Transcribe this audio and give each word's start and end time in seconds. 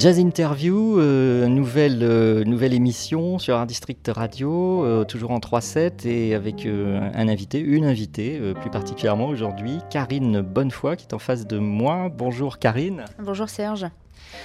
Jazz 0.00 0.18
Interview, 0.18 0.98
euh, 0.98 1.46
nouvelle, 1.46 1.98
euh, 2.02 2.42
nouvelle 2.44 2.72
émission 2.72 3.38
sur 3.38 3.56
Art 3.56 3.66
District 3.66 4.10
Radio, 4.10 4.82
euh, 4.82 5.04
toujours 5.04 5.30
en 5.30 5.40
3-7 5.40 6.06
et 6.06 6.34
avec 6.34 6.66
un 6.66 7.28
invité, 7.28 7.60
une 7.60 7.84
invitée 7.84 8.40
plus 8.62 8.70
particulièrement 8.70 9.26
aujourd'hui, 9.26 9.80
Karine 9.90 10.40
Bonnefoy 10.40 10.96
qui 10.96 11.04
est 11.04 11.12
en 11.12 11.18
face 11.18 11.46
de 11.46 11.58
moi. 11.58 12.08
Bonjour 12.08 12.58
Karine, 12.58 13.04
Bonjour 13.22 13.50
Serge. 13.50 13.88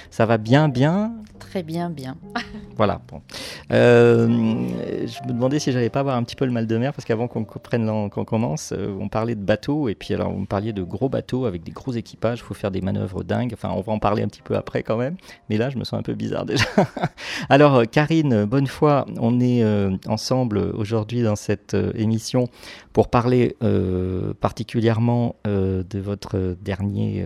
Ça 0.09 0.25
va 0.25 0.37
bien 0.37 0.69
bien 0.69 1.13
Très 1.39 1.63
bien, 1.63 1.89
bien. 1.89 2.17
Voilà, 2.77 2.99
bon. 3.07 3.21
Euh, 3.71 4.27
je 4.27 5.25
me 5.25 5.31
demandais 5.31 5.59
si 5.59 5.71
j'allais 5.71 5.89
pas 5.89 6.01
avoir 6.01 6.17
un 6.17 6.23
petit 6.23 6.35
peu 6.35 6.43
le 6.43 6.51
mal 6.51 6.67
de 6.67 6.77
mer 6.77 6.91
parce 6.91 7.05
qu'avant 7.05 7.29
qu'on 7.29 7.45
comprenne 7.45 8.09
qu'on 8.09 8.25
commence, 8.25 8.73
euh, 8.73 8.93
on 8.99 9.07
parlait 9.07 9.35
de 9.35 9.41
bateaux 9.41 9.87
et 9.87 9.95
puis 9.95 10.13
alors 10.13 10.33
vous 10.33 10.39
me 10.39 10.45
parliez 10.45 10.73
de 10.73 10.83
gros 10.83 11.07
bateaux 11.07 11.45
avec 11.45 11.63
des 11.63 11.71
gros 11.71 11.93
équipages, 11.93 12.39
il 12.39 12.43
faut 12.43 12.53
faire 12.53 12.71
des 12.71 12.81
manœuvres 12.81 13.23
dingues. 13.23 13.53
Enfin, 13.53 13.69
on 13.73 13.79
va 13.79 13.93
en 13.93 13.99
parler 13.99 14.23
un 14.23 14.27
petit 14.27 14.41
peu 14.41 14.57
après 14.57 14.83
quand 14.83 14.97
même, 14.97 15.15
mais 15.49 15.57
là 15.57 15.69
je 15.69 15.77
me 15.77 15.85
sens 15.85 15.97
un 15.97 16.03
peu 16.03 16.15
bizarre 16.15 16.45
déjà. 16.45 16.65
alors, 17.49 17.75
euh, 17.75 17.83
Karine 17.85 18.45
Bonnefoy, 18.45 19.05
on 19.19 19.39
est 19.39 19.63
euh, 19.63 19.95
ensemble 20.07 20.57
aujourd'hui 20.57 21.23
dans 21.23 21.35
cette 21.35 21.73
euh, 21.73 21.91
émission 21.95 22.49
pour 22.93 23.09
parler 23.09 23.57
particulièrement 24.39 25.35
de 25.43 25.99
votre 25.99 26.55
dernier 26.61 27.25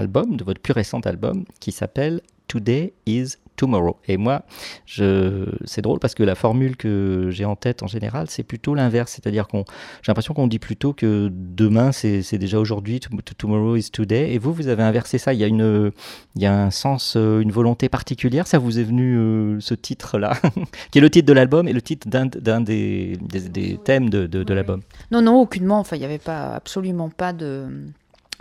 album, 0.00 0.36
de 0.36 0.44
votre 0.44 0.60
plus 0.60 0.72
récent 0.72 1.00
album 1.00 1.44
qui 1.60 1.72
s'appelle 1.72 2.20
Today 2.48 2.92
is 3.06 3.34
Tomorrow. 3.56 3.96
Et 4.08 4.16
moi, 4.16 4.42
je... 4.86 5.44
c'est 5.64 5.82
drôle 5.82 5.98
parce 5.98 6.14
que 6.14 6.22
la 6.22 6.34
formule 6.34 6.76
que 6.78 7.28
j'ai 7.30 7.44
en 7.44 7.54
tête 7.56 7.82
en 7.82 7.86
général, 7.86 8.26
c'est 8.30 8.42
plutôt 8.42 8.74
l'inverse. 8.74 9.12
C'est-à-dire 9.12 9.46
qu'on, 9.46 9.64
j'ai 10.02 10.08
l'impression 10.10 10.32
qu'on 10.32 10.46
dit 10.48 10.58
plutôt 10.58 10.94
que 10.94 11.28
demain, 11.30 11.92
c'est, 11.92 12.38
déjà 12.38 12.58
aujourd'hui, 12.58 12.98
to- 13.00 13.10
to- 13.22 13.34
tomorrow 13.34 13.76
is 13.76 13.90
today. 13.90 14.32
Et 14.32 14.38
vous, 14.38 14.54
vous 14.54 14.68
avez 14.68 14.82
inversé 14.82 15.18
ça. 15.18 15.34
Il 15.34 15.38
y 15.40 15.44
a 15.44 15.46
une, 15.46 15.92
il 16.36 16.42
y 16.42 16.46
a 16.46 16.54
un 16.58 16.70
sens, 16.70 17.14
euh, 17.16 17.40
une 17.40 17.52
volonté 17.52 17.88
particulière. 17.90 18.46
Ça 18.46 18.58
vous 18.58 18.78
est 18.80 18.84
venu 18.84 19.16
euh, 19.18 19.60
ce 19.60 19.74
titre-là, 19.74 20.32
qui 20.90 20.98
est 20.98 21.02
le 21.02 21.10
titre 21.10 21.26
de 21.28 21.34
l'album 21.34 21.68
et 21.68 21.74
le 21.74 21.82
titre 21.82 22.08
d'un, 22.08 22.26
d'un 22.26 22.62
des, 22.62 23.18
des, 23.20 23.48
des 23.48 23.78
thèmes 23.84 24.08
de, 24.08 24.26
de, 24.26 24.42
de 24.42 24.54
l'album. 24.54 24.80
Non, 25.12 25.20
non, 25.20 25.38
aucunement. 25.42 25.78
Enfin, 25.80 25.96
il 25.96 26.00
n'y 26.00 26.06
avait 26.06 26.18
pas, 26.18 26.54
absolument 26.54 27.10
pas 27.10 27.32
de. 27.34 27.66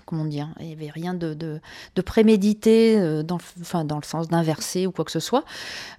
Comment 0.09 0.25
Il 0.25 0.43
n'y 0.65 0.73
avait 0.73 0.89
rien 0.89 1.13
de, 1.13 1.35
de, 1.35 2.01
prémédité 2.01 2.97
euh, 2.97 3.21
dans, 3.21 3.37
enfin, 3.61 3.85
dans 3.85 3.97
le 3.97 4.03
sens 4.03 4.27
d'inverser 4.27 4.87
ou 4.87 4.91
quoi 4.91 5.05
que 5.05 5.11
ce 5.11 5.19
soit. 5.19 5.45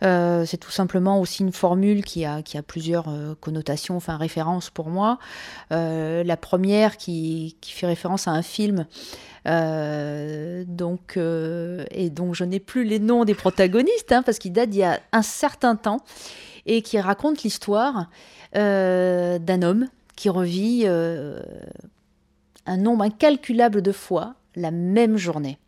Euh, 0.02 0.44
c'est 0.44 0.56
tout 0.56 0.72
simplement 0.72 1.20
aussi 1.20 1.44
une 1.44 1.52
formule 1.52 2.04
qui 2.04 2.24
a, 2.24 2.42
qui 2.42 2.58
a 2.58 2.62
plusieurs 2.64 3.08
euh, 3.08 3.36
connotations, 3.40 3.96
enfin 3.96 4.16
références 4.16 4.68
pour 4.68 4.88
moi. 4.88 5.20
La 5.70 6.36
première 6.36 6.96
qui, 6.96 7.56
qui 7.60 7.70
fait 7.70 7.86
référence 7.86 8.26
à 8.26 8.32
un 8.32 8.42
film. 8.42 8.84
donc, 9.46 11.16
et 11.16 12.10
donc 12.10 12.34
je 12.34 12.42
n'ai 12.42 12.58
plus 12.58 12.82
les 12.82 12.98
noms 12.98 13.24
des 13.24 13.34
protagonistes 13.34 14.10
hein, 14.10 14.24
parce 14.24 14.40
qu'il 14.40 14.52
date 14.52 14.70
d'il 14.70 14.80
y 14.80 14.82
a 14.82 14.98
un 15.12 15.22
certain 15.22 15.76
temps 15.76 16.00
et 16.66 16.82
qui 16.82 16.98
raconte 16.98 17.44
l'histoire 17.44 18.10
d'un 18.54 19.62
homme 19.62 19.86
qui 20.16 20.28
revit 20.28 20.84
un 22.66 22.76
nombre 22.76 23.04
incalculable 23.04 23.82
de 23.82 23.92
fois 23.92 24.34
la 24.56 24.70
même 24.70 25.16
journée. 25.16 25.58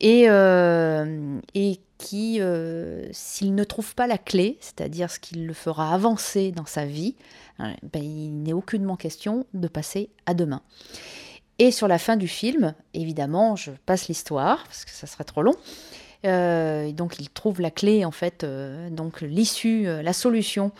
Et, 0.00 0.28
euh, 0.28 1.38
qui, 1.98 2.40
euh, 2.40 3.08
s'il 3.12 3.54
ne 3.54 3.64
trouve 3.64 3.94
pas 3.94 4.06
la 4.06 4.18
clé, 4.18 4.58
c'est-à-dire 4.60 5.10
ce 5.10 5.18
qui 5.18 5.36
le 5.36 5.54
fera 5.54 5.94
avancer 5.94 6.52
dans 6.52 6.66
sa 6.66 6.84
vie, 6.84 7.14
hein, 7.58 7.74
ben, 7.90 8.02
il 8.02 8.42
n'est 8.42 8.52
aucunement 8.52 8.96
question 8.96 9.46
de 9.54 9.66
passer 9.66 10.10
à 10.26 10.34
demain. 10.34 10.60
Et 11.58 11.70
sur 11.70 11.88
la 11.88 11.98
fin 11.98 12.16
du 12.16 12.28
film, 12.28 12.74
évidemment, 12.92 13.56
je 13.56 13.70
passe 13.86 14.08
l'histoire, 14.08 14.62
parce 14.64 14.84
que 14.84 14.90
ça 14.90 15.06
serait 15.06 15.24
trop 15.24 15.40
long. 15.40 15.54
Euh, 16.26 16.92
donc 16.92 17.18
il 17.18 17.30
trouve 17.30 17.62
la 17.62 17.70
clé, 17.70 18.04
en 18.04 18.10
fait, 18.10 18.44
donc 18.90 19.22
l'issue, 19.22 19.84
la 19.84 20.12
solution 20.12 20.72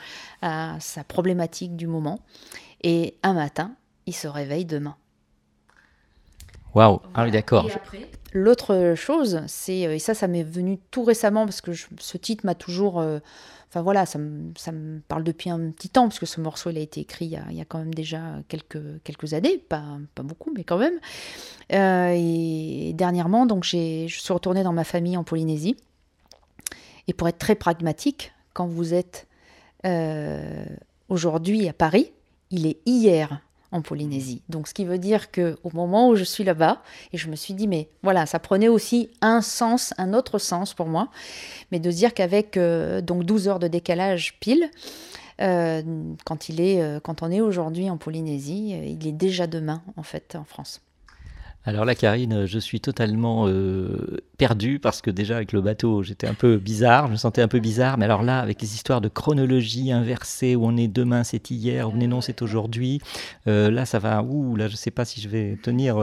à 0.42 0.76
sa 0.80 1.02
problématique 1.02 1.76
du 1.76 1.86
moment. 1.86 2.20
Et 2.82 3.14
un 3.22 3.32
matin, 3.32 3.74
il 4.04 4.14
se 4.14 4.28
réveille 4.28 4.66
demain. 4.66 4.96
Waouh. 6.76 7.00
Ah 7.14 7.24
oui, 7.24 7.30
d'accord. 7.30 7.68
L'autre 8.32 8.92
chose, 8.96 9.40
c'est, 9.46 9.86
euh, 9.86 9.94
et 9.94 9.98
ça, 9.98 10.12
ça 10.14 10.28
m'est 10.28 10.42
venu 10.42 10.78
tout 10.90 11.04
récemment 11.04 11.46
parce 11.46 11.62
que 11.62 11.72
je- 11.72 11.86
ce 11.98 12.16
titre 12.18 12.44
m'a 12.44 12.54
toujours. 12.54 13.00
euh, 13.00 13.18
Enfin 13.68 13.82
voilà, 13.82 14.06
ça 14.06 14.18
me, 14.18 14.52
ça 14.56 14.70
me 14.72 15.00
parle 15.00 15.24
depuis 15.24 15.50
un 15.50 15.70
petit 15.72 15.88
temps, 15.88 16.04
parce 16.06 16.20
que 16.20 16.24
ce 16.24 16.40
morceau 16.40 16.70
il 16.70 16.78
a 16.78 16.80
été 16.80 17.00
écrit 17.00 17.26
il 17.26 17.32
y 17.32 17.36
a, 17.36 17.42
il 17.50 17.56
y 17.56 17.60
a 17.60 17.64
quand 17.64 17.78
même 17.78 17.92
déjà 17.92 18.20
quelques, 18.48 18.80
quelques 19.02 19.34
années, 19.34 19.58
pas, 19.58 19.82
pas 20.14 20.22
beaucoup, 20.22 20.52
mais 20.56 20.62
quand 20.64 20.78
même. 20.78 20.94
Euh, 21.72 22.14
et 22.16 22.92
dernièrement, 22.94 23.44
donc 23.44 23.64
j'ai- 23.64 24.06
je 24.08 24.20
suis 24.20 24.32
retournée 24.32 24.62
dans 24.62 24.72
ma 24.72 24.84
famille 24.84 25.16
en 25.16 25.24
Polynésie. 25.24 25.76
Et 27.08 27.12
pour 27.12 27.26
être 27.28 27.38
très 27.38 27.56
pragmatique, 27.56 28.32
quand 28.54 28.66
vous 28.68 28.94
êtes 28.94 29.26
euh, 29.84 30.64
aujourd'hui 31.08 31.68
à 31.68 31.72
Paris, 31.72 32.12
il 32.50 32.66
est 32.66 32.78
hier 32.86 33.40
en 33.72 33.82
Polynésie. 33.82 34.42
Donc 34.48 34.68
ce 34.68 34.74
qui 34.74 34.84
veut 34.84 34.98
dire 34.98 35.30
que 35.30 35.56
au 35.64 35.70
moment 35.72 36.08
où 36.08 36.16
je 36.16 36.24
suis 36.24 36.44
là-bas, 36.44 36.82
et 37.12 37.18
je 37.18 37.28
me 37.28 37.36
suis 37.36 37.54
dit 37.54 37.66
mais 37.66 37.88
voilà, 38.02 38.26
ça 38.26 38.38
prenait 38.38 38.68
aussi 38.68 39.10
un 39.20 39.40
sens, 39.40 39.94
un 39.98 40.14
autre 40.14 40.38
sens 40.38 40.74
pour 40.74 40.86
moi, 40.86 41.08
mais 41.72 41.80
de 41.80 41.90
dire 41.90 42.14
qu'avec 42.14 42.56
euh, 42.56 43.00
donc 43.00 43.24
12 43.24 43.48
heures 43.48 43.58
de 43.58 43.68
décalage 43.68 44.38
pile, 44.40 44.70
euh, 45.40 45.82
quand 46.24 46.48
il 46.48 46.60
est 46.60 46.80
euh, 46.80 47.00
quand 47.00 47.22
on 47.22 47.30
est 47.30 47.40
aujourd'hui 47.40 47.90
en 47.90 47.98
Polynésie, 47.98 48.70
il 48.70 49.06
est 49.06 49.12
déjà 49.12 49.46
demain 49.46 49.82
en 49.96 50.02
fait 50.02 50.36
en 50.36 50.44
France. 50.44 50.80
Alors 51.68 51.84
là, 51.84 51.96
Karine, 51.96 52.46
je 52.46 52.58
suis 52.60 52.80
totalement 52.80 53.48
euh, 53.48 54.18
perdu 54.38 54.78
parce 54.78 55.02
que 55.02 55.10
déjà 55.10 55.34
avec 55.34 55.50
le 55.50 55.60
bateau, 55.60 56.04
j'étais 56.04 56.28
un 56.28 56.34
peu 56.34 56.58
bizarre, 56.58 57.08
je 57.08 57.12
me 57.12 57.16
sentais 57.16 57.42
un 57.42 57.48
peu 57.48 57.58
bizarre. 57.58 57.98
Mais 57.98 58.04
alors 58.04 58.22
là, 58.22 58.38
avec 58.38 58.62
les 58.62 58.74
histoires 58.76 59.00
de 59.00 59.08
chronologie 59.08 59.90
inversée, 59.90 60.54
où 60.54 60.64
on 60.64 60.76
est 60.76 60.86
demain, 60.86 61.24
c'est 61.24 61.50
hier, 61.50 61.88
où 61.88 61.92
on 61.92 62.00
est 62.00 62.06
non, 62.06 62.20
c'est 62.20 62.40
aujourd'hui, 62.40 63.00
euh, 63.48 63.68
là, 63.68 63.84
ça 63.84 63.98
va. 63.98 64.22
Ouh, 64.22 64.54
là, 64.54 64.68
je 64.68 64.76
sais 64.76 64.92
pas 64.92 65.04
si 65.04 65.20
je 65.20 65.28
vais 65.28 65.58
tenir. 65.60 65.98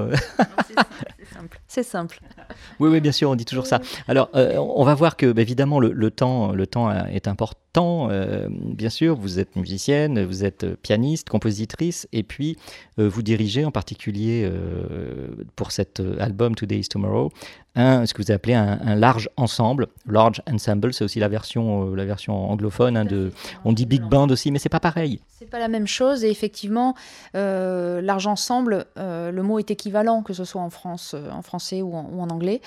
C'est 1.34 1.40
simple. 1.40 1.62
C'est 1.68 1.84
simple. 1.84 2.20
oui, 2.80 2.90
oui, 2.90 3.02
bien 3.02 3.12
sûr, 3.12 3.30
on 3.30 3.36
dit 3.36 3.46
toujours 3.46 3.66
ça. 3.66 3.82
Alors, 4.08 4.30
euh, 4.36 4.58
on 4.58 4.84
va 4.84 4.94
voir 4.94 5.18
que, 5.18 5.32
bah, 5.32 5.42
évidemment, 5.42 5.80
le, 5.80 5.92
le 5.92 6.12
temps, 6.12 6.52
le 6.52 6.68
temps 6.68 6.90
euh, 6.90 7.04
est 7.06 7.28
important. 7.28 8.10
euh, 8.12 8.48
bien 8.52 8.90
sûr, 8.90 9.16
vous 9.16 9.40
êtes 9.40 9.56
musicienne, 9.56 10.24
vous 10.24 10.44
êtes 10.44 10.66
pianiste, 10.82 11.30
compositrice, 11.30 12.08
et 12.12 12.22
puis 12.24 12.58
euh, 13.00 13.10
vous 13.10 13.24
dirigez 13.24 13.66
en 13.66 13.72
particulier 13.72 14.44
euh, 14.46 15.28
pour 15.56 15.72
cet 15.72 16.02
album 16.20 16.54
Today 16.56 16.80
is 16.80 16.88
Tomorrow 16.88 17.32
un, 17.76 18.06
ce 18.06 18.14
que 18.14 18.22
vous 18.22 18.32
appelez 18.32 18.54
un, 18.54 18.80
un 18.84 18.96
large 18.96 19.30
ensemble, 19.38 19.88
large 20.08 20.42
ensemble, 20.52 20.94
c'est 20.94 21.04
aussi 21.04 21.20
la 21.20 21.28
version, 21.28 21.92
euh, 21.92 21.96
la 21.96 22.06
version 22.06 22.52
anglophone. 22.52 22.98
hein, 22.98 23.06
de, 23.06 23.32
on 23.66 23.74
dit 23.74 23.86
big 23.86 24.04
band 24.04 24.30
aussi, 24.30 24.52
mais 24.52 24.60
c'est 24.60 24.70
pas 24.70 24.80
pareil. 24.80 25.22
C'est 25.30 25.50
pas 25.50 25.60
la 25.60 25.68
même 25.68 25.88
chose 25.88 26.24
et 26.24 26.30
effectivement, 26.30 26.96
euh, 27.36 28.02
large 28.02 28.28
ensemble, 28.28 28.86
euh, 28.98 29.32
le 29.32 29.44
mot 29.44 29.60
est 29.60 29.72
équivalent 29.72 30.22
que 30.22 30.34
ce 30.34 30.46
soit 30.46 30.62
en 30.62 30.70
France, 30.70 31.16
en 31.32 31.42
français 31.42 31.82
ou 31.82 31.96
en, 31.96 32.10
ou 32.12 32.22
en 32.22 32.30
anglais. 32.30 32.62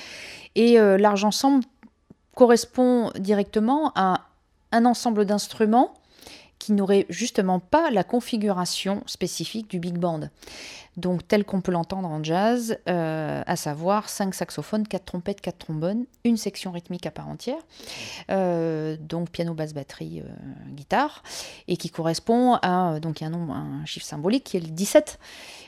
Et 0.55 0.79
large 0.79 1.25
ensemble 1.25 1.64
correspond 2.35 3.11
directement 3.19 3.93
à 3.94 4.23
un 4.73 4.85
ensemble 4.85 5.25
d'instruments 5.25 5.94
qui 6.59 6.73
n'aurait 6.73 7.06
justement 7.09 7.61
pas 7.61 7.91
la 7.91 8.05
configuration 8.05 9.02
spécifique 9.06 9.69
du 9.70 9.79
big 9.79 9.99
band. 9.99 10.29
Donc 10.96 11.28
tel 11.28 11.44
qu'on 11.44 11.60
peut 11.60 11.72
l'entendre 11.72 12.08
en 12.08 12.22
jazz, 12.25 12.78
euh, 12.88 13.43
à 13.46 13.56
savoir 13.56 14.08
5 14.08 14.34
saxophones, 14.34 14.88
4 14.88 15.04
trompettes, 15.04 15.40
4 15.43 15.58
trombones, 15.58 16.06
une 16.25 16.38
section 16.38 16.72
rythmique 16.72 17.04
à 17.04 17.10
part 17.10 17.28
entière, 17.28 17.58
euh, 18.31 18.96
donc 18.98 19.31
piano, 19.31 19.52
basse, 19.52 19.75
batterie, 19.75 20.20
euh, 20.20 20.72
guitare, 20.72 21.22
et 21.69 21.76
qui 21.76 21.90
correspond 21.90 22.54
à 22.62 22.98
donc 23.00 23.20
un, 23.20 23.28
nombre, 23.28 23.54
chiffre 23.84 24.06
symbolique 24.06 24.44
qui 24.44 24.56
est 24.56 24.60
le 24.60 24.69
17. 24.69 25.19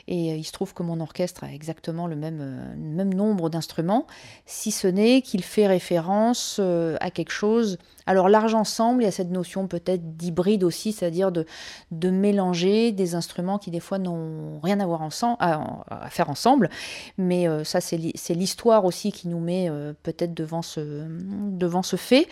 Et 0.07 0.35
il 0.35 0.43
se 0.43 0.51
trouve 0.51 0.73
que 0.73 0.81
mon 0.81 0.99
orchestre 1.01 1.43
a 1.43 1.53
exactement 1.53 2.07
le 2.07 2.15
même, 2.15 2.73
même 2.77 3.13
nombre 3.13 3.51
d'instruments, 3.51 4.07
si 4.47 4.71
ce 4.71 4.87
n'est 4.87 5.21
qu'il 5.21 5.43
fait 5.43 5.67
référence 5.67 6.59
à 6.99 7.11
quelque 7.11 7.31
chose 7.31 7.77
Alors 8.07 8.27
large 8.27 8.55
ensemble, 8.55 9.03
il 9.03 9.05
y 9.05 9.09
a 9.09 9.11
cette 9.11 9.29
notion 9.29 9.67
peut-être 9.67 10.17
d'hybride 10.17 10.63
aussi, 10.63 10.93
c'est-à-dire 10.93 11.31
de, 11.31 11.45
de 11.91 12.09
mélanger 12.09 12.91
des 12.91 13.13
instruments 13.13 13.59
qui 13.59 13.69
des 13.69 13.79
fois 13.79 13.99
n'ont 13.99 14.59
rien 14.63 14.79
à, 14.79 14.87
voir 14.87 15.03
ensemble, 15.03 15.18
à, 15.39 16.09
faire 16.09 16.29
ensemble. 16.29 16.69
Mais 17.17 17.47
euh, 17.47 17.63
ça, 17.63 17.81
c'est 17.81 17.97
l'histoire 18.33 18.85
aussi 18.85 19.11
qui 19.11 19.27
nous 19.27 19.39
met 19.39 19.69
euh, 19.69 19.93
peut-être 20.03 20.33
devant 20.33 20.61
ce, 20.61 21.05
devant 21.09 21.83
ce 21.83 21.95
fait, 21.95 22.27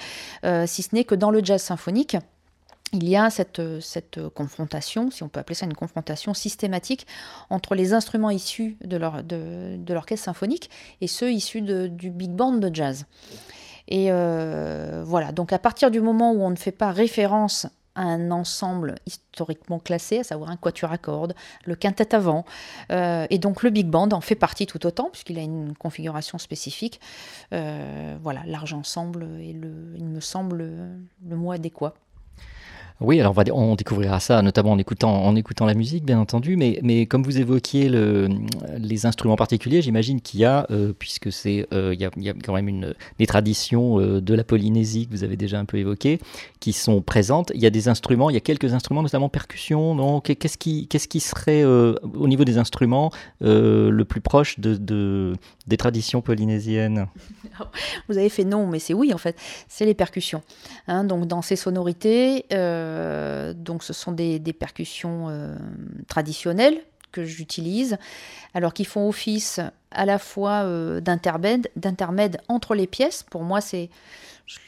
si 0.66 0.84
ce 0.84 0.96
n'est 0.96 1.04
que 1.04 1.16
dans 1.16 1.32
le 1.32 1.44
jazz 1.44 1.62
symphonique, 1.62 2.18
il 2.94 3.10
y 3.10 3.18
a 3.18 3.30
cette, 3.30 3.62
cette, 3.82 4.30
confrontation, 4.30 5.12
si 5.12 5.22
on 5.24 5.28
peut 5.28 5.42
appeler 5.42 5.56
ça 5.56 5.66
une 5.66 5.74
confrontation 5.74 6.34
systématique, 6.34 7.06
entre 7.50 7.76
les 7.76 7.94
instruments 7.94 8.30
issus 8.30 8.78
de 8.82 8.98
l'orchestre 9.94 10.26
symphonique 10.26 10.70
et 11.02 11.08
ceux 11.08 11.32
issus 11.32 11.62
du 11.62 12.10
big 12.10 12.32
band 12.32 12.54
de 12.54 12.74
jazz. 12.74 13.06
Et 13.88 14.08
euh, 14.10 15.04
voilà, 15.06 15.32
donc 15.32 15.54
à 15.54 15.60
partir 15.60 15.92
du 15.92 16.02
moment 16.02 16.34
où 16.34 16.42
on 16.42 16.50
ne 16.50 16.56
fait 16.56 16.72
pas 16.72 16.92
référence 16.92 17.68
un 17.98 18.32
ensemble 18.32 18.96
historiquement 19.06 19.80
classé, 19.80 20.20
à 20.20 20.24
savoir 20.24 20.50
un 20.50 20.58
quatuor 20.58 20.92
à 20.92 20.98
cordes, 20.98 21.36
le 21.66 21.76
quintet 21.76 22.16
avant, 22.16 22.46
euh, 22.92 23.28
et 23.30 23.40
donc 23.40 23.64
le 23.64 23.70
big 23.70 23.88
band 23.88 24.10
en 24.12 24.22
fait 24.22 24.36
partie 24.36 24.66
tout 24.66 24.86
autant, 24.86 25.10
puisqu'il 25.10 25.38
a 25.40 25.42
une 25.42 25.76
configuration 25.76 26.38
spécifique. 26.38 27.02
Euh, 27.54 28.18
voilà, 28.22 28.42
large 28.46 28.74
ensemble 28.74 29.24
est, 29.42 29.54
le, 29.54 29.94
il 29.98 30.06
me 30.06 30.20
semble, 30.20 30.58
le 30.58 31.36
mot 31.36 31.52
adéquat. 31.52 31.94
Oui, 33.00 33.20
alors 33.20 33.36
on, 33.54 33.76
découvrira 33.76 34.20
ça 34.20 34.42
notamment 34.42 34.72
en 34.72 34.80
écoutant, 34.80 35.66
la 35.66 35.74
musique, 35.76 36.04
bien 36.04 36.20
entendu, 36.20 36.58
mais, 36.58 37.06
comme 37.06 37.22
vous 37.22 37.38
évoquiez 37.38 37.90
le, 37.90 38.28
les 38.80 39.06
instruments 39.06 39.36
particuliers, 39.36 39.84
j'imagine 39.84 40.20
qu'il 40.20 40.40
y 40.40 40.46
a, 40.46 40.66
euh, 40.72 40.94
puisque 40.98 41.32
c'est, 41.32 41.68
euh, 41.74 41.94
il, 41.94 42.00
y 42.00 42.30
a, 42.30 42.34
quand 42.34 42.54
même 42.54 42.68
une, 42.68 42.96
des 43.20 43.28
traditions 43.28 44.00
euh, 44.00 44.20
de 44.20 44.34
la 44.34 44.44
Polynésie 44.44 45.06
que 45.06 45.12
vous 45.12 45.24
avez 45.24 45.38
déjà 45.38 45.60
un 45.60 45.66
peu 45.66 45.78
évoquées, 45.78 46.20
qui 46.60 46.74
sont 46.74 47.02
présentes. 47.02 47.52
Il 47.54 47.62
y 47.62 47.68
a 47.68 47.70
des 47.70 47.88
instruments, 47.88 48.32
il 48.32 48.34
y 48.34 48.38
a 48.38 48.42
quelques 48.42 48.74
instruments, 48.74 49.04
notamment 49.04 49.30
percussion. 49.30 49.94
Non, 49.94 50.20
qu'est-ce 50.20 50.58
qui, 50.58 51.20
serait 51.20 51.64
au 51.64 52.28
niveau 52.28 52.46
des 52.46 52.58
instruments 52.58 53.12
le 53.42 54.04
plus 54.04 54.22
proche 54.22 54.60
de, 54.60 54.76
de, 54.76 55.34
des 55.68 55.78
traditions 55.78 56.22
polynésiennes? 56.22 57.08
Vous 58.10 58.18
avez 58.18 58.30
fait 58.30 58.44
non, 58.44 58.66
mais 58.66 58.80
c'est 58.80 58.94
oui 58.94 59.14
en 59.14 59.18
fait. 59.18 59.36
C'est 59.68 59.86
les 59.86 59.94
percussions. 59.94 60.42
Hein, 60.88 61.04
donc 61.04 61.28
dans 61.28 61.42
ces 61.42 61.56
sonorités. 61.56 62.46
Euh, 62.54 62.87
donc 63.54 63.84
ce 63.84 63.94
sont 63.94 64.12
des, 64.12 64.40
percussions 64.54 65.28
euh, 65.30 65.56
traditionnelles 66.08 66.80
que 67.12 67.24
j'utilise, 67.24 67.98
alors 68.54 68.74
qui 68.74 68.86
font 68.86 69.08
office 69.08 69.60
à 69.92 70.06
la 70.06 70.20
fois 70.20 70.64
euh, 70.64 71.00
d'intermède 71.00 72.42
entre 72.48 72.76
les 72.76 72.88
pièces. 72.88 73.24
Pour 73.24 73.44
moi, 73.44 73.62
c'est 73.62 73.90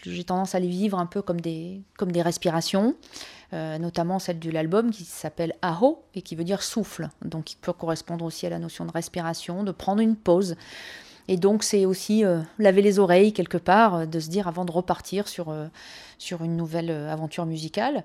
j'ai 0.04 0.24
tendance 0.26 0.56
à 0.56 0.60
les 0.60 0.68
vivre 0.68 1.00
un 1.00 1.06
peu 1.06 1.22
comme 1.22 1.40
des, 1.40 1.82
comme 1.98 2.12
des 2.12 2.22
respirations, 2.22 2.96
notamment 3.54 4.20
celle 4.20 4.38
de 4.38 4.52
l'album 4.52 4.92
qui 4.92 5.06
s'appelle 5.06 5.56
Aho 5.62 6.04
et 6.16 6.22
qui 6.22 6.36
veut 6.36 6.44
dire 6.44 6.62
souffle, 6.62 7.08
donc 7.24 7.46
qui 7.46 7.56
peut 7.56 7.72
correspondre 7.72 8.26
aussi 8.26 8.46
à 8.46 8.50
la 8.50 8.60
notion 8.60 8.84
de 8.84 8.92
respiration, 8.92 9.64
de 9.64 9.72
prendre 9.72 10.02
une 10.02 10.18
pause. 10.18 10.58
Et 11.28 11.38
donc 11.38 11.64
c'est 11.64 11.86
aussi 11.86 12.24
laver 12.58 12.82
les 12.82 12.98
oreilles 12.98 13.34
quelque 13.34 13.58
part, 13.58 14.08
de 14.08 14.20
se 14.20 14.30
dire 14.30 14.48
avant 14.48 14.66
de 14.66 14.72
repartir 14.72 15.28
sur 15.28 15.54
sur 16.20 16.44
une 16.44 16.56
nouvelle 16.56 16.92
euh, 16.92 17.12
aventure 17.12 17.48
musicale. 17.48 18.04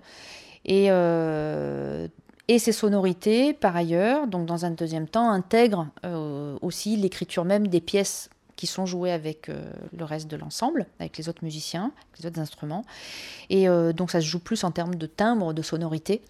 Et, 0.65 0.87
euh, 0.91 2.09
ces 2.59 2.73
sonorités, 2.73 3.53
par 3.53 3.75
ailleurs, 3.77 4.27
donc 4.27 4.47
dans 4.47 4.65
un 4.65 4.71
deuxième 4.71 5.09
temps, 5.09 5.31
intègrent 5.31 5.89
euh, 6.05 6.57
aussi 6.63 6.97
l'écriture 6.97 7.45
même 7.45 7.69
des 7.69 7.81
pièces 7.81 8.31
qui 8.57 8.67
sont 8.67 8.87
jouées 8.87 9.11
avec 9.11 9.49
le 9.49 10.05
reste 10.05 10.29
de 10.29 10.37
l'ensemble, 10.37 10.87
avec 11.01 11.19
les 11.19 11.29
autres 11.29 11.43
musiciens, 11.43 11.91
les 12.21 12.27
autres 12.27 12.39
instruments. 12.39 12.85
Et 13.51 13.67
donc 13.95 14.13
ça 14.13 14.21
se 14.21 14.27
joue 14.27 14.39
plus 14.39 14.63
en 14.63 14.71
termes 14.71 14.95
de 14.95 15.07
timbre, 15.07 15.53
de 15.53 15.61
sonorité. 15.61 16.23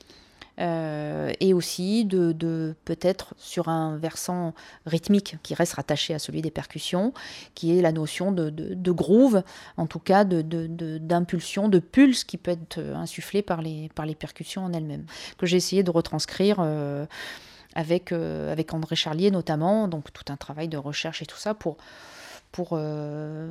Euh, 0.61 1.33
et 1.41 1.53
aussi 1.53 2.05
de, 2.05 2.75
peut-être 2.85 3.35
sur 3.37 3.69
un 3.69 3.97
versant 3.97 4.55
rythmique 4.87 5.37
qui 5.43 5.55
reste 5.55 5.75
rattaché 5.75 6.15
à 6.15 6.19
celui 6.19 6.43
des 6.43 6.53
percussions, 6.53 7.12
qui 7.55 7.77
est 7.77 7.83
la 7.83 7.91
notion 7.91 8.31
de, 8.31 8.93
groove, 8.93 9.43
en 9.77 9.87
tout 9.87 9.99
cas 9.99 10.25
d'impulsion, 10.25 11.69
de, 11.69 11.79
pulse 11.81 12.25
qui 12.25 12.37
peut 12.37 12.53
être 12.53 12.79
insufflé 12.79 13.43
par 13.43 13.62
les, 13.62 13.91
par 13.95 14.06
les 14.06 14.15
percussions 14.15 14.65
en 14.65 14.73
elles-mêmes, 14.73 15.06
que 15.39 15.47
j'ai 15.47 15.56
essayé 15.56 15.83
de 15.83 15.91
retranscrire. 15.91 16.57
Euh, 16.61 17.07
avec, 17.77 18.12
euh, 18.12 18.53
avec 18.53 18.73
André 18.73 18.95
Charlier 18.95 19.33
notamment, 19.33 19.89
donc 19.89 20.12
tout 20.12 20.33
un 20.33 20.37
travail 20.37 20.69
de 20.69 20.77
recherche 20.77 21.23
et 21.23 21.27
tout 21.27 21.37
ça 21.37 21.55
pour, 21.55 21.77
pour 22.55 22.69
euh, 22.71 23.49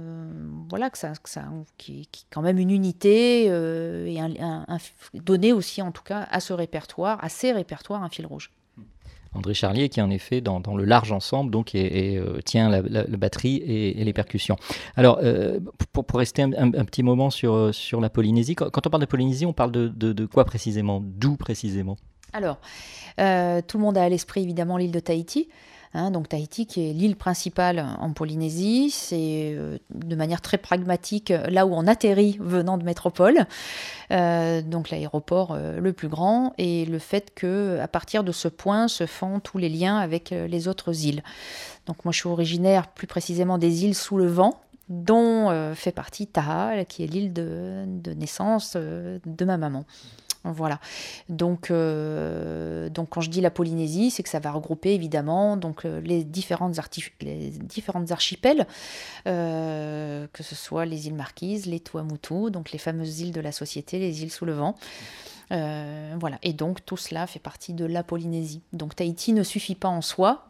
voilà 0.69 0.89
que 0.89 0.97
ça, 0.97 1.11
que 1.21 1.29
ça 1.29 1.43
qui, 1.77 2.07
qui, 2.09 2.25
quand 2.31 2.41
même 2.41 2.57
une 2.57 2.69
unité 2.69 3.47
euh, 3.49 4.05
et 4.05 4.17
un, 4.17 4.65
donner 5.13 5.51
aussi 5.51 5.81
en 5.81 5.91
tout 5.91 6.03
cas 6.03 6.25
à 6.31 6.39
ce 6.39 6.53
répertoire, 6.53 7.21
à 7.21 7.27
ces 7.27 7.51
répertoires 7.51 8.01
un 8.01 8.07
fil 8.07 8.25
rouge. 8.25 8.49
André 9.33 9.53
Charlier 9.53 9.89
qui 9.89 9.99
en 9.99 10.09
effet 10.09 10.39
dans, 10.39 10.61
dans 10.61 10.77
le 10.77 10.85
large 10.85 11.11
ensemble 11.11 11.51
donc 11.51 11.75
et, 11.75 12.17
euh, 12.17 12.39
tient 12.45 12.69
la, 12.69 12.81
batterie 13.17 13.57
et, 13.57 14.01
les 14.01 14.13
percussions. 14.13 14.55
Alors 14.95 15.19
pour, 15.91 16.05
pour, 16.05 16.17
rester 16.17 16.41
un, 16.41 16.71
petit 16.71 17.03
moment 17.03 17.29
sur, 17.29 17.75
sur 17.75 17.99
la 17.99 18.09
Polynésie, 18.09 18.55
quand, 18.55 18.87
on 18.87 18.89
parle 18.89 19.01
de 19.01 19.07
Polynésie, 19.07 19.45
on 19.45 19.51
parle 19.51 19.73
de, 19.73 19.89
de, 19.89 20.13
de 20.13 20.25
quoi 20.25 20.45
précisément? 20.45 21.01
D'où 21.03 21.35
précisément? 21.35 21.97
Alors 22.31 22.61
tout 23.17 23.77
le 23.77 23.79
monde 23.79 23.97
a 23.97 24.03
à 24.03 24.07
l'esprit 24.07 24.43
évidemment 24.43 24.77
l'île 24.77 24.93
de 24.93 25.01
Tahiti. 25.01 25.49
Hein, 25.95 26.09
donc 26.09 26.27
Tahiti, 26.27 26.65
qui 26.65 26.89
est 26.89 26.93
l'île 26.93 27.15
principale 27.15 27.85
en 27.99 28.13
Polynésie, 28.13 28.89
c'est 28.89 29.53
euh, 29.55 29.77
de 29.93 30.15
manière 30.15 30.41
très 30.41 30.57
pragmatique 30.57 31.31
là 31.49 31.67
où 31.67 31.73
on 31.73 31.85
atterrit 31.85 32.37
venant 32.39 32.79
de 32.79 32.83
métropole, 32.83 33.45
euh, 34.09 34.63
donc 34.63 34.89
l'aéroport 34.89 35.51
euh, 35.51 35.79
le 35.79 35.93
plus 35.93 36.07
grand, 36.07 36.53
et 36.57 36.85
le 36.85 36.97
fait 36.97 37.31
que 37.35 37.77
à 37.79 37.87
partir 37.87 38.23
de 38.23 38.31
ce 38.31 38.47
point 38.47 38.87
se 38.87 39.05
font 39.05 39.39
tous 39.39 39.59
les 39.59 39.69
liens 39.69 39.97
avec 39.97 40.31
les 40.31 40.67
autres 40.67 41.05
îles. 41.05 41.21
Donc 41.85 42.03
moi 42.05 42.11
je 42.11 42.19
suis 42.19 42.29
originaire 42.29 42.87
plus 42.87 43.07
précisément 43.07 43.59
des 43.59 43.85
îles 43.85 43.95
sous 43.95 44.17
le 44.17 44.25
vent, 44.25 44.61
dont 44.89 45.73
fait 45.75 45.91
partie 45.91 46.27
Taha, 46.27 46.85
qui 46.85 47.03
est 47.03 47.07
l'île 47.07 47.33
de, 47.33 48.13
naissance 48.15 48.75
de 48.75 49.45
ma 49.45 49.57
maman. 49.57 49.85
Voilà. 50.43 50.79
Donc, 51.29 51.71
euh, 51.71 52.89
donc 52.89 53.09
quand 53.09 53.21
je 53.21 53.29
dis 53.29 53.39
la 53.39 53.51
Polynésie, 53.51 54.11
c'est 54.11 54.23
que 54.23 54.29
ça 54.29 54.39
va 54.39 54.51
regrouper 54.51 54.93
évidemment 54.93 55.57
euh, 55.85 56.01
les 56.01 56.23
différentes, 56.25 56.77
les 57.21 57.49
différentes 57.49 58.11
archipels, 58.11 58.67
euh, 59.27 60.27
que 60.33 60.43
ce 60.43 60.55
soit 60.55 60.85
les 60.85 61.07
îles 61.07 61.15
Marquises, 61.15 61.65
les 61.65 61.79
Tuamotu, 61.79 62.51
donc 62.51 62.71
les 62.71 62.79
fameuses 62.79 63.21
îles 63.21 63.31
de 63.31 63.39
la 63.39 63.53
société, 63.53 63.99
les 63.99 64.23
îles 64.23 64.31
sous 64.31 64.45
le 64.45 64.53
vent. 64.53 64.75
voilà. 65.49 66.39
Et 66.41 66.51
donc 66.51 66.85
tout 66.85 66.97
cela 66.97 67.25
fait 67.25 67.39
partie 67.39 67.73
de 67.73 67.85
la 67.85 68.03
Polynésie. 68.03 68.61
Donc 68.73 68.95
Tahiti 68.95 69.31
ne 69.31 69.43
suffit 69.43 69.75
pas 69.75 69.87
en 69.87 70.01
soi, 70.01 70.49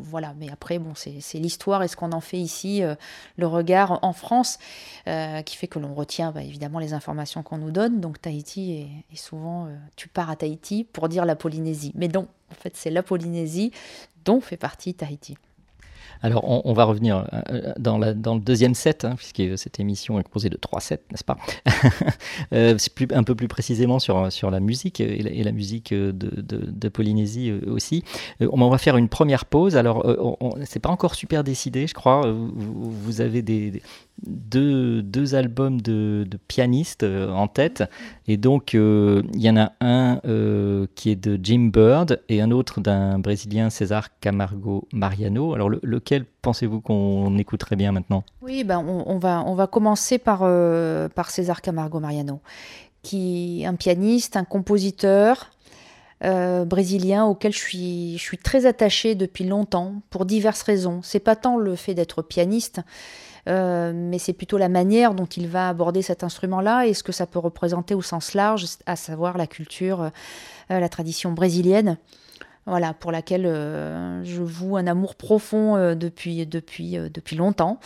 voilà, 0.00 0.34
mais 0.38 0.50
après, 0.50 0.78
bon, 0.78 0.94
c'est 0.94 1.38
l'histoire 1.38 1.82
et 1.82 1.88
ce 1.88 1.96
qu'on 1.96 2.12
en 2.12 2.20
fait 2.20 2.38
ici, 2.38 2.82
euh, 2.82 2.94
le 3.36 3.46
regard 3.46 3.98
en 4.02 4.12
France, 4.12 4.58
euh, 5.06 5.42
qui 5.42 5.56
fait 5.56 5.66
que 5.66 5.78
l'on 5.78 5.94
retient 5.94 6.32
bah, 6.32 6.42
évidemment 6.42 6.78
les 6.78 6.94
informations 6.94 7.42
qu'on 7.42 7.58
nous 7.58 7.70
donne. 7.70 8.00
Donc 8.00 8.20
Tahiti 8.20 8.88
est, 9.12 9.16
souvent, 9.16 9.66
euh, 9.66 9.76
tu 9.96 10.08
pars 10.08 10.30
à 10.30 10.36
Tahiti 10.36 10.84
pour 10.84 11.08
dire 11.08 11.24
la 11.24 11.36
Polynésie. 11.36 11.92
Mais 11.94 12.08
non, 12.08 12.28
en 12.50 12.54
fait, 12.54 12.76
c'est 12.76 12.90
la 12.90 13.02
Polynésie 13.02 13.72
dont 14.24 14.40
fait 14.40 14.56
partie 14.56 14.94
Tahiti. 14.94 15.36
Alors, 16.22 16.66
on, 16.66 16.72
va 16.72 16.84
revenir 16.84 17.26
euh, 17.32 17.40
euh, 17.50 17.72
dans, 17.78 17.98
le 17.98 18.40
deuxième 18.40 18.74
set, 18.74 19.04
hein, 19.04 19.14
puisque 19.16 19.58
cette 19.58 19.78
émission 19.80 20.18
est 20.18 20.22
composée 20.22 20.48
de 20.48 20.56
trois 20.56 20.80
sets, 20.80 21.02
n'est-ce 21.10 21.24
pas 21.24 21.36
euh, 22.52 22.76
Un 23.12 23.22
peu 23.22 23.34
plus 23.34 23.48
précisément 23.48 23.98
sur, 23.98 24.50
la 24.50 24.60
musique 24.60 25.00
et 25.00 25.44
la, 25.44 25.52
musique 25.52 25.92
de, 25.92 26.88
Polynésie 26.88 27.52
aussi. 27.66 28.04
on 28.40 28.70
va 28.70 28.78
faire 28.78 28.96
une 28.96 29.08
première 29.08 29.44
pause. 29.44 29.76
Alors, 29.76 30.06
c'est 30.64 30.80
pas 30.80 30.90
encore 30.90 31.14
super 31.14 31.44
décidé, 31.44 31.86
je 31.86 31.94
crois. 31.94 32.30
Vous, 32.30 33.20
avez 33.20 33.42
des, 33.42 33.82
deux, 34.22 35.02
deux, 35.02 35.34
albums 35.34 35.80
de, 35.80 36.26
pianistes 36.48 37.04
en 37.04 37.48
tête. 37.48 37.84
Et 38.26 38.36
donc, 38.36 38.74
il 38.74 39.40
y 39.40 39.50
en 39.50 39.56
a 39.56 39.72
un 39.80 40.20
qui 40.94 41.10
est 41.10 41.16
de 41.16 41.38
Jim 41.42 41.70
Bird 41.72 42.22
et 42.28 42.40
un 42.40 42.50
autre 42.50 42.80
d'un 42.80 43.18
Brésilien, 43.18 43.70
César 43.70 44.08
Camargo 44.20 44.86
Mariano. 44.92 45.54
Alors, 45.54 45.70
lequel 45.82 46.24
pensez-vous 46.44 46.80
qu'on 46.80 47.36
écouterait 47.38 47.74
bien 47.74 47.90
maintenant? 47.90 48.22
Oui, 48.42 48.62
ben 48.62 48.78
on, 48.78 49.18
va, 49.18 49.42
on 49.46 49.54
va 49.54 49.66
commencer 49.66 50.18
par, 50.18 50.40
euh, 50.42 51.08
par 51.08 51.30
César 51.30 51.62
Camargo 51.62 51.98
Mariano, 51.98 52.40
qui 53.02 53.62
est 53.62 53.66
un 53.66 53.74
pianiste, 53.74 54.36
un 54.36 54.44
compositeur 54.44 55.50
euh, 56.22 56.64
brésilien 56.64 57.24
auquel 57.24 57.52
je 57.52 57.58
suis, 57.58 58.18
je 58.18 58.22
suis 58.22 58.38
très 58.38 58.66
attachée 58.66 59.14
depuis 59.14 59.44
longtemps, 59.44 60.02
pour 60.10 60.26
diverses 60.26 60.62
raisons. 60.62 61.00
C'est 61.02 61.20
pas 61.20 61.34
tant 61.34 61.56
le 61.56 61.74
fait 61.74 61.94
d'être 61.94 62.22
pianiste, 62.22 62.80
euh, 63.48 63.92
mais 63.94 64.18
c'est 64.18 64.32
plutôt 64.32 64.58
la 64.58 64.68
manière 64.68 65.14
dont 65.14 65.26
il 65.26 65.48
va 65.48 65.68
aborder 65.68 66.02
cet 66.02 66.24
instrument-là 66.24 66.86
et 66.86 66.94
ce 66.94 67.02
que 67.02 67.12
ça 67.12 67.26
peut 67.26 67.38
représenter 67.38 67.94
au 67.94 68.02
sens 68.02 68.34
large, 68.34 68.66
à 68.86 68.96
savoir 68.96 69.36
la 69.36 69.46
culture, 69.46 70.10
la 70.70 70.88
tradition 70.88 71.32
brésilienne. 71.32 71.98
voilà, 72.66 72.94
pour 72.94 73.12
laquelle 73.12 73.46
euh, 73.46 74.24
je 74.24 74.42
voue 74.42 74.76
un 74.76 74.86
amour 74.86 75.14
profond 75.16 75.76
euh, 75.76 75.94
depuis, 75.94 76.46
depuis, 76.46 76.96
euh, 76.96 77.08
depuis 77.12 77.36
longtemps. 77.36 77.78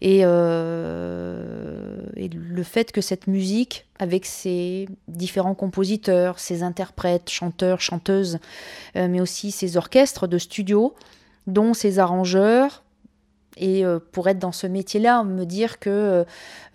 Et, 0.00 0.20
euh, 0.24 1.96
et 2.16 2.28
le 2.28 2.62
fait 2.62 2.92
que 2.92 3.00
cette 3.00 3.26
musique, 3.26 3.86
avec 3.98 4.26
ses 4.26 4.88
différents 5.08 5.54
compositeurs, 5.54 6.38
ses 6.38 6.62
interprètes, 6.62 7.30
chanteurs, 7.30 7.80
chanteuses, 7.80 8.38
euh, 8.96 9.08
mais 9.08 9.20
aussi 9.20 9.50
ses 9.50 9.76
orchestres 9.76 10.26
de 10.26 10.38
studio, 10.38 10.94
dont 11.46 11.74
ses 11.74 11.98
arrangeurs, 11.98 12.82
et 13.56 13.84
euh, 13.84 13.98
pour 14.12 14.28
être 14.28 14.38
dans 14.38 14.52
ce 14.52 14.66
métier-là, 14.66 15.24
me 15.24 15.44
dire 15.44 15.78
que 15.78 16.24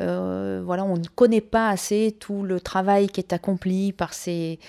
euh, 0.02 0.62
voilà, 0.64 0.84
on 0.86 0.98
ne 0.98 1.08
connaît 1.08 1.42
pas 1.42 1.70
assez 1.70 2.16
tout 2.20 2.44
le 2.44 2.60
travail 2.60 3.08
qui 3.08 3.20
est 3.20 3.34
accompli 3.34 3.92
par 3.92 4.14
ces, 4.14 4.60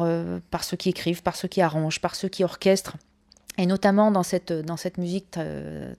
euh, 0.00 0.40
par 0.50 0.64
ceux 0.64 0.76
qui 0.76 0.90
écrivent, 0.90 1.22
par 1.22 1.36
ceux 1.36 1.48
qui 1.48 1.60
arrangent, 1.60 2.00
par 2.00 2.14
ceux 2.14 2.28
qui 2.28 2.44
orchestrent. 2.44 2.96
Et 3.58 3.66
notamment 3.66 4.10
dans 4.10 4.22
cette, 4.22 4.50
dans 4.50 4.78
cette 4.78 4.96
musique 4.96 5.38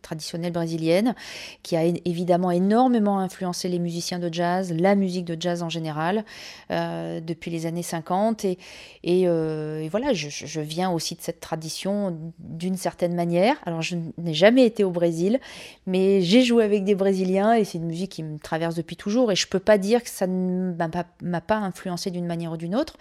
traditionnelle 0.02 0.52
brésilienne, 0.52 1.14
qui 1.62 1.76
a 1.76 1.84
évidemment 1.84 2.50
énormément 2.50 3.20
influencé 3.20 3.70
les 3.70 3.78
musiciens 3.78 4.18
de 4.18 4.34
jazz, 4.34 4.74
la 4.74 4.96
musique 4.96 5.26
de 5.26 5.40
jazz 5.40 5.62
en 5.62 5.70
général, 5.70 6.26
euh, 6.72 7.20
depuis 7.22 7.52
les 7.52 7.68
années 7.68 7.84
50. 7.84 8.44
Et, 8.46 8.58
et, 9.04 9.28
euh, 9.28 9.88
voilà, 9.92 10.14
je, 10.14 10.30
je- 10.30 10.62
viens 10.62 10.90
aussi 10.90 11.14
de 11.14 11.22
cette 11.22 11.42
tradition 11.42 12.18
d'une 12.40 12.76
certaine 12.76 13.14
manière. 13.14 13.58
Alors, 13.68 13.84
je 13.84 13.98
n'ai 14.18 14.34
jamais 14.34 14.66
été 14.66 14.84
au 14.84 14.90
Brésil, 14.92 15.40
mais 15.86 16.22
j'ai 16.22 16.42
joué 16.42 16.64
avec 16.64 16.84
des 16.84 16.96
Brésiliens 16.96 17.54
et 17.54 17.66
c'est 17.66 17.78
une 17.78 17.86
musique 17.86 18.12
qui 18.14 18.24
me 18.24 18.40
traverse 18.40 18.74
depuis 18.74 18.96
toujours. 18.96 19.32
Et 19.32 19.36
je 19.36 19.46
peux 19.48 19.60
pas 19.60 19.78
dire 19.78 20.02
que 20.02 20.10
ça 20.10 20.26
ne 20.26 20.74
m'a 21.22 21.42
pas- 21.42 21.58
influencé 21.58 22.10
d'une 22.10 22.26
manière 22.26 22.54
ou 22.54 22.58
d'une 22.58 22.76
autre. 22.76 22.98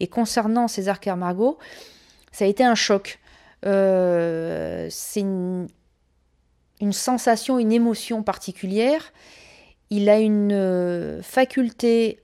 Et 0.00 0.08
concernant 0.08 0.68
César 0.68 1.00
Camargo, 1.00 1.56
ça 2.32 2.44
a 2.44 2.48
été 2.48 2.64
un 2.64 2.74
choc. 2.74 3.18
Euh, 3.66 4.86
c'est 4.90 5.20
une, 5.20 5.68
sensation, 6.92 7.58
une 7.58 7.72
émotion 7.72 8.22
particulière. 8.22 9.12
Il 9.90 10.08
a 10.08 10.18
une 10.18 10.52
euh, 10.52 11.22
faculté 11.22 12.20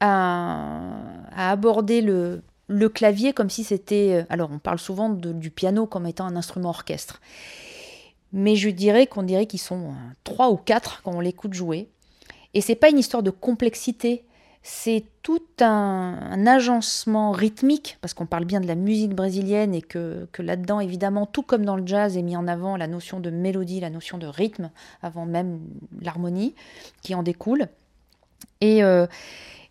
à, 0.00 0.92
aborder 1.36 2.00
le, 2.00 2.42
clavier 2.88 3.32
comme 3.32 3.50
si 3.50 3.64
c'était... 3.64 4.24
Alors 4.30 4.50
on 4.52 4.58
parle 4.58 4.78
souvent 4.78 5.10
du 5.10 5.50
piano 5.50 5.86
comme 5.86 6.06
étant 6.06 6.26
un 6.26 6.36
instrument 6.36 6.70
orchestre. 6.70 7.20
Mais 8.32 8.56
je 8.56 8.68
dirais 8.68 9.06
qu'on 9.06 9.22
dirait 9.22 9.46
qu'ils 9.46 9.60
sont 9.60 9.90
euh, 9.90 9.94
trois 10.24 10.50
ou 10.50 10.56
quatre 10.56 11.02
quand 11.02 11.12
on 11.12 11.20
l'écoute 11.20 11.54
jouer. 11.54 11.88
Et 12.54 12.60
c'est 12.60 12.74
pas 12.74 12.90
une 12.90 12.98
histoire 12.98 13.22
de 13.22 13.30
complexité, 13.30 14.24
c'est 14.70 15.04
tout 15.22 15.40
un, 15.60 16.46
agencement 16.46 17.32
rythmique, 17.32 17.96
parce 18.02 18.12
qu'on 18.12 18.26
parle 18.26 18.44
bien 18.44 18.60
de 18.60 18.66
la 18.66 18.74
musique 18.74 19.14
brésilienne 19.14 19.74
et 19.74 19.80
que, 19.80 20.28
là-dedans, 20.38 20.80
évidemment, 20.80 21.24
tout 21.24 21.42
comme 21.42 21.64
dans 21.64 21.74
le 21.74 21.86
jazz, 21.86 22.18
est 22.18 22.22
mis 22.22 22.36
en 22.36 22.46
avant 22.46 22.76
la 22.76 22.86
notion 22.86 23.18
de 23.18 23.30
mélodie, 23.30 23.80
la 23.80 23.88
notion 23.88 24.18
de 24.18 24.26
rythme, 24.26 24.70
avant 25.00 25.24
même 25.24 25.60
l'harmonie 26.02 26.54
qui 27.00 27.14
en 27.14 27.22
découle. 27.22 27.68
Et, 28.60 28.84
euh, 28.84 29.06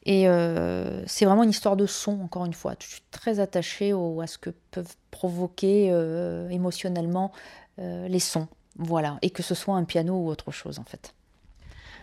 et 0.08 0.27
euh, 0.27 1.06
c'est 1.06 1.25
vraiment 1.25 1.44
une 1.44 1.51
histoire 1.51 1.75
de 1.75 1.86
son, 1.86 2.20
encore 2.22 2.46
une 2.46 2.56
fois. 2.56 2.74
Je 2.80 2.88
suis 2.88 3.04
très 3.12 3.39
attachée 3.39 3.92
à 3.92 4.25
ce 4.25 4.39
que 4.39 4.50
peuvent 4.72 4.96
provoquer 5.12 5.89
euh, 5.92 6.50
émotionnellement 6.50 7.32
les 7.77 8.20
sons. 8.20 8.48
Voilà. 8.80 9.20
Et 9.22 9.30
que 9.30 9.44
ce 9.44 9.54
soit 9.54 9.75
un 9.75 9.84
piano 9.84 10.16
ou 10.16 10.27
autre 10.27 10.50
chose, 10.50 10.80
en 10.80 10.86
fait. 10.86 11.13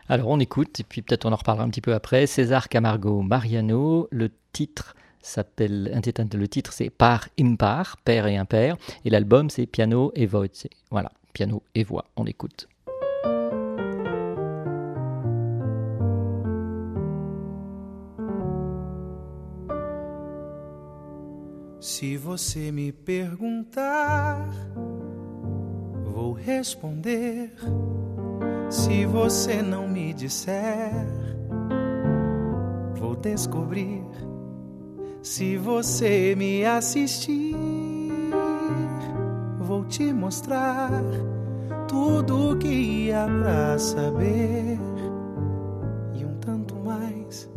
Alors 0.08 0.28
on 0.28 0.38
écoute, 0.38 0.80
et 0.80 0.84
puis 0.84 1.00
peut-être 1.00 1.24
on 1.24 1.32
en 1.32 1.36
reparlera 1.36 1.64
un 1.64 1.70
petit 1.70 1.80
peu 1.80 1.94
après. 1.94 2.26
César 2.26 2.68
Camargo 2.68 3.22
Mariano, 3.22 4.06
le 4.10 4.30
titre 4.52 4.94
s'appelle, 5.22 5.98
le 6.34 6.48
titre 6.48 6.72
c'est 6.74 6.90
Par 6.90 7.28
Impar, 7.40 7.96
Père 8.04 8.26
et 8.26 8.36
Impair, 8.36 8.76
et 9.06 9.10
l'album 9.10 9.48
c'est 9.48 9.66
Piano 9.66 10.12
et 10.14 10.26
Voce. 10.26 10.66
Voilà, 10.90 11.10
piano 11.32 11.62
et 11.74 11.84
voix, 11.84 12.04
on 12.16 12.26
écoute. 12.26 12.68
Se 21.80 22.16
você 22.16 22.72
me 22.72 22.92
perguntar, 22.92 24.48
vou 26.04 26.32
responder. 26.32 27.50
Se 28.68 29.06
você 29.06 29.62
não 29.62 29.86
me 29.88 30.12
disser, 30.12 30.90
vou 32.96 33.14
descobrir. 33.16 34.04
Se 35.22 35.56
você 35.56 36.34
me 36.36 36.64
assistir, 36.66 37.56
vou 39.58 39.84
te 39.84 40.12
mostrar 40.12 40.90
tudo 41.88 42.52
o 42.52 42.56
que 42.58 43.10
há 43.12 43.26
pra 43.26 43.78
saber 43.78 44.78
e 46.14 46.24
um 46.24 46.34
tanto 46.40 46.74
mais. 46.76 47.48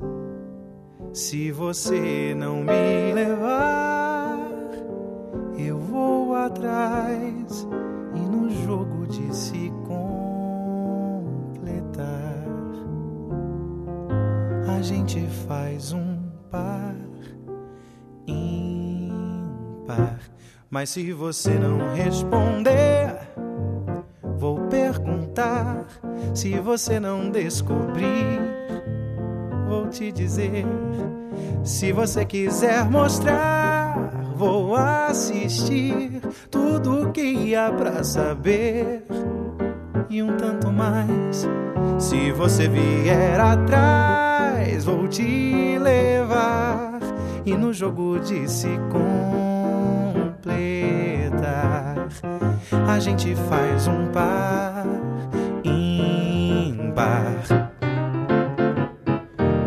Se 1.12 1.51
você 1.51 2.36
não 2.38 2.58
me 2.63 3.13
levar, 3.13 4.38
eu 5.58 5.79
vou 5.79 6.36
atrás 6.36 7.67
e 8.15 8.20
no 8.20 8.50
jogo 8.50 9.08
de 9.08 9.36
se 9.36 9.72
gente 14.88 15.20
faz 15.46 15.91
um 15.91 16.17
par 16.50 16.96
ímpar. 18.25 20.17
Mas 20.70 20.91
se 20.91 21.12
você 21.12 21.56
não 21.56 21.94
responder, 21.94 23.13
vou 24.38 24.62
perguntar. 24.67 25.86
Se 26.34 26.58
você 26.60 27.01
não 27.01 27.29
descobrir, 27.29 28.39
vou 29.67 29.89
te 29.89 30.10
dizer. 30.10 30.65
Se 31.65 31.91
você 31.91 32.24
quiser 32.24 32.89
mostrar, 32.89 34.10
vou 34.38 34.74
assistir 34.74 36.22
tudo 36.50 37.12
que 37.12 37.53
há 37.53 37.74
pra 37.74 38.06
saber 38.06 39.06
e 40.10 40.24
um 40.24 40.38
tanto 40.38 40.72
mais. 40.72 41.46
Se 42.00 42.32
você 42.32 42.70
vier 42.70 43.38
atrás, 43.38 44.26
vou 44.86 45.07
te 45.07 45.77
levar 45.79 47.00
e 47.46 47.55
no 47.55 47.72
jogo 47.72 48.19
de 48.19 48.46
se 48.50 48.67
completar, 50.34 50.46
a 52.88 53.00
gente 53.00 53.34
faz 53.50 53.88
um 53.88 54.07
par 54.07 54.86
ímpar. 55.63 57.38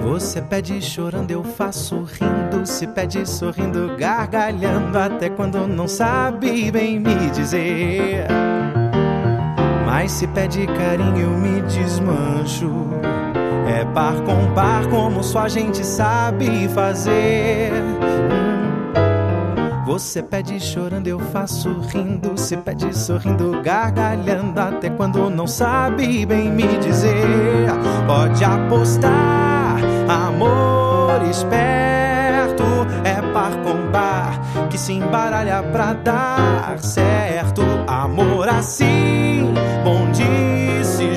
Você 0.02 0.42
pede 0.42 0.82
chorando, 0.82 1.30
eu 1.30 1.42
faço 1.42 2.02
rindo. 2.02 2.66
Se 2.66 2.86
pede 2.86 3.26
sorrindo, 3.26 3.96
gargalhando. 3.96 4.98
Até 4.98 5.30
quando 5.30 5.66
não 5.66 5.88
sabe 5.88 6.70
bem 6.70 7.00
me 7.00 7.30
dizer. 7.30 8.26
Mas 9.86 10.12
se 10.12 10.26
pede 10.26 10.66
carinho, 10.66 11.20
eu 11.20 11.30
me 11.30 11.62
desmancho. 11.62 12.99
É 13.70 13.84
par 13.84 14.14
com 14.22 14.52
par, 14.52 14.84
como 14.88 15.22
só 15.22 15.40
a 15.40 15.48
gente 15.48 15.86
sabe 15.86 16.68
fazer. 16.70 17.70
Hum. 17.72 18.70
Você 19.86 20.20
pede 20.22 20.58
chorando, 20.58 21.06
eu 21.06 21.20
faço 21.20 21.70
rindo. 21.92 22.36
Se 22.36 22.56
pede 22.56 22.92
sorrindo, 22.96 23.62
gargalhando. 23.62 24.60
Até 24.60 24.90
quando 24.90 25.30
não 25.30 25.46
sabe 25.46 26.26
bem 26.26 26.50
me 26.50 26.66
dizer. 26.78 27.68
Pode 28.08 28.42
apostar, 28.44 29.78
amor 30.08 31.22
esperto. 31.30 32.64
É 33.04 33.22
par 33.32 33.52
com 33.62 33.92
par 33.92 34.40
que 34.68 34.76
se 34.78 34.94
embaralha 34.94 35.62
pra 35.62 35.92
dar 35.92 36.76
certo. 36.80 37.62
Amor 37.86 38.48
assim, 38.48 39.54
bom 39.84 40.10
de 40.10 40.84
se 40.84 41.14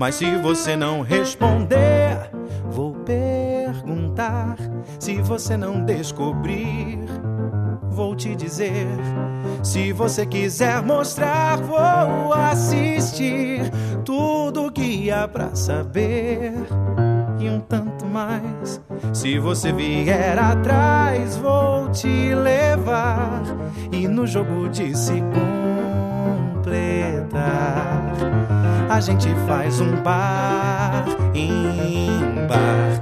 Mas 0.00 0.14
se 0.14 0.34
você 0.38 0.76
não 0.78 1.02
responder, 1.02 2.30
vou 2.70 2.94
perguntar. 2.94 4.56
Se 4.98 5.20
você 5.20 5.58
não 5.58 5.84
descobrir, 5.84 7.00
vou 7.90 8.16
te 8.16 8.34
dizer. 8.34 8.86
Se 9.62 9.92
você 9.92 10.24
quiser 10.24 10.80
mostrar, 10.80 11.58
vou 11.58 12.32
assistir 12.32 13.70
tudo 14.02 14.72
que 14.72 15.10
há 15.10 15.28
pra 15.28 15.54
saber 15.54 16.54
e 17.38 17.50
um 17.50 17.60
tanto 17.60 18.06
mais. 18.06 18.80
Se 19.12 19.38
você 19.38 19.70
vier 19.70 20.38
atrás, 20.38 21.36
vou 21.36 21.90
te 21.90 22.34
levar 22.34 23.42
e 23.92 24.08
no 24.08 24.26
jogo 24.26 24.66
de 24.70 24.96
se 24.96 25.22
completar, 26.64 28.14
a 28.90 28.98
gente 28.98 29.28
faz 29.46 29.80
um 29.80 29.96
par 29.98 31.04
ímpar. 31.32 32.98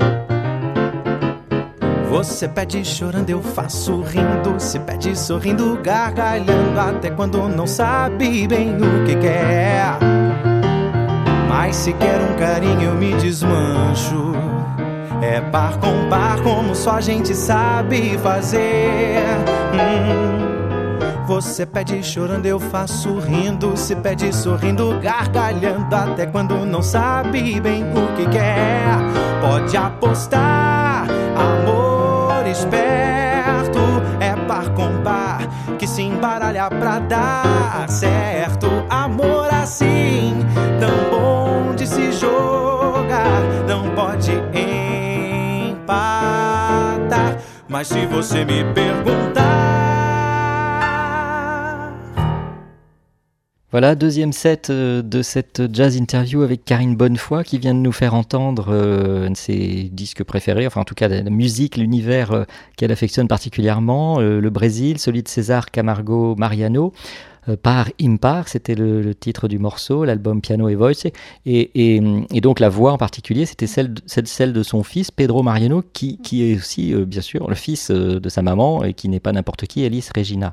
Você 2.10 2.46
pede 2.46 2.84
chorando, 2.84 3.30
eu 3.30 3.42
faço 3.42 4.02
rindo. 4.02 4.60
Se 4.60 4.78
pede 4.80 5.18
sorrindo, 5.18 5.80
gargalhando. 5.82 6.78
Até 6.78 7.10
quando 7.10 7.48
não 7.48 7.66
sabe 7.66 8.46
bem 8.46 8.76
o 8.76 9.06
que 9.06 9.16
quer. 9.16 9.98
Mas 11.48 11.74
se 11.76 11.94
quer 11.94 12.20
um 12.20 12.36
carinho, 12.36 12.82
eu 12.82 12.94
me 12.94 13.14
desmancho. 13.14 14.34
É 15.22 15.40
par 15.40 15.78
com 15.78 16.08
par, 16.10 16.40
como 16.42 16.74
só 16.74 16.96
a 16.96 17.00
gente 17.00 17.34
sabe 17.34 18.18
fazer. 18.18 19.22
Hum. 19.72 20.47
Você 21.28 21.66
pede 21.66 22.02
chorando, 22.02 22.46
eu 22.46 22.58
faço 22.58 23.18
rindo. 23.18 23.76
Se 23.76 23.94
pede 23.94 24.34
sorrindo, 24.34 24.98
gargalhando. 24.98 25.94
Até 25.94 26.24
quando 26.24 26.64
não 26.64 26.80
sabe 26.82 27.60
bem 27.60 27.84
o 27.84 28.16
que 28.16 28.26
quer. 28.30 28.96
Pode 29.38 29.76
apostar, 29.76 31.06
amor 31.36 32.46
esperto. 32.46 33.78
É 34.18 34.34
par 34.46 34.70
com 34.70 35.02
par 35.02 35.40
que 35.78 35.86
se 35.86 36.00
embaralha 36.00 36.70
pra 36.70 36.98
dar 36.98 37.86
certo. 37.90 38.66
Amor 38.88 39.52
assim, 39.52 40.32
tão 40.80 41.10
bom 41.10 41.74
de 41.74 41.86
se 41.86 42.10
jogar. 42.10 43.42
Não 43.68 43.90
pode 43.90 44.32
empatar. 45.68 47.36
Mas 47.68 47.88
se 47.88 48.06
você 48.06 48.46
me 48.46 48.64
perguntar. 48.72 49.67
Voilà, 53.70 53.94
deuxième 53.94 54.32
set 54.32 54.70
euh, 54.70 55.02
de 55.02 55.20
cette 55.20 55.62
jazz 55.74 55.94
interview 55.94 56.40
avec 56.40 56.64
Karine 56.64 56.96
Bonnefoy 56.96 57.44
qui 57.44 57.58
vient 57.58 57.74
de 57.74 57.80
nous 57.80 57.92
faire 57.92 58.14
entendre 58.14 58.68
euh, 58.70 59.28
ses 59.34 59.90
disques 59.92 60.24
préférés, 60.24 60.66
enfin 60.66 60.80
en 60.80 60.84
tout 60.84 60.94
cas 60.94 61.06
la 61.06 61.22
musique, 61.24 61.76
l'univers 61.76 62.32
euh, 62.32 62.44
qu'elle 62.78 62.92
affectionne 62.92 63.28
particulièrement, 63.28 64.20
le 64.20 64.48
Brésil, 64.48 64.98
celui 64.98 65.22
de 65.22 65.28
César 65.28 65.70
Camargo 65.70 66.34
Mariano. 66.36 66.94
Par 67.62 67.88
Impar, 67.98 68.46
c'était 68.46 68.74
le, 68.74 69.14
titre 69.14 69.48
du 69.48 69.58
morceau, 69.58 70.04
l'album 70.04 70.42
Piano 70.42 70.68
et 70.68 70.74
Voice. 70.74 71.08
Et, 71.46 72.00
donc 72.42 72.60
la 72.60 72.68
voix 72.68 72.92
en 72.92 72.98
particulier, 72.98 73.46
c'était 73.46 73.66
celle, 73.66 74.52
de 74.52 74.62
son 74.62 74.82
fils, 74.82 75.10
Pedro 75.10 75.42
Mariano, 75.42 75.82
qui, 75.94 76.18
qui 76.18 76.42
est 76.42 76.56
aussi, 76.56 76.94
bien 76.94 77.22
sûr, 77.22 77.48
le 77.48 77.54
fils 77.54 77.90
de 77.90 78.28
sa 78.28 78.42
maman 78.42 78.84
et 78.84 78.92
qui 78.92 79.08
n'est 79.08 79.20
pas 79.20 79.32
n'importe 79.32 79.66
qui, 79.66 79.86
Alice 79.86 80.10
Regina. 80.14 80.52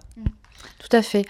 Tout 0.79 0.95
à 0.95 1.01
fait. 1.01 1.25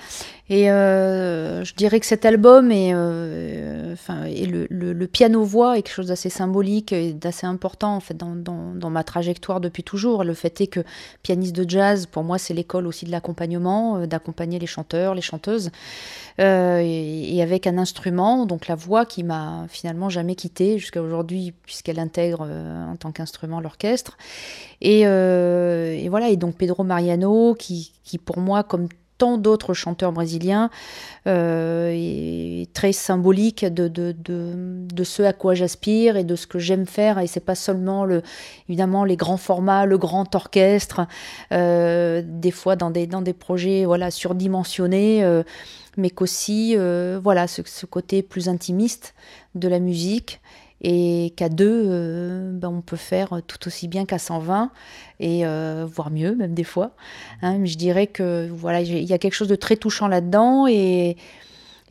Et 0.48 0.70
euh, 0.70 1.64
je 1.64 1.74
dirais 1.74 2.00
que 2.00 2.06
cet 2.06 2.24
album 2.24 2.70
euh, 2.72 3.94
enfin, 3.94 4.26
et 4.26 4.46
le, 4.46 4.68
le, 4.70 4.94
le 4.94 5.08
piano-voix 5.08 5.76
est 5.78 5.82
quelque 5.82 5.96
chose 5.96 6.08
d'assez 6.08 6.30
symbolique 6.30 6.94
et 6.94 7.14
d'assez 7.14 7.48
important 7.48 7.96
en 7.96 8.00
fait 8.00 8.16
dans, 8.16 8.36
dans, 8.36 8.90
ma 8.92 9.04
trajectoire 9.04 9.60
depuis 9.60 9.84
toujours. 9.84 10.24
Le 10.24 10.36
fait 10.36 10.62
est 10.62 10.68
que 10.68 10.82
pianiste 11.24 11.56
de 11.56 11.68
jazz, 11.68 12.06
pour 12.06 12.24
moi, 12.24 12.38
c'est 12.38 12.54
l'école 12.54 12.86
aussi 12.86 13.06
de 13.06 13.12
l'accompagnement, 13.12 13.98
euh, 13.98 14.06
d'accompagner 14.06 14.60
les 14.60 14.68
chanteurs, 14.68 15.16
les 15.16 15.22
chanteuses, 15.22 15.72
euh, 16.40 16.80
et, 16.80 17.36
et, 17.36 17.42
avec 17.42 17.66
un 17.66 17.80
instrument, 17.80 18.46
donc 18.46 18.68
la 18.68 18.76
voix 18.76 19.06
qui 19.06 19.24
m'a 19.24 19.66
finalement 19.68 20.10
jamais 20.10 20.36
quitté 20.36 20.78
jusqu'à 20.78 21.02
aujourd'hui 21.02 21.54
puisqu'elle 21.64 22.00
intègre 22.00 22.46
euh, 22.48 22.86
en 22.86 22.98
tant 22.98 23.12
qu'instrument 23.12 23.62
l'orchestre. 23.62 24.16
Et, 24.82 25.02
et, 25.02 26.10
voilà. 26.10 26.30
Et 26.30 26.38
donc 26.38 26.56
Pedro 26.56 26.84
Mariano, 26.84 27.56
qui, 27.56 27.94
qui 28.04 28.20
pour 28.20 28.38
moi, 28.38 28.62
comme 28.62 28.90
tant 29.18 29.38
d'autres 29.38 29.74
chanteurs 29.74 30.12
brésiliens, 30.12 30.70
euh, 31.28 32.66
très 32.74 32.92
symbolique 32.92 33.66
de, 33.66 33.88
de, 33.88 34.14
de, 34.18 34.52
de 34.56 35.04
ce 35.04 35.24
à 35.24 35.34
quoi 35.34 35.54
j'aspire 35.54 36.18
et 36.18 36.24
de 36.24 36.36
ce 36.36 36.48
que 36.48 36.60
j'aime 36.60 36.86
faire. 36.86 37.20
Et 37.20 37.28
c'est 37.28 37.40
pas 37.40 37.56
seulement 37.56 38.06
le, 38.06 38.22
évidemment 38.68 39.06
les 39.06 39.16
grands 39.16 39.38
formats, 39.38 39.86
le 39.86 39.98
grand 39.98 40.36
orchestre, 40.36 41.08
euh, 41.52 42.22
des 42.26 42.52
fois 42.52 42.76
dans 42.76 42.92
des, 42.92 43.08
dans 43.08 43.22
des 43.22 43.34
projets 43.34 43.86
voilà, 43.86 44.12
surdimensionnés, 44.12 45.24
euh, 45.24 45.44
mais 45.98 46.10
qu'aussi 46.10 46.76
voilà, 47.24 47.48
ce, 47.48 47.62
ce, 47.66 47.86
côté 47.86 48.22
plus 48.22 48.50
intimiste 48.50 49.16
de 49.56 49.70
la 49.70 49.80
musique 49.80 50.42
et 50.82 51.34
qu'à 51.36 51.50
deux, 51.50 51.84
euh, 51.88 52.52
ben 52.52 52.70
on 52.70 52.82
peut 52.82 52.98
faire 52.98 53.42
tout 53.48 53.68
aussi 53.68 53.88
bien 53.88 54.06
qu'à 54.06 54.20
120 54.20 54.72
et 55.20 55.46
euh, 55.46 55.86
voire 55.90 56.12
mieux 56.12 56.36
même 56.36 56.54
des 56.54 56.64
fois. 56.64 56.92
Hein, 57.42 57.64
je 57.66 57.76
dirais 57.76 58.08
que 58.08 58.50
voilà, 58.52 58.82
il 58.82 59.04
y 59.04 59.14
a 59.14 59.18
quelque 59.18 59.34
chose 59.34 59.48
de 59.48 59.56
très 59.56 59.78
touchant 59.78 60.08
là-dedans 60.08 60.68
et 60.68 61.16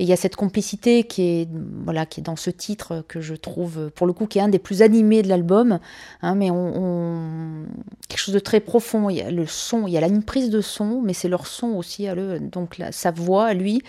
il 0.01 0.09
y 0.09 0.13
a 0.13 0.17
cette 0.17 0.35
complicité 0.35 1.05
qui 1.05 1.23
est 1.23 1.49
voilà 1.85 2.05
qui 2.05 2.19
est 2.21 2.23
dans 2.23 2.35
ce 2.35 2.51
titre 2.51 3.05
que 3.07 3.21
je 3.21 3.35
trouve 3.35 3.91
pour 3.95 4.09
le 4.09 4.13
coup 4.13 4.27
qui 4.27 4.39
est 4.39 4.43
un 4.43 4.49
des 4.49 4.59
plus 4.59 4.83
animés 4.83 5.23
de 5.23 5.29
l'album. 5.29 5.79
Hein, 6.21 6.35
mais 6.35 6.49
quelque 8.09 8.19
chose 8.19 8.35
de 8.35 8.41
très 8.41 8.61
profond. 8.61 9.09
Il 9.09 9.17
y 9.17 9.23
a 9.23 9.31
le 9.31 9.47
son, 9.47 9.87
il 9.87 9.93
y 9.93 9.99
a 9.99 10.07
une 10.07 10.25
prise 10.25 10.51
de 10.51 10.61
son, 10.61 11.01
mais 11.01 11.15
c'est 11.15 11.29
leur 11.29 11.47
son 11.47 11.69
aussi 11.69 12.07
donc 12.53 12.77
sa 12.91 13.13
voix 13.13 13.47
à 13.47 13.55
lui 13.55 13.83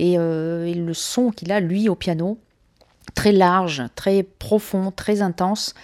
euh, 0.00 0.64
et 0.64 0.74
le 0.74 0.94
son 0.94 1.30
qu'il 1.30 1.52
a 1.52 1.60
lui 1.60 1.88
au 1.88 1.94
piano 1.94 2.38
très 3.14 3.32
large, 3.32 3.82
très 3.94 4.22
profond, 4.22 4.90
très 4.90 5.22
intense. 5.22 5.74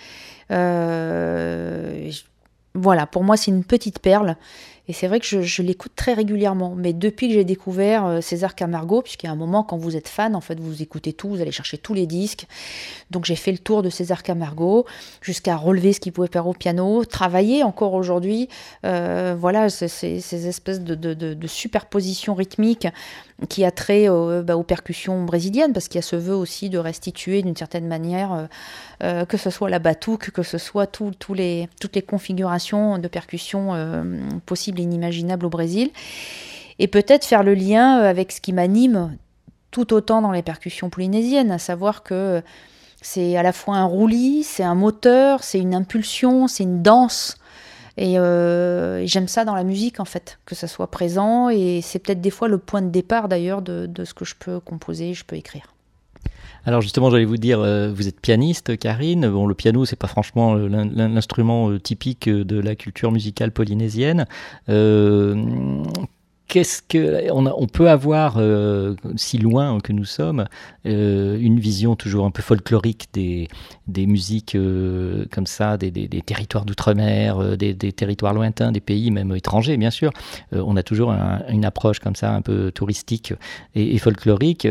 Euh, 0.50 2.10
voilà, 2.74 3.06
pour 3.06 3.24
moi, 3.24 3.36
c'est 3.36 3.50
une 3.50 3.64
petite 3.64 3.98
perle. 3.98 4.36
Et 4.88 4.94
c'est 4.94 5.06
vrai 5.06 5.20
que 5.20 5.42
je, 5.42 5.62
l'écoute 5.62 5.92
très 5.94 6.14
régulièrement. 6.14 6.74
Mais 6.74 6.94
depuis 6.94 7.28
que 7.28 7.34
j'ai 7.34 7.44
découvert 7.44 8.06
euh, 8.06 8.20
César 8.22 8.54
Camargo, 8.54 9.02
puisqu'il 9.02 9.26
y 9.26 9.28
a 9.28 9.32
un 9.32 9.36
moment, 9.36 9.62
quand 9.62 9.76
vous 9.76 9.96
êtes 9.96 10.08
fan, 10.08 10.34
en 10.34 10.40
fait, 10.40 10.58
vous 10.58 10.82
écoutez 10.82 11.12
tout, 11.12 11.28
vous 11.28 11.42
allez 11.42 11.52
chercher 11.52 11.76
tous 11.76 11.92
les 11.92 12.06
disques. 12.06 12.46
Donc 13.10 13.26
j'ai 13.26 13.36
fait 13.36 13.52
le 13.52 13.58
tour 13.58 13.82
de 13.82 13.90
César 13.90 14.22
Camargo, 14.22 14.86
jusqu'à 15.20 15.56
relever 15.56 15.92
ce 15.92 16.00
qu'il 16.00 16.12
pouvait 16.12 16.28
faire 16.32 16.46
au 16.46 16.54
piano, 16.54 17.04
travailler 17.04 17.62
encore 17.64 17.92
aujourd'hui. 17.92 18.48
Euh, 18.86 19.36
voilà, 19.38 19.68
ces, 19.68 19.88
ces 19.88 20.46
espèces 20.46 20.80
de, 20.80 20.94
de, 20.94 21.12
de, 21.12 21.34
de 21.34 21.46
superpositions 21.46 22.34
rythmiques 22.34 22.88
qui 23.48 23.64
a 23.64 23.70
trait 23.70 24.08
bah, 24.42 24.56
aux 24.56 24.64
percussions 24.64 25.24
brésiliennes, 25.24 25.72
parce 25.72 25.86
qu'il 25.86 25.96
y 25.96 26.00
a 26.00 26.02
ce 26.02 26.16
vœu 26.16 26.34
aussi 26.34 26.70
de 26.70 26.78
restituer 26.78 27.42
d'une 27.42 27.54
certaine 27.54 27.86
manière, 27.86 28.48
euh, 29.04 29.24
que 29.26 29.36
ce 29.36 29.50
soit 29.50 29.70
la 29.70 29.78
batuque, 29.78 30.32
que 30.32 30.42
ce 30.42 30.58
soit 30.58 31.00
les, 31.34 31.68
toutes 31.80 31.94
les 31.94 32.02
configurations 32.02 32.98
de 32.98 33.06
percussions 33.06 33.74
possibles 34.44 34.77
et 34.78 34.82
inimaginables 34.82 35.46
au 35.46 35.50
Brésil. 35.50 35.90
Et 36.78 36.86
peut-être 36.86 37.24
faire 37.24 37.42
le 37.42 37.54
lien 37.54 37.96
avec 37.98 38.32
ce 38.32 38.40
qui 38.40 38.52
m'anime 38.52 39.16
tout 39.70 39.92
autant 39.92 40.22
dans 40.22 40.32
les 40.32 40.42
percussions 40.42 40.90
polynésiennes, 40.90 41.50
à 41.50 41.58
savoir 41.58 42.02
que 42.02 42.42
c'est 43.00 43.36
à 43.36 43.42
la 43.42 43.52
fois 43.52 43.76
un 43.76 43.84
roulis, 43.84 44.42
c'est 44.42 44.62
un 44.62 44.74
moteur, 44.74 45.44
c'est 45.44 45.58
une 45.58 45.74
impulsion, 45.74 46.48
c'est 46.48 46.64
une 46.64 46.82
danse. 46.82 47.36
Et 47.96 48.18
euh, 48.18 49.04
j'aime 49.06 49.26
ça 49.28 49.44
dans 49.44 49.54
la 49.54 49.64
musique, 49.64 49.98
en 49.98 50.04
fait, 50.04 50.38
que 50.46 50.54
ça 50.54 50.68
soit 50.68 50.90
présent. 50.90 51.48
Et 51.48 51.80
c'est 51.82 51.98
peut-être 51.98 52.20
des 52.20 52.30
fois 52.30 52.48
le 52.48 52.58
point 52.58 52.80
de 52.80 52.90
départ, 52.90 53.28
d'ailleurs, 53.28 53.60
de, 53.60 53.86
de, 53.86 54.04
ce 54.04 54.14
que 54.14 54.24
je 54.24 54.36
peux 54.36 54.60
composer, 54.60 55.14
je 55.14 55.24
peux 55.24 55.36
écrire. 55.36 55.74
Alors 56.68 56.82
justement, 56.82 57.08
j'allais 57.08 57.24
vous 57.24 57.38
dire, 57.38 57.60
euh, 57.60 57.90
vous 57.90 58.08
êtes 58.08 58.20
pianiste, 58.20 58.76
Karine. 58.76 59.26
Bon, 59.30 59.46
le 59.46 59.54
piano, 59.54 59.86
c'est 59.86 59.96
pas 59.96 60.06
franchement 60.06 60.54
l'instrument 60.54 61.70
euh, 61.70 61.80
typique 61.80 62.28
de 62.28 62.60
la 62.60 62.74
culture 62.74 63.10
musicale 63.10 63.52
polynésienne. 63.52 64.26
Euh, 64.68 65.34
qu'est-ce 66.48 66.82
que 66.82 67.30
on, 67.30 67.66
peut 67.66 67.88
avoir 67.88 68.36
euh, 68.38 68.94
si 69.16 69.38
loin 69.38 69.78
que 69.80 69.92
nous 69.92 70.06
sommes 70.06 70.46
euh, 70.86 71.38
une 71.38 71.60
vision 71.60 71.94
toujours 71.94 72.24
un 72.24 72.30
peu 72.30 72.42
folklorique 72.42 73.08
des, 73.12 73.48
musiques 74.06 74.54
euh, 74.54 75.26
comme 75.30 75.46
ça 75.46 75.76
des, 75.76 75.92
territoires 76.22 76.64
d'outre-mer 76.64 77.56
des, 77.56 77.74
territoires 77.92 78.32
lointains 78.32 78.72
des 78.72 78.80
pays 78.80 79.10
même 79.10 79.36
étrangers 79.36 79.76
bien 79.76 79.90
sûr 79.90 80.10
on 80.52 80.76
a 80.76 80.82
toujours 80.82 81.12
un, 81.12 81.42
une 81.50 81.66
approche 81.66 82.00
comme 82.00 82.16
ça 82.16 82.34
un 82.34 82.40
peu 82.40 82.72
touristique 82.72 83.34
et 83.74 83.98
folklorique 83.98 84.66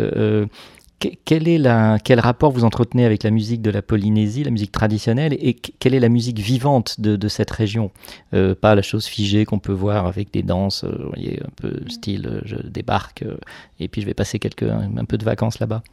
quel, 1.00 1.48
est 1.48 1.58
la, 1.58 1.98
quel 2.04 2.20
rapport 2.20 2.52
vous 2.52 2.64
entretenez 2.64 3.06
avec 3.06 3.24
la 3.24 3.30
musique 3.32 3.62
de 3.62 3.70
la 3.70 3.82
Polynésie, 3.82 4.44
la 4.44 4.52
musique 4.52 4.72
traditionnelle, 4.72 5.34
et 5.40 5.54
quelle 5.54 5.94
est 5.94 6.00
la 6.00 6.10
musique 6.10 6.40
vivante 6.40 7.00
de, 7.00 7.16
de 7.16 7.28
cette 7.28 7.52
région? 7.52 7.92
Euh, 8.34 8.56
Pas 8.56 8.76
la 8.76 8.82
chose 8.82 9.06
figée 9.06 9.46
qu'on 9.46 9.60
peut 9.60 9.74
voir 9.74 10.08
avec 10.08 10.32
des 10.32 10.44
danses, 10.44 10.84
euh, 10.84 10.96
vous 11.04 11.10
voyez, 11.10 11.40
un 11.44 11.52
peu 11.56 11.82
style 11.88 12.28
euh, 12.28 12.42
je 12.46 12.56
débarque 12.56 13.24
euh, 13.24 13.38
et 13.80 13.88
puis 13.88 14.02
je 14.02 14.08
vais 14.08 14.14
passer 14.14 14.40
quelques, 14.40 14.64
un, 14.64 14.90
un 14.98 15.06
peu 15.06 15.18
de 15.18 15.26
vacances 15.26 15.60
là-bas. 15.60 15.84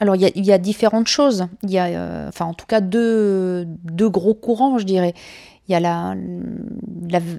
Alors 0.00 0.14
il 0.16 0.22
y, 0.36 0.40
y, 0.40 0.52
a 0.52 0.58
différentes 0.58 1.08
choses. 1.08 1.46
Il 1.62 1.70
y 1.70 1.78
a, 1.78 2.26
enfin 2.28 2.44
en 2.44 2.54
tout 2.54 2.66
cas 2.66 2.80
deux, 2.80 3.64
deux 3.84 4.08
gros 4.10 4.34
courants, 4.34 4.78
je 4.78 4.84
dirais. 4.84 5.14
Il 5.68 5.72
y 5.72 5.74
a 5.74 5.80
la, 5.80 6.14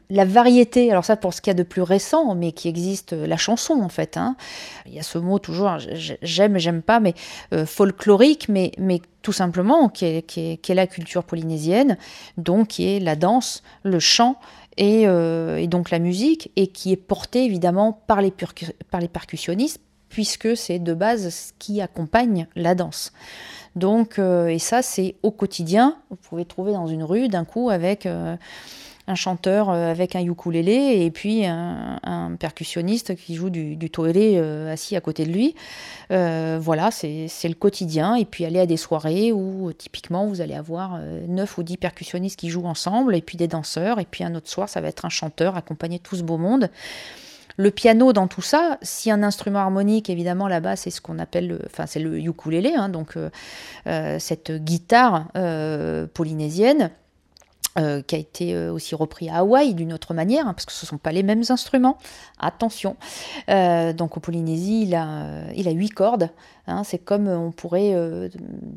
la, 0.10 0.26
variété, 0.26 0.92
alors 0.92 1.04
ça 1.04 1.16
pour 1.16 1.34
ce 1.34 1.42
qu'il 1.42 1.50
y 1.50 1.56
a 1.56 1.58
de 1.58 1.64
plus 1.64 1.82
récent, 1.82 2.36
mais 2.36 2.52
qui 2.52 2.68
existe, 2.68 3.14
la 3.14 3.38
chanson 3.38 3.82
en 3.82 3.90
fait. 3.90 4.18
Hein. 4.18 4.36
Il 4.86 4.94
y 4.94 5.00
a 5.00 5.04
ce 5.04 5.18
mot 5.18 5.40
toujours, 5.40 5.78
j'aime, 6.22 6.60
j'aime 6.60 6.84
pas, 6.84 7.00
mais 7.00 7.16
euh, 7.54 7.66
folklorique, 7.66 8.48
mais, 8.48 8.72
mais 8.78 9.02
tout 9.24 9.32
simplement 9.32 9.90
qui 9.90 10.06
est, 10.06 10.22
qui, 10.22 10.52
est, 10.52 10.58
qui 10.58 10.72
est, 10.72 10.76
la 10.76 10.88
culture 10.88 11.24
polynésienne, 11.24 11.98
donc 12.38 12.68
qui 12.68 12.88
est 12.88 13.00
la 13.00 13.16
danse, 13.16 13.64
le 13.84 14.00
chant 14.00 14.36
et, 14.78 15.08
euh, 15.08 15.58
et 15.58 15.68
donc 15.68 15.90
la 15.90 16.00
musique, 16.00 16.52
et 16.56 16.68
qui 16.68 16.92
est 16.92 16.98
portée 16.98 17.46
évidemment 17.46 17.94
par 18.08 18.22
les, 18.22 18.34
par 18.92 19.02
les 19.02 19.08
percussionnistes, 19.08 19.82
puisque 20.10 20.58
c'est 20.58 20.80
de 20.80 20.94
base 20.94 21.30
ce 21.30 21.52
qui 21.60 21.82
accompagne 21.82 22.48
la 22.56 22.76
danse. 22.76 23.14
Donc, 23.76 24.20
euh, 24.20 24.48
et 24.48 24.60
ça, 24.60 24.82
c'est 24.82 25.16
au 25.24 25.32
quotidien. 25.32 25.98
Vous 26.10 26.18
pouvez 26.18 26.46
trouver 26.46 26.74
dans 26.74 26.88
une 26.88 27.04
rue 27.04 27.28
d'un 27.28 27.46
coup 27.46 27.70
avec 27.70 28.06
euh, 28.06 28.36
un 29.08 29.16
chanteur 29.16 29.70
euh, 29.70 29.92
avec 29.92 30.16
un 30.16 30.22
ukulélé 30.22 31.06
et 31.06 31.12
puis 31.12 31.46
un, 31.46 32.36
percussionniste 32.40 33.16
qui 33.16 33.36
joue 33.36 33.50
du, 33.50 33.76
du 33.76 33.90
toélé 33.90 34.38
assis 34.70 34.96
à 34.96 35.02
côté 35.02 35.26
de 35.26 35.32
lui. 35.32 35.56
Voilà, 36.10 36.92
c'est 36.92 37.30
le 37.48 37.54
quotidien. 37.54 38.16
Et 38.16 38.26
puis 38.26 38.46
aller 38.46 38.60
à 38.60 38.66
des 38.66 38.78
soirées 38.78 39.32
où 39.32 39.72
typiquement 39.74 40.28
vous 40.28 40.42
allez 40.42 40.56
avoir 40.56 40.96
euh, 40.96 41.26
9 41.28 41.58
ou 41.58 41.64
10 41.64 41.78
percussionnistes 41.78 42.40
qui 42.40 42.50
jouent 42.50 42.66
ensemble 42.66 43.16
et 43.16 43.22
puis 43.22 43.38
des 43.38 43.48
danseurs. 43.48 44.00
Et 44.00 44.06
puis 44.06 44.24
un 44.24 44.36
autre 44.36 44.50
soir, 44.50 44.70
ça 44.70 44.82
va 44.82 44.88
être 44.88 45.06
un 45.06 45.10
chanteur 45.10 45.56
accompagné 45.56 45.98
de 45.98 46.04
tout 46.04 46.16
ce 46.16 46.24
beau 46.24 46.38
monde. 46.38 46.70
Le 47.60 47.72
piano 47.72 48.14
dans 48.14 48.28
tout 48.28 48.42
ça, 48.42 48.78
si 48.82 49.12
un 49.12 49.22
instrument 49.22 49.60
harmonique, 49.60 50.10
évidemment 50.10 50.48
là-bas, 50.48 50.78
c'est 50.78 50.92
ce 50.92 51.02
qu'on 51.02 51.20
appelle, 51.20 51.50
le, 51.50 51.60
enfin 51.66 51.88
c'est 51.88 52.00
le 52.00 52.18
ukulélé, 52.18 52.74
hein, 52.74 52.88
donc 52.88 53.18
euh, 53.18 53.30
euh, 53.86 54.18
cette 54.18 54.50
guitare 54.64 55.28
euh, 55.36 56.08
polynésienne. 56.08 56.90
qui 57.76 58.16
a 58.16 58.18
été 58.18 58.58
aussi 58.70 58.96
repris 58.96 59.30
à 59.30 59.38
Hawaï 59.38 59.74
d'une 59.74 59.94
autre 59.94 60.14
manière, 60.14 60.48
hein, 60.48 60.54
parce 60.54 60.66
que 60.66 60.72
ce 60.72 60.86
ne 60.86 60.90
sont 60.90 60.98
pas 60.98 61.12
les 61.12 61.24
mêmes 61.24 61.44
instruments. 61.50 61.98
Attention. 62.40 62.96
Donc 63.48 64.18
en 64.18 64.20
Polynésie, 64.22 64.84
il 64.84 64.96
a, 64.96 65.72
huit 65.72 65.90
cordes. 65.90 66.30
hein. 66.68 66.84
c'est 66.84 66.98
comme 66.98 67.28
on 67.28 67.52
pourrait, 67.52 67.94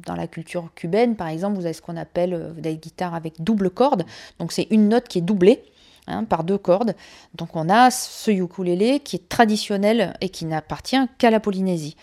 dans 0.07 0.15
la 0.15 0.27
culture 0.29 0.71
cubaine, 0.77 1.17
par 1.17 1.29
exemple, 1.29 1.57
vous 1.57 1.65
avez 1.65 1.73
ce 1.73 1.83
qu'on 1.83 1.97
appelle 1.97 2.55
des 2.59 2.77
guitares 2.77 3.15
avec 3.15 3.43
double 3.43 3.71
corde. 3.71 4.05
Donc 4.39 4.53
c'est 4.53 4.69
une 4.71 4.89
note 4.89 5.09
qui 5.09 5.19
est 5.19 5.23
doublée 5.23 5.65
hein, 6.07 6.25
par 6.25 6.45
deux 6.45 6.59
cordes. 6.59 6.95
Donc 7.35 7.57
on 7.57 7.69
a 7.69 7.91
ce 7.91 8.31
ukulélé 8.31 9.01
qui 9.01 9.17
est 9.17 9.29
traditionnel 9.29 10.15
et 10.21 10.29
qui 10.29 10.45
n'appartient 10.45 10.97
qu'à 11.19 11.31
la 11.31 11.41
Polynésie, 11.41 11.97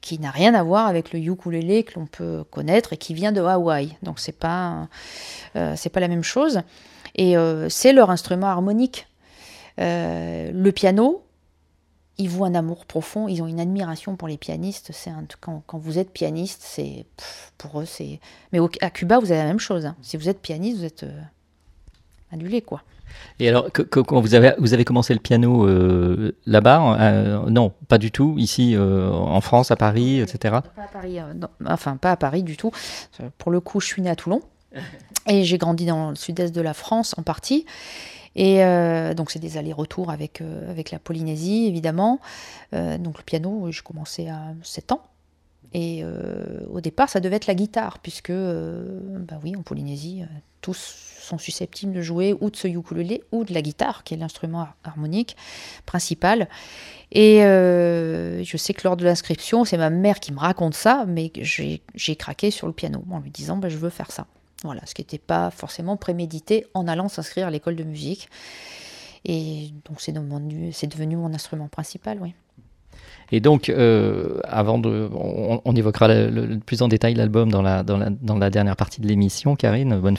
qui 0.00 0.18
n'a 0.18 0.30
rien 0.30 0.54
à 0.54 0.62
voir 0.62 0.86
avec 0.86 1.12
le 1.12 1.18
ukulélé 1.18 1.84
que 1.84 1.98
l'on 1.98 2.06
peut 2.06 2.44
connaître 2.50 2.92
et 2.92 2.96
qui 2.96 3.14
vient 3.14 3.32
de 3.32 3.40
Hawaï. 3.40 3.96
Donc 4.02 4.18
c'est 4.18 4.38
pas 4.38 4.88
euh, 5.56 5.74
c'est 5.76 5.90
pas 5.90 6.00
la 6.00 6.08
même 6.08 6.24
chose. 6.24 6.60
Et 7.14 7.36
euh, 7.36 7.68
c'est 7.68 7.92
leur 7.92 8.10
instrument 8.10 8.46
harmonique. 8.48 9.06
Euh, 9.80 10.50
le 10.52 10.72
piano, 10.72 11.22
ils 12.18 12.28
vouent 12.28 12.44
un 12.44 12.54
amour 12.54 12.86
profond, 12.86 13.28
ils 13.28 13.42
ont 13.42 13.46
une 13.46 13.60
admiration 13.60 14.16
pour 14.16 14.28
les 14.28 14.36
pianistes. 14.38 14.90
C'est 14.92 15.10
quand, 15.40 15.62
vous 15.72 15.98
êtes 15.98 16.10
pianiste, 16.10 16.62
c'est 16.62 17.06
pour 17.58 17.80
eux 17.80 17.84
c'est. 17.86 18.20
Mais 18.52 18.60
à 18.80 18.90
Cuba, 18.90 19.18
vous 19.18 19.32
avez 19.32 19.40
la 19.40 19.46
même 19.46 19.58
chose. 19.58 19.86
hein. 19.86 19.96
Si 20.02 20.16
vous 20.16 20.28
êtes 20.28 20.40
pianiste, 20.40 20.78
vous 20.78 20.84
êtes 20.84 21.06
adulé 22.32 22.62
quoi. 22.62 22.82
Et 23.38 23.48
alors, 23.48 23.70
que- 23.72 23.82
que- 23.82 24.00
quand 24.00 24.20
vous 24.20 24.34
avez, 24.34 24.52
vous 24.58 24.74
avez 24.74 24.84
commencé 24.84 25.14
le 25.14 25.20
piano 25.20 25.66
euh, 25.66 26.36
là-bas 26.44 26.98
euh, 27.00 27.48
Non, 27.48 27.72
pas 27.88 27.98
du 27.98 28.10
tout. 28.10 28.34
Ici, 28.36 28.74
euh, 28.74 29.08
en 29.10 29.40
France, 29.40 29.70
à 29.70 29.76
Paris, 29.76 30.20
etc. 30.20 30.56
Pas 30.74 30.82
à 30.82 30.88
Paris, 30.92 31.18
non, 31.36 31.48
enfin 31.66 31.96
pas 31.96 32.10
à 32.12 32.16
Paris 32.16 32.42
du 32.42 32.56
tout. 32.56 32.72
Pour 33.38 33.52
le 33.52 33.60
coup, 33.60 33.80
je 33.80 33.86
suis 33.86 34.02
née 34.02 34.10
à 34.10 34.16
Toulon 34.16 34.40
et 35.28 35.44
j'ai 35.44 35.56
grandi 35.56 35.86
dans 35.86 36.10
le 36.10 36.16
sud-est 36.16 36.54
de 36.54 36.60
la 36.60 36.74
France 36.74 37.14
en 37.16 37.22
partie. 37.22 37.64
Et 38.34 38.58
donc 39.16 39.30
c'est 39.30 39.38
des 39.38 39.56
allers-retours 39.56 40.10
avec, 40.10 40.42
avec 40.68 40.90
la 40.90 40.98
Polynésie 40.98 41.66
évidemment. 41.68 42.20
Donc 42.72 43.16
le 43.16 43.22
piano, 43.24 43.68
je 43.70 43.82
commençais 43.82 44.28
à 44.28 44.42
7 44.62 44.92
ans. 44.92 45.00
Et 45.72 46.04
au 46.70 46.80
départ, 46.82 47.08
ça 47.08 47.20
devait 47.20 47.36
être 47.36 47.46
la 47.46 47.54
guitare, 47.54 47.98
puisque, 48.00 48.30
bah 48.32 49.38
oui, 49.42 49.54
en 49.56 49.62
Polynésie, 49.62 50.22
tous 50.60 50.96
sont 51.26 51.38
susceptibles 51.38 51.92
de 51.92 52.00
jouer 52.00 52.34
ou 52.40 52.50
de 52.50 52.56
ce 52.56 52.68
ukulélé 52.68 53.22
ou 53.32 53.44
de 53.44 53.52
la 53.52 53.62
guitare, 53.62 54.04
qui 54.04 54.14
est 54.14 54.16
l'instrument 54.16 54.60
har- 54.62 54.76
harmonique 54.84 55.36
principal. 55.84 56.48
Et 57.12 57.44
euh, 57.44 58.42
je 58.42 58.56
sais 58.56 58.74
que 58.74 58.82
lors 58.84 58.96
de 58.96 59.04
l'inscription, 59.04 59.64
c'est 59.64 59.76
ma 59.78 59.90
mère 59.90 60.20
qui 60.20 60.32
me 60.32 60.38
raconte 60.38 60.74
ça, 60.74 61.04
mais 61.06 61.30
j'ai 61.34 62.16
craqué 62.16 62.50
sur 62.50 62.66
le 62.66 62.72
piano 62.72 63.04
en 63.10 63.20
lui 63.20 63.30
disant 63.30 63.56
bah, 63.56 63.68
je 63.68 63.76
veux 63.76 63.90
faire 63.90 64.10
ça. 64.10 64.26
Voilà, 64.64 64.80
ce 64.86 64.94
qui 64.94 65.02
n'était 65.02 65.18
pas 65.18 65.50
forcément 65.50 65.96
prémédité 65.96 66.66
en 66.74 66.88
allant 66.88 67.08
s'inscrire 67.08 67.46
à 67.46 67.50
l'école 67.50 67.76
de 67.76 67.84
musique. 67.84 68.28
Et 69.24 69.70
donc 69.84 70.00
c'est 70.00 70.12
devenu 70.12 71.16
mon 71.16 71.34
instrument 71.34 71.68
principal, 71.68 72.18
oui. 72.22 72.34
Et 73.32 73.40
donc, 73.40 73.68
euh, 73.68 74.38
avant 74.44 74.78
de, 74.78 75.08
on, 75.12 75.74
évoquera 75.74 76.08
le, 76.08 76.58
plus 76.64 76.82
en 76.82 76.88
détail 76.88 77.14
l'album 77.14 77.50
dans 77.50 77.62
la, 77.62 77.82
dans, 77.82 77.96
la, 77.96 78.10
dans 78.10 78.38
la 78.38 78.50
dernière 78.50 78.76
partie 78.76 79.00
de 79.00 79.08
l'émission, 79.08 79.56
Karine, 79.56 79.98
bonne. 79.98 80.16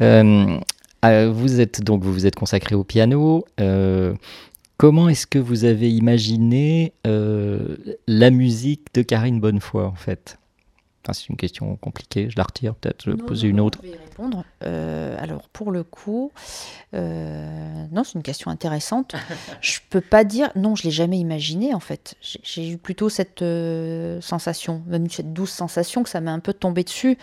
Euh, 0.00 0.58
euh, 1.04 1.30
vous 1.32 1.60
êtes 1.60 1.82
donc 1.82 2.02
vous 2.02 2.12
vous 2.12 2.26
êtes 2.26 2.36
consacré 2.36 2.74
au 2.74 2.84
piano. 2.84 3.44
Comment 4.78 5.08
est-ce 5.08 5.26
que 5.26 5.38
vous 5.38 5.64
avez 5.64 5.90
imaginé 5.90 6.92
la 7.04 8.30
musique 8.30 8.94
de 8.94 9.02
Karine 9.02 9.40
Bonnefoy 9.40 9.84
en 9.84 9.94
fait? 9.94 10.38
Enfin, 11.06 11.12
c'est 11.12 11.28
une 11.28 11.36
question 11.36 11.76
compliquée. 11.76 12.28
Je 12.30 12.36
la 12.36 12.42
retire 12.42 12.74
peut-être. 12.74 13.04
Je 13.04 13.12
vais 13.12 13.16
poser 13.16 13.46
une 13.46 13.60
autre. 13.60 13.78
Je 13.80 13.88
vais 13.90 13.94
y 13.94 13.98
répondre. 13.98 14.44
Euh, 14.64 15.16
alors 15.20 15.48
pour 15.50 15.70
le 15.70 15.84
coup, 15.84 16.32
euh, 16.94 17.86
non, 17.92 18.02
c'est 18.02 18.14
une 18.14 18.24
question 18.24 18.50
intéressante. 18.50 19.14
je 19.60 19.78
peux 19.88 20.00
pas 20.00 20.24
dire, 20.24 20.50
non, 20.56 20.74
je 20.74 20.82
l'ai 20.82 20.90
jamais 20.90 21.18
imaginé 21.20 21.74
en 21.74 21.80
fait. 21.80 22.16
J'ai- 22.20 22.70
eu 22.70 22.76
plutôt 22.76 23.08
cette 23.08 23.42
euh, 23.42 24.20
sensation, 24.20 24.82
même 24.88 25.08
cette 25.08 25.32
douce 25.32 25.52
sensation 25.52 26.02
que 26.02 26.08
ça 26.08 26.20
m'est 26.20 26.30
un 26.30 26.40
peu 26.40 26.52
tombé 26.52 26.82
dessus. 26.82 27.16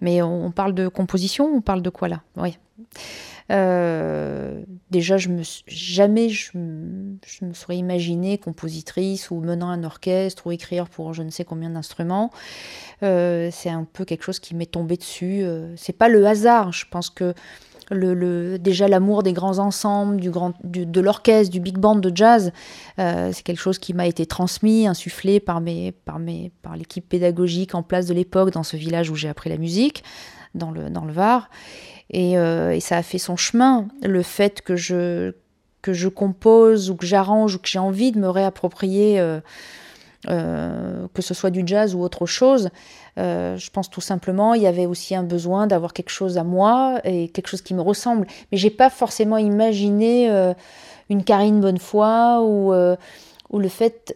Mais 0.00 0.22
on, 0.22 0.46
on 0.46 0.50
parle 0.50 0.72
de 0.74 0.88
composition, 0.88 1.44
on 1.54 1.60
parle 1.60 1.82
de 1.82 1.90
quoi 1.90 2.08
là? 2.08 2.22
Oui. 2.36 2.56
Euh, 3.50 4.62
déjà, 4.90 5.16
je 5.16 5.28
me 5.28 5.42
jamais 5.66 6.28
je, 6.28 6.50
me- 6.58 7.16
serais 7.52 7.76
imaginée 7.76 8.38
compositrice 8.38 9.30
ou 9.30 9.40
menant 9.40 9.68
un 9.68 9.84
orchestre 9.84 10.46
ou 10.46 10.52
écrire 10.52 10.88
pour 10.88 11.14
je 11.14 11.22
ne 11.22 11.30
sais 11.30 11.44
combien 11.44 11.70
d'instruments. 11.70 12.30
Euh, 13.02 13.50
c'est 13.52 13.70
un 13.70 13.84
peu 13.84 14.04
quelque 14.04 14.24
chose 14.24 14.40
qui 14.40 14.54
m'est 14.54 14.70
tombé 14.70 14.96
dessus. 14.96 15.42
Euh, 15.42 15.72
c'est 15.76 15.92
pas 15.96 16.08
le 16.08 16.26
hasard. 16.26 16.72
Je 16.72 16.86
pense 16.90 17.08
que 17.10 17.34
le, 17.90 18.58
déjà 18.58 18.88
l'amour 18.88 19.22
des 19.22 19.32
grands 19.32 19.58
ensembles, 19.58 20.16
du 20.16 20.30
grand, 20.30 20.54
de 20.64 21.00
l'orchestre, 21.00 21.52
du 21.52 21.60
big 21.60 21.78
band 21.78 21.94
de 21.96 22.10
jazz, 22.12 22.50
euh, 22.98 23.30
c'est 23.32 23.44
quelque 23.44 23.60
chose 23.60 23.78
qui 23.78 23.94
m'a 23.94 24.08
été 24.08 24.26
transmis, 24.26 24.88
insufflé 24.88 25.38
par 25.38 25.60
mes, 25.60 25.92
par 25.92 26.18
mes, 26.18 26.50
par 26.62 26.76
l'équipe 26.76 27.08
pédagogique 27.08 27.76
en 27.76 27.84
place 27.84 28.06
de 28.06 28.14
l'époque 28.14 28.50
dans 28.50 28.64
ce 28.64 28.76
village 28.76 29.10
où 29.10 29.14
j'ai 29.14 29.28
appris 29.28 29.50
la 29.50 29.56
musique, 29.56 30.02
dans 30.54 30.72
le, 30.72 30.90
dans 30.90 31.04
le 31.04 31.12
Var. 31.12 31.48
Et, 32.10 32.38
euh, 32.38 32.72
et 32.74 32.80
ça 32.80 32.96
a 32.98 33.02
fait 33.02 33.18
son 33.18 33.36
chemin. 33.36 33.88
Le 34.02 34.22
fait 34.22 34.62
que 34.62 34.76
je 34.76 35.32
que 35.82 35.92
je 35.92 36.08
compose 36.08 36.90
ou 36.90 36.96
que 36.96 37.06
j'arrange 37.06 37.54
ou 37.54 37.58
que 37.60 37.68
j'ai 37.68 37.78
envie 37.78 38.10
de 38.10 38.18
me 38.18 38.28
réapproprier, 38.28 39.20
euh, 39.20 39.38
euh, 40.28 41.06
que 41.14 41.22
ce 41.22 41.32
soit 41.32 41.50
du 41.50 41.62
jazz 41.64 41.94
ou 41.94 42.00
autre 42.00 42.26
chose, 42.26 42.70
euh, 43.18 43.56
je 43.56 43.70
pense 43.70 43.88
tout 43.88 44.00
simplement 44.00 44.54
il 44.54 44.62
y 44.62 44.66
avait 44.66 44.84
aussi 44.84 45.14
un 45.14 45.22
besoin 45.22 45.66
d'avoir 45.66 45.92
quelque 45.92 46.10
chose 46.10 46.36
à 46.36 46.44
moi 46.44 47.00
et 47.04 47.28
quelque 47.28 47.46
chose 47.46 47.62
qui 47.62 47.74
me 47.74 47.80
ressemble. 47.80 48.26
Mais 48.50 48.58
j'ai 48.58 48.70
pas 48.70 48.90
forcément 48.90 49.38
imaginé 49.38 50.28
euh, 50.30 50.52
une 51.08 51.22
Karine 51.22 51.60
Bonnefoy 51.60 52.42
ou, 52.42 52.72
euh, 52.72 52.96
ou 53.50 53.60
le 53.60 53.68
fait 53.68 54.12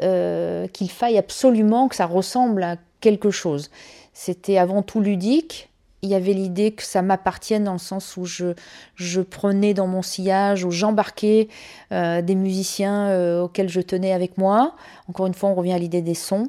qu'il 0.73 0.91
faille 0.91 1.19
absolument 1.19 1.89
que 1.89 1.95
ça 1.95 2.07
ressemble 2.07 2.63
à 2.65 2.77
quelque 3.01 3.31
chose. 3.31 3.71
C'était 4.13 4.59
avant 4.59 4.83
tout 4.83 5.01
ludique. 5.01 5.70
Il 6.03 6.09
y 6.09 6.15
avait 6.15 6.33
l'idée 6.33 6.73
que 6.73 6.83
ça 6.83 7.03
m'appartienne 7.03 7.65
dans 7.65 7.73
le 7.75 7.79
sens 7.79 8.17
où 8.17 8.25
je, 8.25 8.55
je 8.95 9.21
prenais 9.21 9.75
dans 9.75 9.87
mon 9.87 10.01
sillage, 10.03 10.65
où 10.65 10.71
j'embarquais 10.71 11.49
euh, 11.93 12.23
des 12.23 12.35
musiciens 12.35 13.09
euh, 13.11 13.43
auxquels 13.43 13.69
je 13.69 13.81
tenais 13.83 14.13
avec 14.13 14.39
moi. 14.39 14.75
Encore 15.09 15.27
une 15.27 15.35
fois, 15.35 15.51
on 15.51 15.55
revient 15.55 15.75
à 15.75 15.79
l'idée 15.79 16.01
des 16.01 16.15
sons. 16.15 16.49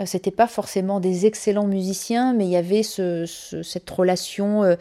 Euh, 0.00 0.04
C'était 0.06 0.30
pas 0.30 0.46
forcément 0.46 1.00
des 1.00 1.24
excellents 1.24 1.66
musiciens, 1.66 2.34
mais 2.34 2.44
il 2.44 2.50
y 2.50 2.56
avait 2.56 2.82
ce, 2.82 3.24
ce- 3.26 3.62
cette 3.62 3.88
relation 3.88 4.62
euh, 4.62 4.76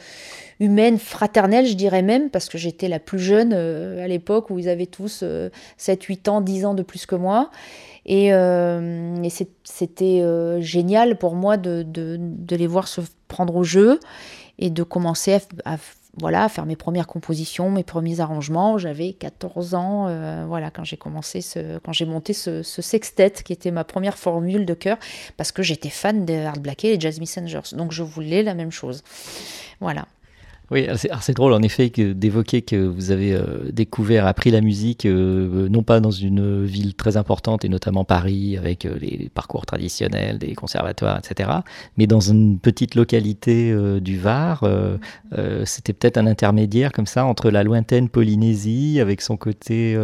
humaine, 0.59 0.97
fraternelle, 0.99 1.65
je 1.65 1.73
dirais 1.75 2.01
même, 2.01 2.29
parce 2.29 2.49
que 2.49 2.57
j'étais 2.57 2.89
la 2.89 2.99
plus 2.99 3.19
jeune 3.19 3.53
à 3.53 4.07
l'époque 4.07 4.49
où 4.49 4.59
ils 4.59 4.69
avaient 4.69 4.87
tous 4.87 5.21
euh, 5.23 5.49
7, 5.77 6.03
8 6.03 6.27
ans, 6.27 6.41
10 6.41 6.65
ans 6.65 6.73
de 6.73 6.83
plus 6.83 7.05
que 7.05 7.15
moi. 7.15 7.49
Et, 8.05 8.31
c'était 9.63 10.23
génial 10.61 11.17
pour 11.17 11.35
moi 11.35 11.57
de, 11.57 11.83
de- 11.83 12.17
de 12.19 12.55
les 12.55 12.67
voir 12.67 12.87
se 12.87 13.01
prendre 13.31 13.55
au 13.55 13.63
jeu 13.63 13.99
et 14.59 14.69
de 14.69 14.83
commencer 14.83 15.39
à, 15.65 15.77
voilà, 16.17 16.43
à 16.43 16.49
faire 16.49 16.65
mes 16.65 16.75
premières 16.75 17.07
compositions, 17.07 17.71
mes 17.71 17.83
premiers 17.83 18.19
arrangements. 18.19 18.77
J'avais 18.77 19.13
14 19.13 19.73
ans, 19.73 20.07
euh, 20.07 20.45
voilà, 20.47 20.69
quand 20.69 20.83
j'ai 20.83 20.97
commencé, 20.97 21.41
ce, 21.41 21.79
quand 21.79 21.93
j'ai 21.93 22.05
monté 22.05 22.33
ce, 22.33 22.61
ce 22.61 22.81
sextet, 22.81 23.31
qui 23.31 23.53
était 23.53 23.71
ma 23.71 23.83
première 23.83 24.17
formule 24.17 24.65
de 24.65 24.73
chœur, 24.73 24.97
parce 25.37 25.51
que 25.51 25.63
j'étais 25.63 25.89
fan 25.89 26.25
des 26.25 26.41
Hard 26.41 26.59
Black 26.59 26.83
et 26.83 26.97
des 26.97 27.01
Jazz 27.01 27.19
Messengers. 27.19 27.73
Donc 27.73 27.91
je 27.91 28.03
voulais 28.03 28.43
la 28.43 28.53
même 28.53 28.71
chose. 28.71 29.03
Voilà. 29.79 30.05
Oui, 30.71 30.87
c'est 31.19 31.33
drôle 31.35 31.51
en 31.51 31.61
effet 31.61 31.89
que- 31.89 32.13
d'évoquer 32.13 32.61
que 32.61 32.77
vous 32.77 33.11
avez 33.11 33.33
euh, 33.33 33.69
découvert, 33.73 34.25
appris 34.25 34.51
la 34.51 34.61
musique, 34.61 35.05
euh, 35.05 35.67
non 35.67 35.83
pas 35.83 35.99
dans 35.99 36.11
une 36.11 36.63
ville 36.63 36.95
très 36.95 37.17
importante, 37.17 37.65
et 37.65 37.69
notamment 37.69 38.05
Paris, 38.05 38.55
avec 38.57 38.85
euh, 38.85 38.95
les 39.01 39.29
parcours 39.33 39.65
traditionnels, 39.65 40.37
des 40.37 40.53
conservatoires, 40.55 41.19
etc., 41.19 41.49
mais 41.97 42.07
dans 42.07 42.21
une 42.21 42.57
petite 42.57 42.95
localité 42.95 43.75
du 43.99 44.17
Var. 44.17 44.63
C'était 45.65 45.91
peut-être 45.93 46.17
un 46.17 46.27
intermédiaire 46.27 46.93
comme 46.93 47.05
ça 47.05 47.25
entre 47.25 47.49
la 47.51 47.63
lointaine 47.63 48.07
Polynésie, 48.07 48.99
avec 49.01 49.19
son 49.21 49.35
côté, 49.35 49.97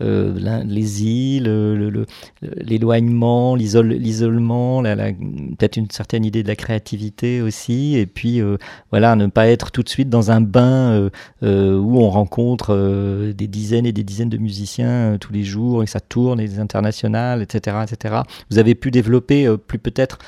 les 0.00 1.02
îles, 1.04 1.44
le- 1.44 1.88
le- 1.90 2.06
l'éloignement, 2.42 3.54
l'isole- 3.54 3.94
l'isolement, 3.94 4.82
peut-être 4.82 5.76
une 5.78 5.90
certaine 5.90 6.24
idée 6.26 6.42
de 6.42 6.48
la 6.48 6.56
créativité 6.56 7.40
aussi, 7.40 7.96
et 7.96 8.06
puis 8.06 8.42
voilà, 8.90 9.16
ne 9.16 9.26
pas 9.26 9.48
être 9.48 9.70
tout 9.70 9.82
de 9.82 9.88
suite 9.88 10.09
dans 10.10 10.30
un 10.30 10.40
bain 10.40 10.92
euh, 10.92 11.10
euh, 11.42 11.78
où 11.78 11.98
on 11.98 12.10
rencontre 12.10 12.74
euh, 12.74 13.32
des 13.32 13.46
dizaines 13.46 13.86
et 13.86 13.92
des 13.92 14.02
dizaines 14.02 14.28
de 14.28 14.36
musiciens 14.36 15.16
tous 15.18 15.32
les 15.32 15.44
jours 15.44 15.82
et 15.82 15.86
ça 15.86 16.00
tourne, 16.00 16.40
et 16.40 16.48
des 16.48 16.58
internationales, 16.58 17.40
etc., 17.42 17.78
etc. 17.84 18.16
Vous 18.50 18.58
avez 18.58 18.74
pu 18.74 18.90
développer 18.90 19.48
plus 19.66 19.78
peut-être 19.78 20.18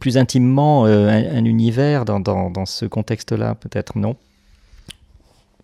plus 0.00 0.16
intimement 0.16 0.86
un, 0.86 1.36
un 1.36 1.44
univers 1.44 2.04
dans, 2.04 2.18
dans, 2.18 2.66
ce 2.66 2.86
contexte-là, 2.86 3.54
peut-être, 3.54 3.96
non? 3.96 4.16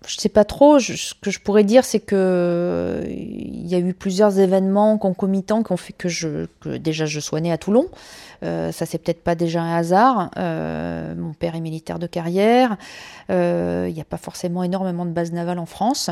Je 0.07 0.17
sais 0.17 0.29
pas 0.29 0.45
trop. 0.45 0.79
ce 0.79 1.15
que 1.21 1.31
je 1.31 1.41
pourrais 1.41 1.65
dire, 1.65 1.85
c'est 1.85 1.99
que 1.99 3.05
il 3.09 3.67
y 3.67 3.75
a 3.75 3.79
eu 3.79 3.95
plusieurs 3.95 4.39
événements 4.39 4.97
concomitants 4.97 5.63
qui 5.63 5.73
ont 5.73 5.77
fait 5.77 5.93
que 5.93 6.09
je 6.09 6.47
déjà 6.65 7.07
je 7.07 7.21
sois 7.21 7.41
née 7.41 7.51
à 7.51 7.59
Toulon. 7.59 7.89
Euh, 8.45 8.71
ça 8.73 8.87
c'est 8.87 8.99
peut-être 8.99 9.23
pas 9.25 9.35
déjà 9.35 9.61
un 9.63 9.77
hasard. 9.77 10.31
Euh, 10.37 11.15
mon 11.17 11.33
père 11.33 11.55
est 11.57 11.61
militaire 11.61 11.99
de 11.99 12.07
carrière. 12.07 12.77
Euh, 13.31 13.87
Il 13.89 13.95
n'y 13.95 14.01
a 14.01 14.05
pas 14.05 14.17
forcément 14.17 14.63
énormément 14.63 15.05
de 15.07 15.11
bases 15.11 15.33
navales 15.33 15.59
en 15.59 15.67
France, 15.67 16.11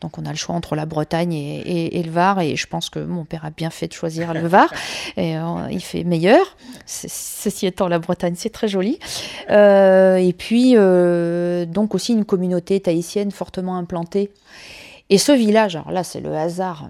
donc 0.00 0.18
on 0.18 0.24
a 0.26 0.30
le 0.30 0.36
choix 0.36 0.54
entre 0.54 0.76
la 0.76 0.86
Bretagne 0.86 1.32
et, 1.32 1.60
et- 1.60 1.98
et 1.98 2.02
le 2.02 2.10
Var. 2.10 2.40
Et 2.40 2.56
je 2.56 2.66
pense 2.66 2.90
que 2.90 2.98
mon 3.00 3.24
père 3.24 3.44
a 3.44 3.50
bien 3.50 3.70
fait 3.70 3.88
de 3.88 3.92
choisir 3.92 4.34
le 4.34 4.46
Var. 4.46 4.72
Et 5.16 5.36
euh, 5.36 5.42
il 5.70 5.80
fait 5.82 6.04
meilleur. 6.04 6.56
Ceci 6.86 7.66
étant, 7.66 7.88
la 7.88 7.98
Bretagne 7.98 8.34
c'est 8.36 8.50
très 8.50 8.68
joli. 8.68 8.98
Euh, 9.50 10.16
et 10.16 10.32
puis, 10.32 10.74
euh, 10.76 11.64
donc 11.66 11.94
aussi 11.94 12.12
une 12.12 12.24
communauté 12.24 12.80
tahitienne 12.80 13.30
fortement 13.30 13.76
implantée. 13.76 14.30
Et 15.10 15.18
ce 15.18 15.32
village, 15.32 15.76
alors 15.76 15.92
là, 15.92 16.02
c'est 16.02 16.20
le 16.20 16.34
hasard 16.34 16.88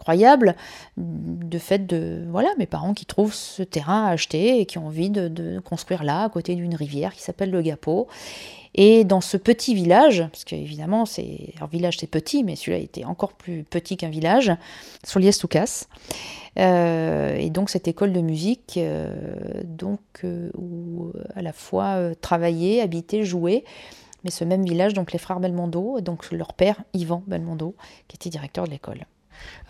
incroyable, 0.00 0.56
de 0.96 1.58
fait 1.58 1.86
de, 1.86 2.24
voilà, 2.30 2.48
mes 2.58 2.66
parents 2.66 2.94
qui 2.94 3.04
trouvent 3.04 3.34
ce 3.34 3.62
terrain 3.62 4.06
à 4.06 4.10
acheter 4.10 4.60
et 4.60 4.66
qui 4.66 4.78
ont 4.78 4.86
envie 4.86 5.10
de, 5.10 5.60
construire 5.60 6.04
là, 6.04 6.24
à 6.24 6.28
côté 6.30 6.54
d'une 6.54 6.74
rivière 6.74 7.14
qui 7.14 7.22
s'appelle 7.22 7.50
le 7.50 7.60
Gapo. 7.60 8.08
Et 8.74 9.04
dans 9.04 9.20
ce 9.20 9.36
petit 9.36 9.74
village, 9.74 10.24
parce 10.30 10.44
qu'évidemment, 10.44 11.04
c'est 11.04 11.52
un 11.60 11.66
village 11.66 11.98
c'est 11.98 12.06
petit, 12.06 12.44
mais 12.44 12.56
celui-là 12.56 12.78
était 12.78 13.04
encore 13.04 13.34
plus 13.34 13.64
petit 13.64 13.96
qu'un 13.96 14.08
village, 14.08 14.52
Soliès-Toucas. 15.04 15.86
Euh, 16.58 17.36
et 17.36 17.50
donc 17.50 17.68
cette 17.68 17.88
école 17.88 18.12
de 18.12 18.20
musique, 18.20 18.74
euh, 18.76 19.12
donc 19.64 20.00
euh, 20.24 20.50
où 20.56 21.12
à 21.34 21.42
la 21.42 21.52
fois 21.52 22.14
travailler, 22.20 22.80
habiter, 22.80 23.24
jouer, 23.24 23.64
mais 24.24 24.30
ce 24.30 24.44
même 24.44 24.64
village, 24.64 24.94
donc 24.94 25.12
les 25.12 25.18
frères 25.18 25.40
Belmondo, 25.40 26.00
donc 26.00 26.30
leur 26.30 26.54
père 26.54 26.80
Yvan 26.94 27.22
Belmondo, 27.26 27.74
qui 28.08 28.16
était 28.16 28.30
directeur 28.30 28.64
de 28.64 28.70
l'école. 28.70 29.04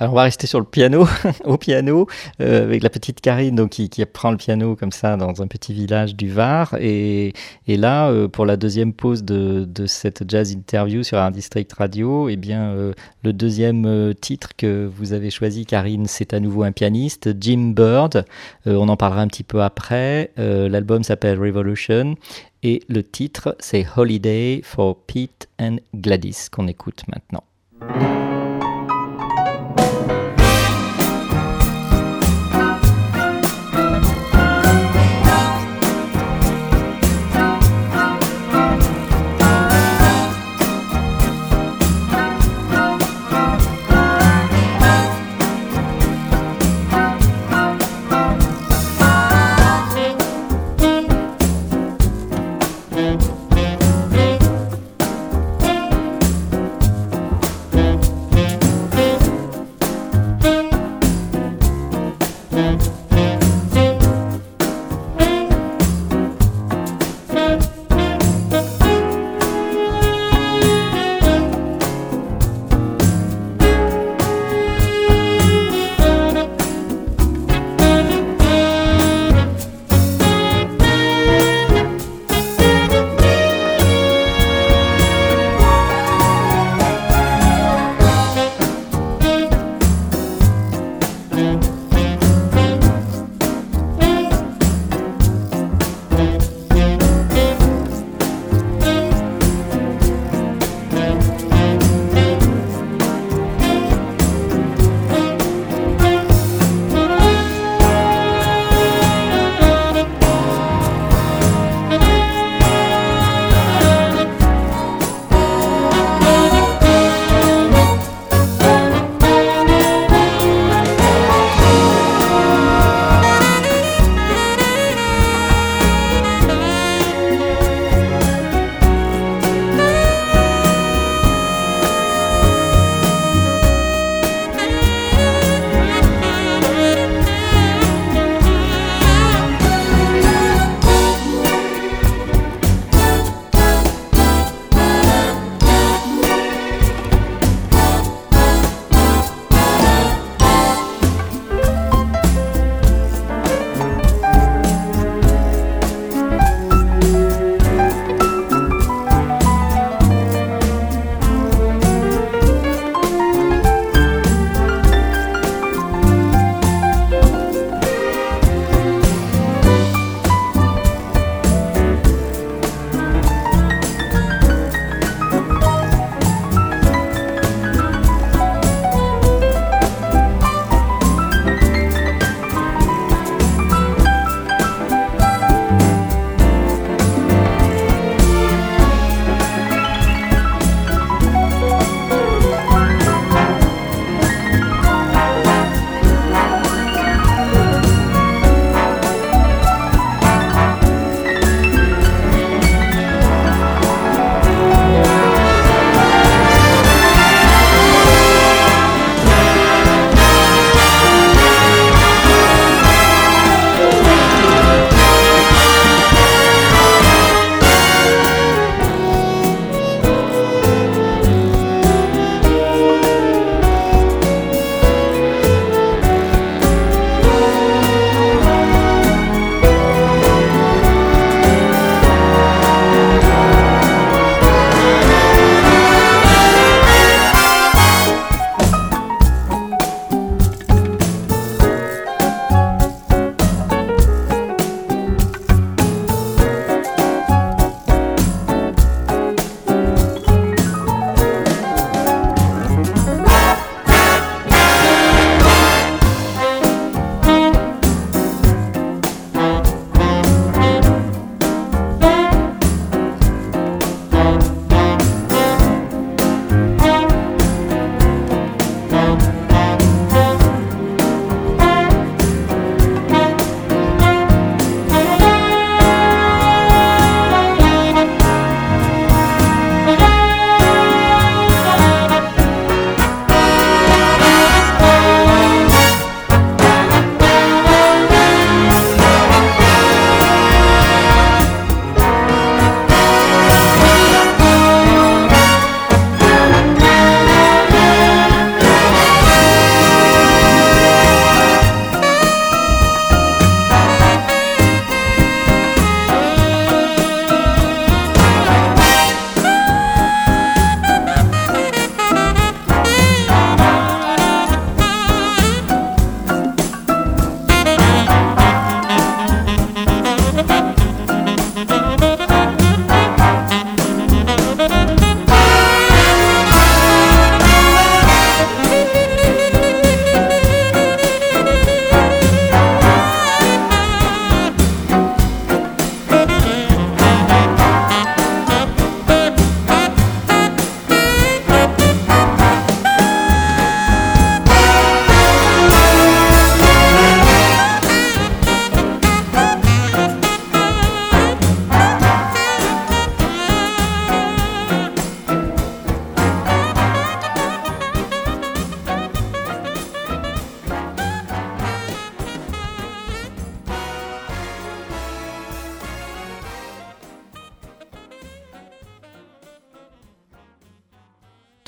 Alors 0.01 0.15
on 0.15 0.17
va 0.17 0.23
rester 0.23 0.47
sur 0.47 0.59
le 0.59 0.65
piano, 0.65 1.07
au 1.45 1.59
piano, 1.59 2.07
euh, 2.41 2.63
avec 2.63 2.83
la 2.83 2.89
petite 2.89 3.21
Karine 3.21 3.55
donc, 3.55 3.71
qui, 3.71 3.91
qui 3.91 4.01
apprend 4.01 4.31
le 4.31 4.39
piano 4.39 4.75
comme 4.75 4.93
ça 4.93 5.19
dans 5.19 5.43
un 5.43 5.47
petit 5.47 5.75
village 5.75 6.17
du 6.17 6.31
Var. 6.31 6.75
Et, 6.81 7.35
là, 7.69 8.09
euh, 8.09 8.27
pour 8.27 8.47
la 8.47 8.57
deuxième 8.57 8.95
pause 8.95 9.25
de, 9.25 9.67
cette 9.87 10.25
jazz 10.27 10.53
interview 10.53 11.03
sur 11.03 11.19
un 11.19 11.31
district 11.31 11.73
radio, 11.75 12.31
eh 12.31 12.37
bien, 12.37 12.71
euh, 12.71 12.93
le 13.25 13.35
deuxième 13.35 14.15
titre 14.15 14.57
que 14.57 14.91
vous 14.97 15.13
avez 15.13 15.29
choisi, 15.29 15.67
Karine, 15.67 16.07
c'est 16.07 16.33
à 16.33 16.41
nouveau 16.41 16.63
un 16.63 16.73
pianiste, 16.73 17.31
Jim 17.39 17.75
Bird. 17.77 18.25
On 18.65 18.89
en 18.89 18.97
parlera 18.97 19.21
un 19.21 19.29
petit 19.29 19.43
peu 19.43 19.63
après. 19.63 20.31
L'album 20.37 21.03
s'appelle 21.03 21.39
Revolution. 21.39 22.17
Et 22.63 22.83
le 22.89 23.03
titre, 23.03 23.57
c'est 23.59 23.87
Holiday 23.97 24.61
for 24.63 24.97
Pete 25.07 25.49
and 25.61 25.77
Gladys, 25.95 26.49
qu'on 26.51 26.69
écoute 26.69 27.03
maintenant. 27.09 27.45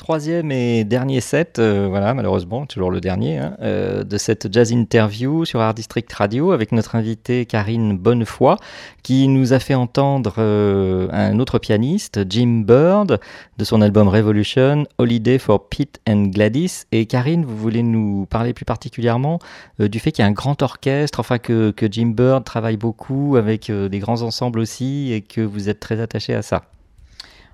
Troisième 0.03 0.51
et 0.51 0.83
dernier 0.83 1.21
set, 1.21 1.59
euh, 1.59 1.87
voilà, 1.89 2.13
malheureusement, 2.13 2.65
toujours 2.65 2.91
le 2.91 2.99
dernier, 2.99 3.37
hein, 3.37 3.55
euh, 3.61 4.03
de 4.03 4.17
cette 4.17 4.53
jazz 4.53 4.69
interview 4.69 5.45
sur 5.45 5.61
Art 5.61 5.73
District 5.73 6.11
Radio 6.11 6.51
avec 6.51 6.73
notre 6.73 6.95
invitée 6.95 7.45
Karine 7.45 7.97
Bonnefoy, 7.97 8.57
qui 9.01 9.29
nous 9.29 9.53
a 9.53 9.59
fait 9.59 9.75
entendre 9.75 10.35
euh, 10.39 11.07
un 11.13 11.39
autre 11.39 11.57
pianiste, 11.57 12.19
Jim 12.29 12.63
Bird, 12.67 13.17
de 13.57 13.63
son 13.63 13.81
album 13.81 14.09
Revolution, 14.09 14.83
Holiday 14.97 15.37
for 15.37 15.69
Pete 15.69 16.01
and 16.05 16.23
Gladys. 16.33 16.83
Et 16.91 17.05
Karine, 17.05 17.45
vous 17.45 17.55
voulez 17.55 17.81
nous 17.81 18.25
parler 18.29 18.51
plus 18.51 18.65
particulièrement 18.65 19.39
du 19.79 19.99
fait 19.99 20.11
qu'il 20.11 20.23
y 20.23 20.25
a 20.25 20.29
un 20.29 20.33
grand 20.33 20.61
orchestre, 20.61 21.21
enfin 21.21 21.39
que, 21.39 21.73
Jim 21.89 22.07
Bird 22.07 22.43
travaille 22.43 22.77
beaucoup 22.77 23.37
avec 23.37 23.71
des 23.71 23.99
grands 23.99 24.21
ensembles 24.21 24.59
aussi 24.59 25.13
et 25.13 25.21
que 25.21 25.39
vous 25.39 25.69
êtes 25.69 25.79
très 25.79 26.01
attaché 26.01 26.33
à 26.33 26.41
ça? 26.41 26.63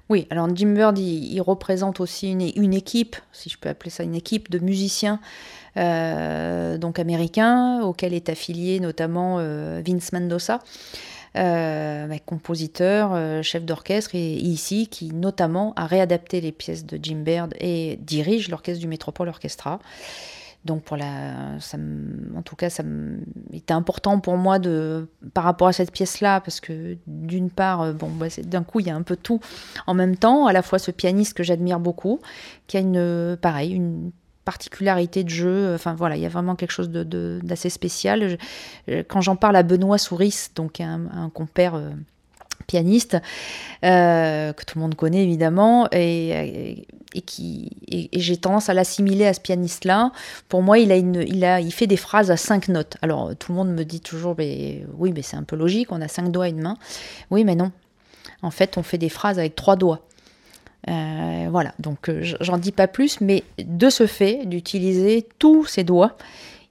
Oui, 0.09 0.25
alors 0.31 0.47
Jim 0.55 0.73
Bird, 0.73 0.97
il, 0.97 1.39
représente 1.39 1.99
aussi 1.99 2.31
une, 2.31 2.73
équipe, 2.73 3.15
si 3.31 3.47
je 3.47 3.59
peux 3.59 3.69
appeler 3.69 3.91
ça 3.91 4.03
une 4.03 4.15
équipe 4.15 4.49
de 4.49 4.57
musiciens 4.57 5.19
euh, 5.77 6.79
donc 6.79 6.97
américains, 6.97 7.81
auxquels 7.83 8.15
est 8.15 8.27
affilié 8.27 8.79
notamment 8.79 9.37
euh, 9.39 9.83
Vince 9.85 10.11
Mendoza. 10.11 10.59
Euh, 11.37 12.17
compositeur, 12.25 13.43
chef 13.43 13.63
d'orchestre, 13.63 14.15
et, 14.15 14.33
ici 14.33 14.87
qui 14.87 15.13
notamment 15.13 15.73
a 15.75 15.85
réadapté 15.85 16.41
les 16.41 16.51
pièces 16.51 16.87
de 16.87 16.99
Jim 17.01 17.21
Bird 17.23 17.53
et 17.59 17.99
dirige 18.01 18.49
l'orchestre 18.49 18.81
du 18.81 18.87
Metropole 18.87 19.29
Orchestra. 19.29 19.79
Donc 20.65 20.83
pour 20.83 20.97
la, 20.97 21.59
ça 21.59 21.77
en 22.35 22.41
tout 22.41 22.55
cas, 22.55 22.69
ça 22.69 22.83
était 23.53 23.73
important 23.73 24.19
pour 24.19 24.37
moi 24.37 24.59
de, 24.59 25.07
par 25.33 25.45
rapport 25.45 25.67
à 25.69 25.73
cette 25.73 25.91
pièce-là, 25.91 26.41
parce 26.41 26.59
que 26.59 26.97
d'une 27.07 27.49
part, 27.49 27.81
euh, 27.81 27.93
bon, 27.93 28.09
bah, 28.09 28.27
d'un 28.43 28.63
coup, 28.63 28.81
il 28.81 28.87
y 28.87 28.89
a 28.89 28.95
un 28.95 29.01
peu 29.01 29.15
tout 29.15 29.39
en 29.87 29.93
même 29.93 30.17
temps. 30.17 30.47
À 30.47 30.53
la 30.53 30.61
fois 30.61 30.77
ce 30.77 30.91
pianiste 30.91 31.33
que 31.33 31.43
j'admire 31.43 31.79
beaucoup, 31.79 32.19
qui 32.67 32.77
a 32.77 32.81
une, 32.81 33.37
pareil, 33.41 33.71
une 33.71 34.11
particularité 34.43 35.23
de 35.23 35.29
jeu. 35.29 35.73
Enfin 35.75 35.93
voilà, 35.93 36.17
il 36.17 36.21
y 36.21 36.25
a 36.25 36.29
vraiment 36.29 36.55
quelque 36.55 36.71
chose 36.71 36.89
d'assez 36.89 37.69
spécial. 37.69 38.37
quand 39.07 39.21
j'en 39.21 39.37
parle 39.37 39.55
à 39.55 39.63
Benoît 39.63 39.97
Souris, 39.97 40.49
donc 40.55 40.81
un, 40.81 41.29
compère. 41.33 41.75
Euh, 41.75 41.91
pianiste, 42.67 43.17
euh, 43.83 44.53
que 44.53 44.63
tout 44.63 44.77
le 44.77 44.81
monde 44.81 44.95
connaît 44.95 45.23
évidemment, 45.23 45.87
et 45.91 46.85
et, 47.15 48.09
j'ai 48.13 48.37
tendance 48.37 48.69
à 48.69 48.73
l'assimiler 48.73 49.25
à 49.25 49.33
ce 49.33 49.39
pianiste-là. 49.39 50.11
Pour 50.47 50.61
moi, 50.61 50.77
il 50.77 50.91
a 51.43 51.61
fait 51.71 51.87
des 51.87 51.97
phrases 51.97 52.31
à 52.31 52.37
cinq 52.37 52.67
notes. 52.67 52.97
Alors 53.01 53.35
tout 53.35 53.51
le 53.51 53.57
monde 53.57 53.73
me 53.73 53.83
dit 53.83 54.01
toujours, 54.01 54.35
mais 54.37 54.85
oui, 54.97 55.11
mais 55.13 55.21
c'est 55.21 55.37
un 55.37 55.43
peu 55.43 55.55
logique, 55.55 55.91
on 55.91 56.01
a 56.01 56.07
cinq 56.07 56.31
doigts 56.31 56.47
et 56.47 56.51
une 56.51 56.61
main. 56.61 56.77
Oui, 57.31 57.43
mais 57.43 57.55
non. 57.55 57.71
En 58.41 58.51
fait, 58.51 58.77
on 58.77 58.83
fait 58.83 58.97
des 58.97 59.09
phrases 59.09 59.39
avec 59.39 59.55
trois 59.55 59.75
doigts. 59.75 60.01
Euh, 60.87 61.47
voilà, 61.51 61.73
donc 61.79 62.07
euh, 62.07 62.21
j'en 62.39 62.57
dis 62.57 62.71
pas 62.71 62.87
plus, 62.87 63.19
mais 63.19 63.43
de 63.57 63.89
ce 63.89 64.07
fait, 64.07 64.45
d'utiliser 64.45 65.27
tous 65.37 65.65
ses 65.65 65.83
doigts, 65.83 66.15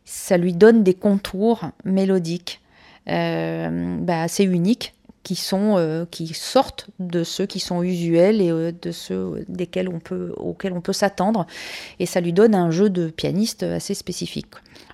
ça 0.07 0.39
lui 0.39 0.55
donne 0.55 0.83
des 0.83 0.95
contours 0.95 1.61
mélodiques 1.85 2.61
bah, 3.07 4.23
assez 4.23 4.45
uniques 4.45 4.93
qui 5.29 5.35
sont 5.35 5.75
euh, 5.77 6.07
qui 6.11 6.29
sortent 6.29 6.87
de 7.01 7.23
ceux 7.23 7.45
qui 7.45 7.61
sont 7.61 7.83
usuels 7.83 8.41
et 8.41 8.51
euh, 8.51 8.73
de 8.73 8.91
ceux 8.93 9.45
desquels 9.47 9.91
on 9.91 10.01
peut 10.01 10.33
auxquels 10.39 10.73
on 10.73 10.81
peut 10.81 10.95
s'attendre 10.95 11.47
et 11.99 12.07
ça 12.07 12.23
lui 12.23 12.33
donne 12.33 12.55
un 12.55 12.71
jeu 12.71 12.89
de 12.89 13.09
pianiste 13.11 13.63
assez 13.63 13.93
spécifique. 13.93 14.47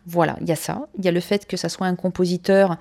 Voilà, 0.07 0.37
il 0.41 0.49
y 0.49 0.51
a 0.51 0.57
ça, 0.57 0.89
il 0.99 1.05
y 1.05 1.09
a 1.09 1.13
le 1.13 1.21
fait 1.21 1.47
que 1.47 1.57
ça 1.57 1.69
soit 1.69 1.87
un 1.87 1.95
compositeur 1.95 2.79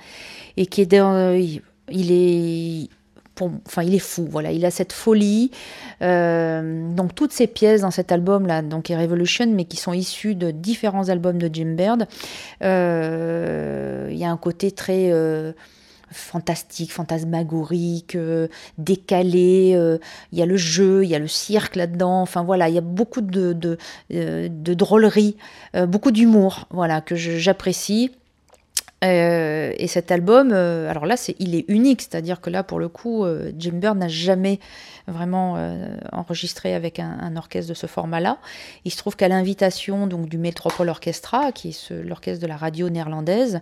et 0.57 0.65
qui 0.65 0.81
est 0.81 0.87
dans, 0.87 1.31
il 1.31 2.11
est 2.11 2.89
enfin, 3.39 3.83
il 3.83 3.93
est 3.93 3.99
fou, 3.99 4.27
voilà, 4.27 4.51
il 4.51 4.65
a 4.65 4.71
cette 4.71 4.91
folie. 4.91 5.51
Euh, 6.01 6.91
donc 6.95 7.13
toutes 7.13 7.33
ces 7.33 7.45
pièces 7.45 7.81
dans 7.81 7.91
cet 7.91 8.11
album 8.11 8.47
là, 8.47 8.63
donc 8.63 8.87
Revolution, 8.87 9.45
mais 9.53 9.65
qui 9.65 9.77
sont 9.77 9.93
issues 9.93 10.33
de 10.33 10.49
différents 10.49 11.09
albums 11.09 11.37
de 11.37 11.51
Jim 11.53 11.75
Baird. 11.75 12.07
il 12.61 14.17
y 14.17 14.25
a 14.25 14.31
un 14.31 14.37
côté 14.37 14.71
très 14.71 15.11
fantastique, 16.13 16.91
fantasmagorique, 16.91 18.15
euh, 18.15 18.47
décalé. 18.77 19.73
Euh, 19.75 19.97
il 20.31 20.39
y 20.39 20.41
a 20.41 20.45
le 20.45 20.57
jeu, 20.57 21.03
il 21.03 21.09
y 21.09 21.15
a 21.15 21.19
le 21.19 21.27
cirque 21.27 21.75
là-dedans. 21.75 22.21
Enfin 22.21 22.43
voilà, 22.43 22.69
il 22.69 22.75
y 22.75 22.77
a 22.77 22.81
beaucoup 22.81 23.21
de, 23.21 23.53
de, 23.53 23.77
euh, 24.13 24.47
de 24.49 24.73
drôlerie, 24.73 25.35
beaucoup 25.87 26.11
d'humour, 26.11 26.67
voilà, 26.69 27.01
que 27.01 27.15
j'apprécie. 27.15 28.11
et 29.01 29.87
cet 29.87 30.11
album, 30.11 30.53
alors 30.53 31.05
là, 31.05 31.17
c'est, 31.17 31.35
il 31.39 31.55
est 31.55 31.65
unique, 31.67 32.01
c'est-à-dire 32.01 32.39
que 32.39 32.49
là, 32.49 32.63
pour 32.63 32.79
le 32.79 32.87
coup, 32.87 33.25
Jim 33.57 33.73
Byrne 33.73 33.99
n'a 33.99 34.07
jamais 34.07 34.59
vraiment 35.07 35.55
euh, 35.57 35.97
enregistré 36.11 36.73
avec 36.73 36.99
un, 36.99 37.35
orchestre 37.35 37.69
de 37.69 37.73
ce 37.73 37.87
format-là. 37.87 38.37
Il 38.85 38.91
se 38.91 38.97
trouve 38.97 39.15
qu'à 39.15 39.27
l'invitation 39.27 40.07
donc 40.07 40.29
du 40.29 40.37
Metropole 40.37 40.89
Orchestra, 40.89 41.51
qui 41.51 41.69
est 41.69 41.91
l'orchestre 41.91 42.41
de 42.41 42.47
la 42.47 42.57
radio 42.57 42.89
néerlandaise, 42.89 43.61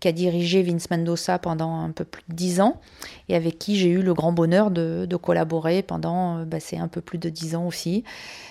qui 0.00 0.08
a 0.08 0.12
dirigé 0.12 0.62
Vince 0.62 0.90
Mendoza 0.90 1.38
pendant 1.38 1.80
un 1.80 1.90
peu 1.90 2.04
plus 2.04 2.22
de 2.28 2.34
dix 2.34 2.60
ans, 2.60 2.80
et 3.28 3.36
avec 3.36 3.58
qui 3.58 3.76
j'ai 3.76 3.88
eu 3.88 4.02
le 4.02 4.14
grand 4.14 4.32
bonheur 4.32 4.70
de, 4.70 5.08
collaborer 5.16 5.82
pendant 5.82 6.38
euh, 6.38 6.44
bah, 6.44 6.60
c'est 6.60 6.76
un 6.76 6.88
peu 6.88 7.00
plus 7.00 7.18
de 7.18 7.28
dix 7.28 7.54
ans 7.54 7.66
aussi, 7.66 8.04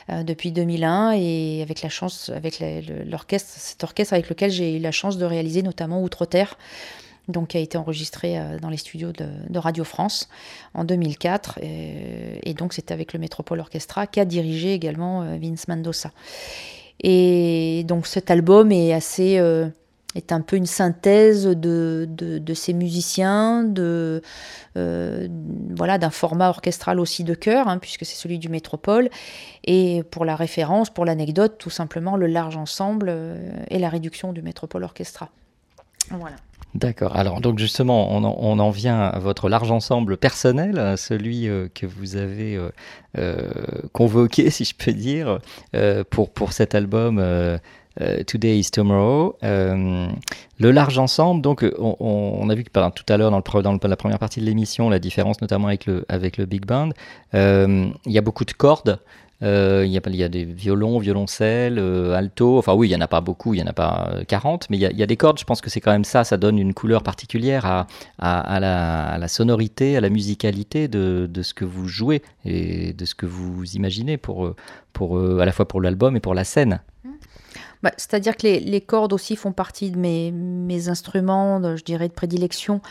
euh, 0.09 0.23
depuis 0.23 0.51
2001, 0.51 1.11
et 1.11 1.61
avec 1.61 1.81
la 1.81 1.89
chance, 1.89 2.31
avec 2.33 2.63
l'orchestre, 3.05 3.51
cet 3.57 3.83
orchestre 3.83 4.13
avec 4.13 4.29
lequel 4.29 4.49
j'ai 4.49 4.77
eu 4.77 4.79
la 4.79 4.91
chance 4.91 5.17
de 5.17 5.25
réaliser 5.25 5.61
notamment 5.61 6.01
Outre-Terre 6.01 6.57
donc 7.27 7.49
qui 7.49 7.57
a 7.57 7.59
été 7.59 7.77
enregistré 7.77 8.37
euh, 8.37 8.59
dans 8.59 8.69
les 8.69 8.77
studios 8.77 9.11
de, 9.11 9.57
Radio 9.57 9.83
France 9.83 10.29
en 10.73 10.83
2004. 10.83 11.59
Et, 11.61 12.53
donc 12.53 12.73
c'était 12.73 12.93
avec 12.93 13.13
le 13.13 13.19
Métropole 13.19 13.59
Orchestra 13.59 14.07
qui 14.07 14.19
a 14.19 14.25
dirigé 14.25 14.73
également 14.73 15.23
euh, 15.23 15.37
Vince 15.41 15.67
Mendoza. 15.67 16.11
Et 17.01 17.83
donc 17.87 18.07
cet 18.07 18.29
album 18.29 18.71
est 18.71 18.93
assez 18.93 19.37
euh, 19.39 19.67
est 20.15 20.31
un 20.31 20.41
peu 20.41 20.57
une 20.57 20.67
synthèse 20.67 21.45
de, 21.45 22.07
de, 22.07 22.53
ces 22.53 22.73
musiciens, 22.73 23.63
de 23.63 24.21
voilà 24.75 25.97
d'un 25.97 26.11
format 26.11 26.49
orchestral 26.49 26.99
aussi 26.99 27.23
de 27.23 27.33
chœur, 27.33 27.67
hein, 27.67 27.79
puisque 27.79 28.05
c'est 28.05 28.15
celui 28.15 28.37
du 28.37 28.47
Métropole. 28.47 29.09
Et 29.63 30.03
pour 30.11 30.23
la 30.23 30.35
référence, 30.35 30.91
pour 30.91 31.05
l'anecdote, 31.05 31.55
tout 31.57 31.71
simplement 31.71 32.15
le 32.15 32.27
large 32.27 32.57
ensemble 32.57 33.11
et 33.71 33.79
la 33.79 33.89
réduction 33.89 34.33
du 34.33 34.43
Métropole 34.43 34.83
Orchestra. 34.83 35.31
Voilà. 36.11 36.35
D'accord. 36.75 37.15
Alors 37.15 37.39
donc 37.39 37.59
justement, 37.59 38.11
on 38.11 38.59
en, 38.59 38.69
vient 38.71 38.99
à 38.99 39.19
votre 39.19 39.47
large 39.47 39.69
ensemble 39.69 40.17
personnel, 40.17 40.95
celui 40.97 41.47
euh, 41.47 41.67
que 41.73 41.85
vous 41.85 42.15
avez 42.15 42.55
euh, 42.55 42.69
euh, 43.19 43.51
convoqué, 43.91 44.49
si 44.49 44.65
je 44.65 44.73
peux 44.73 44.93
dire, 44.93 45.39
pour, 46.09 46.31
pour 46.31 46.53
cet 46.53 46.75
album. 46.75 47.23
Today 48.25 48.57
is 48.57 48.71
Tomorrow. 48.71 49.37
le 49.43 50.71
large 50.71 50.97
ensemble, 50.97 51.41
donc 51.41 51.63
on, 51.77 52.49
a 52.49 52.55
vu 52.55 52.63
que 52.63 52.71
tout 52.71 53.03
à 53.07 53.17
l'heure 53.17 53.29
dans, 53.29 53.79
la 53.83 53.95
première 53.95 54.17
partie 54.17 54.39
de 54.39 54.45
l'émission, 54.45 54.89
la 54.89 54.97
différence 54.97 55.41
notamment 55.41 55.67
avec 55.67 55.85
le 55.85 56.45
big 56.45 56.65
band, 56.65 56.89
il 57.33 57.93
y 58.07 58.17
a 58.17 58.21
beaucoup 58.21 58.45
de 58.45 58.51
cordes. 58.51 58.99
Euh, 59.43 59.83
il 59.85 59.91
y, 59.91 60.23
a, 60.23 60.29
des 60.29 60.45
violons, 60.45 60.99
violoncelles, 60.99 61.77
euh, 61.77 62.13
alto. 62.13 62.57
Enfin, 62.57 62.73
oui, 62.73 62.87
il 62.87 62.91
n'y 62.91 62.95
en 62.95 63.01
a 63.01 63.09
pas 63.09 63.19
beaucoup, 63.19 63.53
il 63.53 63.57
n'y 63.57 63.63
en 63.63 63.67
a 63.67 63.73
pas 63.73 64.21
40, 64.27 64.63
euh, 64.63 64.67
mais 64.69 64.77
il 64.77 64.81
y, 64.81 65.03
a, 65.03 65.05
des 65.05 65.17
cordes. 65.17 65.37
Je 65.37 65.43
pense 65.43 65.59
que 65.59 65.69
c'est 65.69 65.81
quand 65.81 65.91
même 65.91 66.05
ça. 66.05 66.23
Ça 66.23 66.37
donne 66.37 66.57
une 66.57 66.73
couleur 66.73 67.03
particulière 67.03 67.65
à, 68.19 68.59
la, 68.59 69.27
sonorité, 69.27 69.97
à 69.97 70.01
la 70.01 70.09
musicalité 70.09 70.87
de, 70.87 71.29
ce 71.41 71.53
que 71.53 71.65
vous 71.65 71.87
jouez 71.87 72.21
et 72.45 72.93
de 72.93 73.05
ce 73.05 73.15
que 73.15 73.25
vous 73.25 73.75
imaginez 73.75 74.17
pour, 74.17 74.47
à 74.47 75.45
la 75.45 75.51
fois 75.51 75.67
pour 75.67 75.81
l'album 75.81 76.15
et 76.15 76.21
pour 76.21 76.33
la 76.33 76.45
scène. 76.45 76.79
Bah, 77.81 77.91
C'est-à-dire 77.97 78.37
que 78.37 78.47
les, 78.47 78.81
cordes 78.81 79.11
aussi 79.11 79.35
font 79.35 79.51
partie 79.51 79.91
de 79.91 79.97
mes 79.97 80.87
instruments, 80.87 81.75
je 81.75 81.83
dirais, 81.83 82.07
de 82.07 82.13
prédilection 82.13 82.81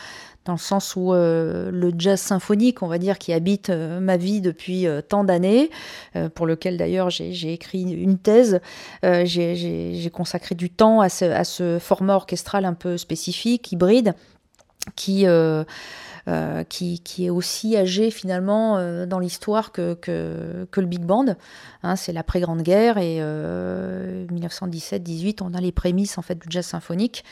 dans 0.45 0.53
le 0.53 0.59
sens 0.59 0.95
où 0.95 1.13
euh, 1.13 1.71
le 1.71 1.93
jazz 1.97 2.19
symphonique, 2.19 2.83
on 2.83 2.87
va 2.87 2.97
dire, 2.97 3.17
qui 3.17 3.31
habite 3.31 3.69
euh, 3.69 3.99
ma 3.99 4.17
vie 4.17 4.41
depuis 4.41 4.87
euh, 4.87 5.01
tant 5.01 5.23
d'années, 5.23 5.69
pour 6.35 6.45
lequel 6.45 6.77
d'ailleurs 6.77 7.09
j'ai 7.09 7.53
écrit 7.53 7.81
une 7.81 8.17
thèse, 8.17 8.61
j'ai 9.01 10.09
consacré 10.13 10.55
du 10.55 10.69
temps 10.69 11.01
à 11.01 11.09
ce, 11.09 11.25
à 11.25 11.43
ce, 11.43 11.79
format 11.79 12.15
orchestral 12.15 12.65
un 12.65 12.73
peu 12.73 12.97
spécifique, 12.97 13.71
hybride, 13.71 14.13
qui... 14.95 15.25
qui, 16.69 17.01
qui, 17.01 17.25
est 17.25 17.29
aussi 17.29 17.75
âgé 17.75 18.09
finalement 18.09 19.05
dans 19.05 19.19
l'histoire 19.19 19.71
que, 19.71 19.93
que, 19.95 20.67
que, 20.71 20.81
le 20.81 20.87
big 20.87 21.01
band. 21.01 21.35
Hein, 21.83 21.95
c'est 21.95 22.13
l'après-grande 22.13 22.61
guerre 22.61 22.97
et 22.97 23.19
1917-18, 23.19 25.39
on 25.41 25.53
a 25.53 25.61
les 25.61 25.71
prémices 25.71 26.17
en 26.17 26.21
fait 26.21 26.35
du 26.35 26.47
jazz 26.49 26.65
symphonique 26.65 27.23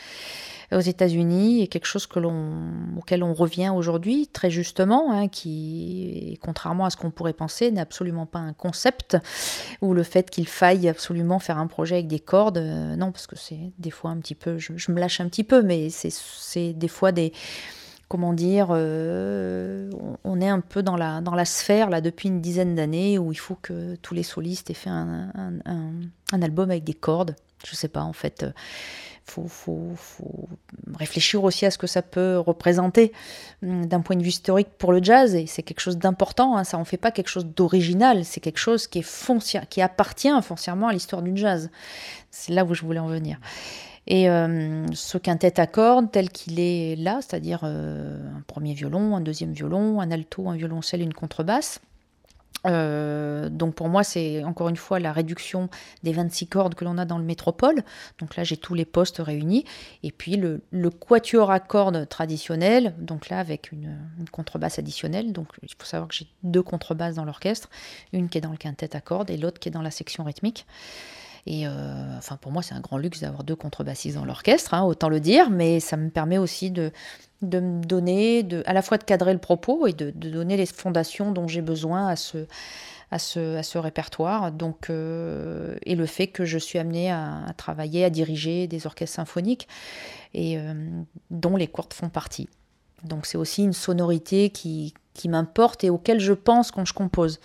aux 0.74 0.80
États-Unis 0.80 1.62
et 1.62 1.68
quelque 1.68 1.86
chose 1.86 2.06
que 2.06 2.18
auquel 2.98 3.22
on 3.22 3.34
revient 3.34 3.72
aujourd'hui 3.74 4.28
très 4.28 4.50
justement, 4.50 5.12
hein, 5.12 5.28
qui, 5.28 6.38
contrairement 6.42 6.84
à 6.84 6.90
ce 6.90 6.96
qu'on 6.96 7.10
pourrait 7.10 7.32
penser, 7.32 7.70
n'est 7.70 7.80
absolument 7.80 8.26
pas 8.26 8.38
un 8.38 8.52
concept 8.52 9.16
ou 9.80 9.94
le 9.94 10.02
fait 10.02 10.30
qu'il 10.30 10.46
faille 10.46 10.88
absolument 10.88 11.38
faire 11.38 11.58
un 11.58 11.66
projet 11.66 11.96
avec 11.96 12.08
des 12.08 12.20
cordes. 12.20 12.58
Euh, 12.58 12.96
non, 12.96 13.12
parce 13.12 13.26
que 13.26 13.36
c'est 13.36 13.72
des 13.78 13.90
fois 13.90 14.10
un 14.10 14.18
petit 14.18 14.34
peu, 14.34 14.58
je, 14.58 14.90
me 14.90 15.00
lâche 15.00 15.20
un 15.20 15.28
petit 15.28 15.44
peu, 15.44 15.62
mais 15.62 15.88
c'est 15.90 16.72
des 16.72 16.88
fois 16.88 17.12
des 17.12 17.32
comment 18.12 18.34
dire, 18.34 18.66
euh, 18.72 19.90
on, 20.22 20.38
est 20.42 20.48
un 20.48 20.60
peu 20.60 20.82
dans 20.82 20.96
la, 20.96 21.44
sphère 21.46 21.88
là 21.88 22.02
depuis 22.02 22.28
une 22.28 22.42
dizaine 22.42 22.74
d'années 22.74 23.18
où 23.18 23.32
il 23.32 23.38
faut 23.38 23.54
que 23.54 23.94
tous 24.02 24.12
les 24.12 24.22
solistes 24.22 24.68
aient 24.68 24.74
fait 24.74 24.90
un, 24.90 25.30
album 26.30 26.70
avec 26.70 26.84
des 26.84 26.92
cordes. 26.92 27.34
Je 27.66 27.74
sais 27.74 27.88
pas, 27.88 28.02
en 28.02 28.12
fait, 28.12 28.44
faut, 29.24 29.48
faut, 29.48 29.92
faut, 29.96 30.46
réfléchir 30.98 31.42
aussi 31.42 31.64
à 31.64 31.70
ce 31.70 31.78
que 31.78 31.86
ça 31.86 32.02
peut 32.02 32.36
représenter 32.38 33.12
hum, 33.62 33.86
d'un 33.86 34.00
point 34.02 34.16
de 34.16 34.22
vue 34.22 34.28
historique 34.28 34.68
pour 34.76 34.92
le 34.92 35.02
jazz. 35.02 35.34
Et 35.34 35.46
c'est 35.46 35.62
quelque 35.62 35.80
chose 35.80 35.96
d'important. 35.96 36.58
Hein, 36.58 36.64
ça 36.64 36.76
en 36.76 36.84
fait 36.84 36.98
pas 36.98 37.12
quelque 37.12 37.30
chose 37.30 37.46
d'original. 37.46 38.26
C'est 38.26 38.40
quelque 38.40 38.58
chose 38.58 38.88
qui 38.88 39.80
appartient 39.80 40.42
foncièrement 40.42 40.88
à 40.88 40.92
l'histoire 40.92 41.22
du 41.22 41.34
jazz. 41.34 41.70
C'est 42.30 42.52
là 42.52 42.66
où 42.66 42.74
je 42.74 42.82
voulais 42.82 43.00
en 43.00 43.08
venir. 43.08 43.38
Et 44.06 44.28
euh, 44.28 44.86
ce 44.94 45.16
quintet 45.16 45.60
à 45.60 45.66
cordes 45.66 46.10
tel 46.10 46.30
qu'il 46.30 46.58
est 46.58 46.96
là, 46.96 47.20
c'est-à-dire 47.20 47.60
euh, 47.64 48.18
un 48.36 48.42
premier 48.46 48.74
violon, 48.74 49.16
un 49.16 49.20
deuxième 49.20 49.52
violon, 49.52 50.00
un 50.00 50.10
alto, 50.10 50.48
un 50.48 50.56
violoncelle, 50.56 51.02
une 51.02 51.14
contrebasse. 51.14 51.80
Euh, 52.66 53.48
donc 53.48 53.74
pour 53.74 53.88
moi, 53.88 54.04
c'est 54.04 54.44
encore 54.44 54.68
une 54.68 54.76
fois 54.76 55.00
la 55.00 55.12
réduction 55.12 55.68
des 56.02 56.12
26 56.12 56.46
cordes 56.46 56.74
que 56.74 56.84
l'on 56.84 56.98
a 56.98 57.04
dans 57.04 57.18
le 57.18 57.24
métropole. 57.24 57.82
Donc 58.18 58.36
là, 58.36 58.44
j'ai 58.44 58.56
tous 58.56 58.74
les 58.74 58.84
postes 58.84 59.18
réunis. 59.18 59.64
Et 60.02 60.10
puis 60.10 60.36
le, 60.36 60.60
quatuor 60.90 61.50
à 61.50 61.60
cordes 61.60 62.08
traditionnel, 62.08 62.94
donc 62.98 63.28
là 63.28 63.38
avec 63.38 63.72
une, 63.72 63.96
une, 64.18 64.28
contrebasse 64.28 64.78
additionnelle. 64.78 65.32
Donc 65.32 65.48
il 65.62 65.70
faut 65.76 65.86
savoir 65.86 66.08
que 66.08 66.14
j'ai 66.14 66.26
deux 66.42 66.62
contrebasses 66.62 67.16
dans 67.16 67.24
l'orchestre, 67.24 67.70
une 68.12 68.28
qui 68.28 68.38
est 68.38 68.42
dans 68.42 68.50
le 68.50 68.56
quintet 68.56 68.96
à 68.96 69.00
cordes 69.00 69.30
et 69.30 69.36
l'autre 69.36 69.60
qui 69.60 69.68
est 69.68 69.72
dans 69.72 69.82
la 69.82 69.92
section 69.92 70.24
rythmique. 70.24 70.66
Et 71.46 71.66
euh, 71.66 71.70
enfin, 72.16 72.36
pour 72.36 72.52
moi, 72.52 72.62
c'est 72.62 72.74
un 72.74 72.80
grand 72.80 72.98
luxe 72.98 73.20
d'avoir 73.20 73.42
deux 73.42 73.56
contrebassistes 73.56 74.16
dans 74.16 74.24
l'orchestre, 74.24 74.74
hein, 74.74 74.82
autant 74.84 75.08
le 75.08 75.18
dire, 75.18 75.50
mais 75.50 75.80
ça 75.80 75.96
me 75.96 76.08
permet 76.08 76.38
aussi 76.38 76.70
de, 76.70 76.92
de 77.42 77.58
me 77.58 77.82
donner, 77.84 78.42
de, 78.44 78.62
à 78.66 78.72
la 78.72 78.82
fois 78.82 78.96
de 78.96 79.04
cadrer 79.04 79.32
le 79.32 79.40
propos 79.40 79.86
et 79.86 79.92
de, 79.92 80.10
donner 80.10 80.56
les 80.56 80.66
fondations 80.66 81.32
dont 81.32 81.48
j'ai 81.48 81.62
besoin 81.62 82.06
à 82.06 82.16
ce, 82.16 82.46
à 83.10 83.18
ce, 83.18 83.56
à 83.56 83.64
ce 83.64 83.76
répertoire. 83.78 84.52
Donc, 84.52 84.88
euh, 84.88 85.76
et 85.82 85.96
le 85.96 86.06
fait 86.06 86.28
que 86.28 86.44
je 86.44 86.58
suis 86.58 86.78
amenée 86.78 87.10
à, 87.10 87.52
travailler, 87.56 88.04
à 88.04 88.10
diriger 88.10 88.68
des 88.68 88.86
orchestres 88.86 89.16
symphoniques 89.16 89.66
et 90.34 90.58
euh, 90.58 90.74
dont 91.30 91.56
les 91.56 91.66
cordes 91.66 91.92
font 91.92 92.08
partie. 92.08 92.48
Donc 93.02 93.26
c'est 93.26 93.36
aussi 93.36 93.64
une 93.64 93.72
sonorité 93.72 94.50
qui, 94.50 94.94
qui 95.12 95.28
m'importe 95.28 95.82
et 95.82 95.90
auquel 95.90 96.20
je 96.20 96.32
pense 96.32 96.70
quand 96.70 96.84
je 96.84 96.94
compose. 96.94 97.40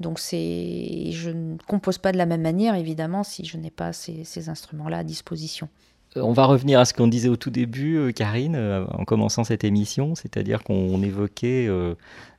Donc 0.00 0.18
c'est, 0.18 1.12
je 1.12 1.30
ne 1.30 1.56
compose 1.68 1.98
pas 1.98 2.10
de 2.10 2.16
la 2.16 2.26
même 2.26 2.40
manière, 2.40 2.74
évidemment, 2.74 3.22
si 3.22 3.44
je 3.44 3.58
n'ai 3.58 3.70
pas 3.70 3.92
ces, 3.92 4.48
instruments-là 4.48 4.98
à 4.98 5.04
disposition. 5.04 5.68
Euh, 6.16 6.22
on 6.22 6.32
va 6.32 6.46
revenir 6.46 6.80
à 6.80 6.86
ce 6.86 6.94
qu'on 6.94 7.06
disait 7.06 7.28
au 7.28 7.36
tout 7.36 7.50
début, 7.50 7.96
euh, 7.96 8.10
Karine, 8.10 8.56
euh, 8.56 8.84
en 8.92 9.04
commençant 9.04 9.44
cette 9.44 9.62
émission, 9.62 10.14
c'est-à-dire 10.14 10.64
qu'on 10.64 11.02
évoquait 11.02 11.68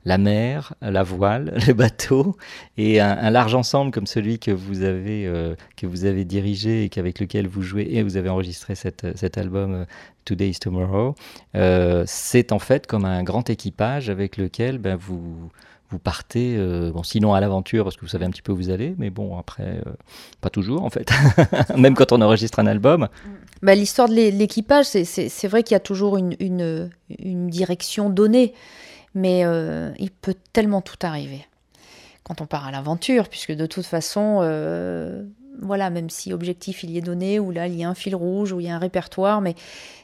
la 0.04 0.18
mer, 0.18 0.74
la 0.82 1.04
voile, 1.04 1.56
le 1.68 1.72
bateau, 1.72 2.36
et 2.76 3.00
un, 3.00 3.30
large 3.30 3.54
ensemble 3.54 3.92
comme 3.92 4.08
celui 4.08 4.40
que 4.40 4.50
vous 4.50 4.82
avez, 4.82 5.54
que 5.76 5.86
vous 5.86 6.04
avez 6.04 6.24
dirigé 6.24 6.84
et 6.84 6.98
avec 6.98 7.20
lequel 7.20 7.46
vous 7.46 7.62
jouez, 7.62 7.86
et 7.92 8.02
vous 8.02 8.16
avez 8.16 8.28
enregistré 8.28 8.74
cet 8.74 9.38
album 9.38 9.86
Today 10.24 10.50
is 10.50 10.58
Tomorrow. 10.58 11.14
c'est 12.06 12.50
en 12.50 12.58
fait 12.58 12.88
comme 12.88 13.04
un 13.04 13.22
grand 13.22 13.48
équipage 13.48 14.10
avec 14.10 14.36
lequel 14.36 14.78
ben, 14.78 14.96
vous 14.96 15.52
vous 15.92 15.98
partez, 15.98 16.56
euh, 16.56 16.90
sinon 17.04 17.34
à 17.34 17.40
l'aventure, 17.40 17.84
parce 17.84 17.96
que 17.96 18.00
vous 18.00 18.08
savez 18.08 18.24
un 18.24 18.30
petit 18.30 18.42
peu 18.42 18.52
où 18.52 18.56
vous 18.56 18.70
allez, 18.70 18.94
mais 18.98 19.10
bon, 19.10 19.38
après, 19.38 19.80
euh, 19.86 19.92
pas 20.40 20.48
toujours 20.48 20.82
en 20.82 20.90
fait, 20.90 21.10
même 21.76 21.94
quand 21.94 22.12
on 22.12 22.22
enregistre 22.22 22.58
un 22.58 22.66
album. 22.66 23.08
Bah, 23.62 23.74
L'histoire 23.74 24.08
de 24.08 24.14
l'équipage, 24.14 24.86
c'est 24.86 25.48
vrai 25.48 25.62
qu'il 25.62 25.74
y 25.74 25.76
a 25.76 25.80
toujours 25.80 26.16
une, 26.16 26.34
une, 26.40 26.90
une, 27.18 27.48
direction 27.48 28.08
donnée, 28.08 28.54
mais 29.14 29.44
euh, 29.44 29.92
il 29.98 30.10
peut 30.10 30.34
tellement 30.52 30.80
tout 30.80 30.96
arriver 31.02 31.46
quand 32.24 32.40
on 32.40 32.46
part 32.46 32.66
à 32.66 32.70
l'aventure, 32.70 33.28
puisque 33.28 33.52
de 33.52 33.66
toute 33.66 33.84
façon, 33.84 34.40
voilà, 35.60 35.90
même 35.90 36.10
si 36.10 36.32
objectif 36.32 36.82
il 36.82 36.90
y 36.90 36.98
est 36.98 37.02
donné, 37.02 37.38
ou 37.38 37.50
là 37.50 37.66
il 37.66 37.74
y 37.74 37.84
a 37.84 37.88
un 37.88 37.94
fil 37.94 38.14
rouge, 38.14 38.52
ou 38.52 38.60
il 38.60 38.66
y 38.66 38.70
a 38.70 38.74
un 38.74 38.78
répertoire, 38.78 39.40
mais 39.40 39.54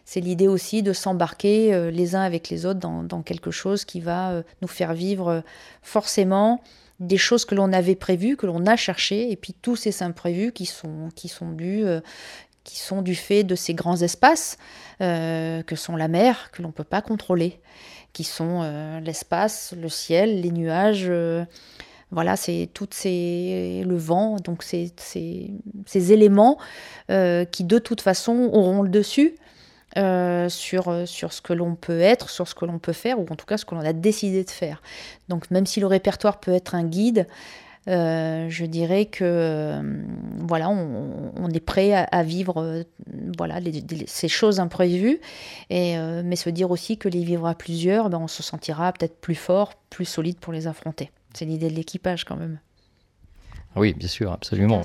c'est 0.04 0.20
l'idée 0.20 0.48
aussi 0.48 0.82
de 0.82 0.92
s'embarquer 0.92 1.74
euh, 1.74 1.90
les 1.90 2.14
uns 2.14 2.22
avec 2.22 2.48
les 2.48 2.64
autres 2.66 2.80
dans, 2.80 3.22
quelque 3.22 3.50
chose 3.50 3.84
qui 3.84 4.00
va 4.00 4.30
euh, 4.30 4.42
nous 4.62 4.68
faire 4.68 4.94
vivre 4.94 5.28
euh, 5.28 5.40
forcément 5.82 6.62
des 7.00 7.18
choses 7.18 7.44
que 7.44 7.54
l'on 7.54 7.72
avait 7.72 7.94
prévues, 7.94 8.36
que 8.36 8.46
l'on 8.46 8.66
a 8.66 8.74
cherchées, 8.74 9.30
et 9.30 9.36
puis 9.36 9.52
tous 9.52 9.76
ces 9.76 10.02
imprévus 10.02 10.52
qui 10.52 10.66
sont, 10.66 11.10
qui 11.14 11.28
sont 11.28 11.52
dus 11.52 11.84
qui 12.64 12.76
sont 12.76 13.02
du 13.02 13.14
fait 13.14 13.44
de 13.44 13.54
ces 13.54 13.72
grands 13.72 14.02
espaces 14.02 14.58
que 14.98 15.76
sont 15.76 15.94
la 15.94 16.08
mer, 16.08 16.50
que 16.50 16.60
l'on 16.60 16.68
ne 16.68 16.72
peut 16.72 16.82
pas 16.82 17.00
contrôler, 17.00 17.60
qui 18.12 18.24
sont 18.24 18.98
l'espace, 19.00 19.74
le 19.80 19.88
ciel, 19.88 20.40
les 20.40 20.50
nuages, 20.50 21.08
voilà, 22.10 22.36
c'est 22.36 22.70
toutes 22.72 22.94
ces 22.94 23.82
le 23.84 23.96
vent, 23.96 24.36
donc 24.36 24.62
ces, 24.62 24.92
ces, 24.96 26.12
éléments 26.12 26.58
euh, 27.10 27.44
qui 27.44 27.64
de 27.64 27.78
toute 27.78 28.00
façon 28.00 28.48
auront 28.52 28.82
le 28.82 28.88
dessus 28.88 29.34
euh, 29.98 30.48
sur, 30.48 31.06
sur 31.06 31.32
ce 31.34 31.42
que 31.42 31.52
l'on 31.52 31.74
peut 31.74 32.00
être, 32.00 32.30
sur 32.30 32.48
ce 32.48 32.54
que 32.54 32.64
l'on 32.64 32.78
peut 32.78 32.94
faire, 32.94 33.18
ou 33.18 33.26
en 33.30 33.36
tout 33.36 33.44
cas 33.44 33.58
ce 33.58 33.66
que 33.66 33.74
l'on 33.74 33.82
a 33.82 33.92
décidé 33.92 34.42
de 34.42 34.50
faire. 34.50 34.80
Donc 35.28 35.50
même 35.50 35.66
si 35.66 35.80
le 35.80 35.86
répertoire 35.86 36.40
peut 36.40 36.52
être 36.52 36.74
un 36.74 36.84
guide, 36.84 37.26
euh, 37.88 38.46
je 38.48 38.64
dirais 38.64 39.04
que 39.06 39.78
voilà, 40.46 40.70
on, 40.70 41.50
est 41.50 41.60
prêt 41.60 41.92
à, 41.92 42.22
vivre 42.22 42.84
voilà 43.36 43.60
ces 44.06 44.28
choses 44.28 44.60
imprévues, 44.60 45.20
mais 45.70 46.36
se 46.36 46.48
dire 46.48 46.70
aussi 46.70 46.96
que 46.96 47.10
les 47.10 47.22
vivre 47.22 47.46
à 47.46 47.54
plusieurs, 47.54 48.08
ben, 48.08 48.18
on 48.18 48.28
se 48.28 48.42
sentira 48.42 48.92
peut-être 48.94 49.20
plus 49.20 49.34
fort, 49.34 49.74
plus 49.90 50.06
solide 50.06 50.38
pour 50.38 50.54
les 50.54 50.66
affronter. 50.66 51.10
C'est 51.34 51.44
l'idée 51.44 51.70
de 51.70 51.74
l'équipage 51.74 52.24
quand 52.24 52.36
même. 52.36 52.60
Oui, 53.76 53.94
bien 53.96 54.08
sûr, 54.08 54.32
absolument. 54.32 54.82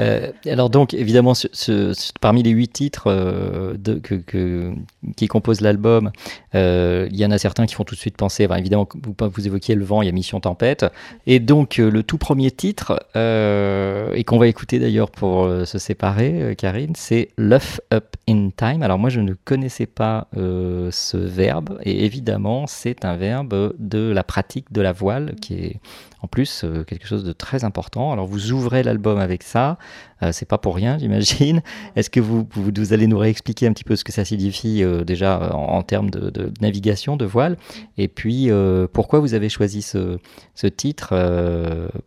Euh, 0.00 0.32
alors 0.46 0.70
donc, 0.70 0.94
évidemment, 0.94 1.34
ce, 1.34 1.92
parmi 2.20 2.42
les 2.42 2.50
huit 2.50 2.72
titres 2.72 3.04
euh, 3.06 3.74
de, 3.78 3.94
que, 3.94 4.72
qui 5.16 5.28
composent 5.28 5.60
l'album, 5.60 6.10
euh, 6.54 7.08
il 7.10 7.16
y 7.18 7.24
en 7.24 7.30
a 7.30 7.38
certains 7.38 7.66
qui 7.66 7.74
font 7.74 7.84
tout 7.84 7.94
de 7.94 8.00
suite 8.00 8.16
penser, 8.16 8.48
évidemment, 8.50 8.88
vous, 8.94 9.14
vous 9.20 9.46
évoquiez 9.46 9.74
le 9.74 9.84
vent, 9.84 10.02
il 10.02 10.06
y 10.06 10.08
a 10.08 10.12
Mission 10.12 10.40
Tempête, 10.40 10.86
et 11.26 11.38
donc 11.38 11.76
le 11.76 12.02
tout 12.02 12.18
premier 12.18 12.50
titre, 12.50 13.06
et 13.14 14.24
qu'on 14.24 14.38
va 14.38 14.48
écouter 14.48 14.78
d'ailleurs 14.78 15.10
pour 15.10 15.48
se 15.64 15.78
séparer, 15.78 16.54
Karine, 16.56 16.94
c'est 16.96 17.28
Luff 17.36 17.80
Up 17.92 18.16
in 18.28 18.50
Time. 18.56 18.82
Alors 18.82 18.98
moi, 18.98 19.10
je 19.10 19.20
ne 19.20 19.34
connaissais 19.34 19.86
pas 19.86 20.26
ce 20.34 21.16
verbe, 21.16 21.78
et 21.82 22.04
évidemment, 22.04 22.66
c'est 22.66 23.04
un 23.04 23.16
verbe 23.16 23.74
de 23.78 24.10
la 24.10 24.24
pratique 24.24 24.72
de 24.72 24.80
la 24.80 24.92
voile, 24.92 25.34
qui 25.40 25.54
est 25.54 25.80
en 26.22 26.28
plus 26.28 26.64
quelque 26.86 27.06
chose 27.06 27.24
de 27.24 27.32
très 27.32 27.64
important. 27.64 28.12
Alors 28.12 28.21
vous 28.26 28.52
ouvrez 28.52 28.82
l'album 28.82 29.18
avec 29.18 29.42
ça, 29.42 29.78
euh, 30.22 30.30
c'est 30.32 30.46
pas 30.46 30.58
pour 30.58 30.76
rien, 30.76 30.98
j'imagine. 30.98 31.62
Est-ce 31.96 32.10
que 32.10 32.20
vous, 32.20 32.46
vous, 32.50 32.92
allez 32.92 33.06
nous 33.06 33.18
réexpliquer 33.18 33.66
un 33.66 33.72
petit 33.72 33.84
peu 33.84 33.96
ce 33.96 34.04
que 34.04 34.12
ça 34.12 34.24
signifie 34.24 34.82
euh, 34.82 35.04
déjà 35.04 35.40
euh, 35.40 35.50
en, 35.50 35.82
termes 35.82 36.10
de, 36.10 36.52
navigation, 36.60 37.16
de 37.16 37.24
voile, 37.24 37.56
et 37.98 38.08
puis 38.08 38.50
pourquoi 38.92 39.20
vous 39.20 39.34
avez 39.34 39.48
choisi 39.48 39.82
ce, 39.82 40.18
ce 40.54 40.66
titre 40.66 41.14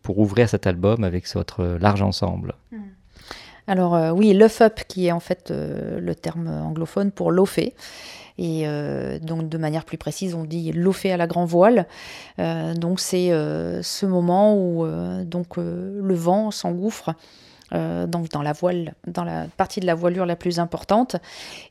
pour 0.02 0.20
ouvrir 0.20 0.50
cet 0.50 0.68
album 0.68 1.04
avec 1.04 1.28
votre 1.34 1.78
large 1.80 2.02
ensemble? 2.02 2.54
Hmm. 2.72 2.78
Alors 3.68 4.16
oui, 4.16 4.34
Luff 4.34 4.62
Up, 4.62 4.82
qui 4.88 5.08
est 5.08 5.12
en 5.12 5.20
fait 5.20 5.52
le 5.52 6.14
terme 6.16 6.48
anglophone 6.48 7.12
pour 7.12 7.32
lofer. 7.32 7.74
Et 8.38 8.64
euh, 8.66 9.18
donc 9.20 9.48
de 9.48 9.58
manière 9.58 9.86
plus 9.86 9.98
précise, 9.98 10.36
on 10.36 10.44
dit 10.44 10.72
l'offé 10.72 11.12
à 11.12 11.18
la 11.18 11.28
grand 11.28 11.46
voile. 11.46 11.88
Euh, 12.40 12.74
donc 12.74 13.00
c'est 13.00 13.32
euh, 13.32 13.82
ce 13.82 14.06
moment 14.06 14.58
où 14.58 14.86
donc 15.24 15.58
le 15.58 16.16
vent 16.16 16.52
s'engouffre. 16.52 17.14
dans 17.72 18.42
la 18.44 18.54
voile, 18.54 18.94
dans 19.08 19.24
la 19.24 19.48
partie 19.58 19.80
de 19.80 19.86
la 19.86 19.96
voilure 19.96 20.26
la 20.26 20.36
plus 20.36 20.60
importante, 20.60 21.16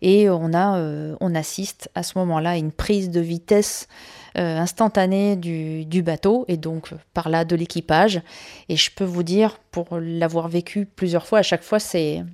et 0.03 0.29
on 0.29 0.53
a, 0.55 0.79
on 1.21 1.35
assiste 1.35 1.91
à 1.95 2.03
ce 2.03 2.19
moment-là 2.19 2.51
à 2.51 2.57
une 2.57 2.73
prise 2.73 3.11
de 3.11 3.21
vitesse 3.21 3.89
instantanée 4.35 5.37
du, 5.37 6.03
bateau 6.03 6.45
et 6.49 6.57
donc 6.57 6.91
par 7.13 7.29
là 7.29 7.45
de 7.45 7.57
l'équipage. 7.57 8.23
Et 8.69 8.77
je 8.77 8.91
peux 8.91 9.05
vous 9.05 9.23
dire, 9.23 9.59
pour 9.71 9.99
l'avoir 9.99 10.49
vécu 10.49 10.87
plusieurs 10.87 11.27
fois, 11.27 11.39
à 11.41 11.43
chaque 11.43 11.63
fois 11.63 11.79
c'est 11.79 12.25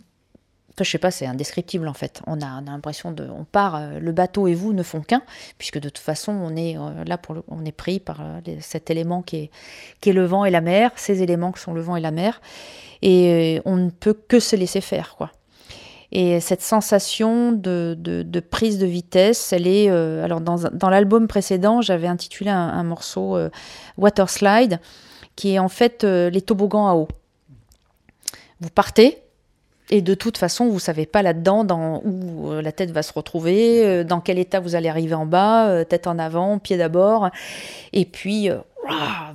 je 0.79 0.91
sais 0.91 0.99
pas, 0.99 1.11
c'est 1.11 1.27
indescriptible 1.27 1.89
en 1.89 1.95
fait. 1.95 2.23
On 2.27 2.41
a, 2.41 2.61
l'impression 2.61 3.13
de, 3.13 3.27
on 3.29 3.45
part, 3.45 3.77
euh, 3.77 3.99
le 3.99 4.13
bateau 4.13 4.47
et 4.47 4.55
vous 4.55 4.73
ne 4.73 4.83
font 4.83 5.01
qu'un, 5.01 5.23
puisque 5.59 5.79
de 5.79 5.89
toute 5.89 5.99
façon, 5.99 6.33
on 6.33 6.57
est 6.57 6.77
euh, 6.77 7.05
là 7.05 7.19
on 7.49 7.65
est 7.65 7.73
pris 7.73 8.01
par 8.01 8.21
euh, 8.21 8.41
cet 8.61 8.91
élément 8.91 9.23
qui 9.23 9.37
est, 9.37 9.51
qui 10.01 10.11
est 10.11 10.13
le 10.13 10.25
vent 10.25 10.45
et 10.45 10.51
la 10.51 10.61
mer, 10.61 10.93
ces 10.97 11.23
éléments 11.23 11.53
qui 11.53 11.61
sont 11.61 11.75
le 11.75 11.81
vent 11.81 11.97
et 11.97 12.01
la 12.01 12.11
mer, 12.11 12.41
et 13.03 13.61
on 13.65 13.77
ne 13.77 13.91
peut 13.91 14.15
que 14.15 14.41
se 14.41 14.57
laisser 14.57 14.81
faire, 14.81 15.15
quoi. 15.17 15.31
Et 16.13 16.41
cette 16.41 16.63
sensation 16.63 17.53
de, 17.53 17.97
de, 17.97 18.41
prise 18.41 18.79
de 18.79 18.87
vitesse, 18.87 19.53
elle 19.53 19.69
est. 19.69 19.89
alors, 19.89 20.41
dans, 20.41 20.57
dans 20.73 20.91
l'album 20.91 21.29
précédent, 21.29 21.83
j'avais 21.83 22.09
intitulé 22.09 22.51
un, 22.51 22.83
morceau 22.83 23.39
Water 23.97 24.29
Slide, 24.29 24.81
qui 25.37 25.55
est 25.55 25.61
en 25.61 25.69
fait 25.69 26.03
les 26.03 26.43
toboggans 26.43 26.89
à 26.89 26.95
eau. 26.95 27.07
Vous 28.61 28.71
partez, 28.71 29.23
Et 29.91 30.03
de 30.03 30.15
toute 30.15 30.39
façon, 30.39 30.69
vous 30.69 30.79
savez 30.79 31.05
pas 31.05 31.21
là-dedans 31.23 31.65
dans 31.65 32.01
où 32.05 32.51
euh, 32.51 32.63
la 32.63 32.71
tête 32.71 32.93
va 32.93 33.03
se 33.03 33.13
retrouver, 33.13 33.85
euh, 33.85 34.05
dans 34.05 34.21
quel 34.21 34.39
état 34.39 34.61
vous 34.61 34.77
allez 34.77 34.89
arriver 34.89 35.15
en 35.15 35.27
bas, 35.27 35.67
euh, 35.69 35.85
tête 35.85 36.07
en 36.07 36.19
avant, 36.19 36.59
pied 36.59 36.77
d'abord. 36.77 37.29
Et 37.93 38.05
puis, 38.05 38.49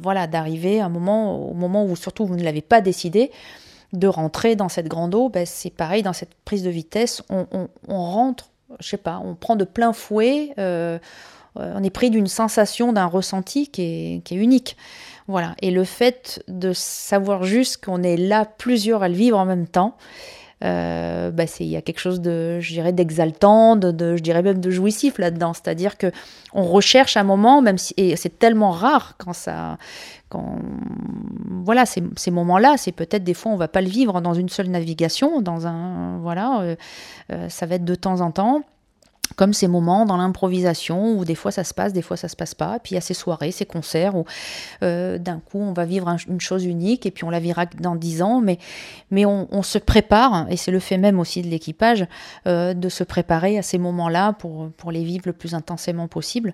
voilà, 0.02 0.28
d'arriver 0.28 0.80
à 0.80 0.86
un 0.86 0.90
moment, 0.90 1.50
au 1.50 1.54
moment 1.54 1.86
où 1.86 1.96
surtout 1.96 2.26
vous 2.26 2.36
ne 2.36 2.44
l'avez 2.44 2.62
pas 2.62 2.82
décidé, 2.82 3.32
de 3.94 4.08
rentrer 4.08 4.56
dans 4.56 4.70
cette 4.70 4.88
grande 4.88 5.14
eau, 5.14 5.30
ben, 5.30 5.46
c'est 5.46 5.70
pareil, 5.70 6.04
dans 6.04 6.14
cette 6.14 6.34
prise 6.46 6.64
de 6.64 6.70
vitesse, 6.70 7.22
on, 7.30 7.68
rentre, 7.88 8.50
je 8.80 8.90
sais 8.90 8.98
pas, 8.98 9.22
on 9.24 9.36
prend 9.36 9.56
de 9.56 9.64
plein 9.64 9.94
fouet, 9.94 10.54
on 10.58 11.84
est 11.84 11.90
pris 11.90 12.10
d'une 12.10 12.28
sensation, 12.28 12.92
d'un 12.92 13.06
ressenti 13.06 13.70
qui 13.70 13.82
est, 13.82 14.22
qui 14.24 14.36
est 14.36 14.38
unique. 14.38 14.76
Voilà. 15.28 15.56
Et 15.62 15.72
le 15.72 15.84
fait 15.84 16.44
de 16.48 16.74
savoir 16.74 17.44
juste 17.44 17.84
qu'on 17.84 18.04
est 18.04 18.18
là 18.18 18.46
plusieurs 18.46 19.04
à 19.04 19.10
le 19.10 19.16
vivre 19.16 19.38
en 19.38 19.46
même 19.46 19.68
temps, 19.68 19.96
euh, 20.64 21.32
bah, 21.32 21.48
c'est- 21.48 21.66
il 21.66 21.70
y 21.70 21.76
a 21.76 21.82
quelque 21.82 22.00
chose 22.00 22.22
de, 22.22 22.60
je 22.62 22.72
dirais, 22.74 22.94
d'exaltant, 22.94 23.76
de, 23.76 24.16
je 24.16 24.22
dirais 24.22 24.42
même 24.42 24.60
de 24.60 24.72
jouissif 24.72 25.18
là-dedans. 25.18 25.54
C'est-à-dire 25.54 25.98
que 25.98 26.12
on 26.54 26.64
recherche 26.64 27.18
un 27.18 27.24
moment, 27.24 27.62
même 27.62 27.78
si, 27.78 27.94
et 27.98 28.16
c'est 28.16 28.40
tellement 28.40 28.72
rare 28.72 29.16
quand 29.18 29.34
ça, 29.34 29.78
quand, 30.30 30.58
voilà, 31.64 31.86
ces, 31.86 32.04
ces 32.16 32.32
moments-là, 32.32 32.76
c'est 32.78 32.92
peut-être 32.92 33.24
des 33.24 33.34
fois 33.34 33.52
on 33.52 33.58
va 33.58 33.68
pas 33.68 33.82
le 33.82 33.90
vivre 33.90 34.22
dans 34.22 34.34
une 34.34 34.50
seule 34.50 34.70
navigation, 34.70 35.42
dans 35.42 35.68
un, 35.68 36.18
voilà, 36.20 36.62
euh, 36.62 36.76
euh, 37.32 37.50
ça 37.50 37.66
va 37.66 37.76
être 37.76 37.86
de 37.86 37.96
temps 37.96 38.22
en 38.22 38.32
temps 38.32 38.64
comme 39.36 39.54
ces 39.54 39.68
moments 39.68 40.06
dans 40.06 40.18
l'improvisation 40.18 41.18
où 41.18 41.26
des 41.26 41.36
fois 41.36 41.52
ça 41.52 41.64
se 41.64 41.74
passe, 41.74 41.94
des 41.94 42.02
fois 42.02 42.18
ça 42.18 42.28
se 42.28 42.36
passe 42.36 42.54
pas. 42.54 42.80
Puis 42.80 42.92
il 42.92 42.96
y 42.96 42.98
a 42.98 43.02
ces 43.02 43.14
soirées, 43.14 43.52
ces 43.52 43.66
concerts 43.66 44.16
où 44.16 44.26
euh, 44.84 45.18
d'un 45.18 45.40
coup 45.40 45.60
on 45.60 45.74
va 45.74 45.86
vivre 45.86 46.08
un- 46.08 46.18
une 46.30 46.42
chose 46.42 46.66
unique 46.66 47.06
et 47.06 47.12
puis 47.12 47.24
on 47.24 47.30
la 47.30 47.40
vivra 47.40 47.66
dans 47.66 47.96
dix 47.96 48.22
ans. 48.22 48.42
Mais, 48.42 49.26
on, 49.26 49.64
se 49.64 49.78
prépare, 49.78 50.46
et 50.50 50.58
c'est 50.58 50.72
le 50.72 50.80
fait 50.80 50.98
même 50.98 51.20
aussi 51.20 51.42
de 51.42 51.48
l'équipage, 51.48 52.06
euh, 52.48 52.74
de 52.74 52.90
se 52.90 53.04
préparer 53.04 53.58
à 53.58 53.62
ces 53.62 53.78
moments-là 53.78 54.34
pour, 54.34 54.92
les 54.92 55.04
vivre 55.04 55.24
le 55.26 55.34
plus 55.34 55.56
intensément 55.56 56.08
possible. 56.08 56.54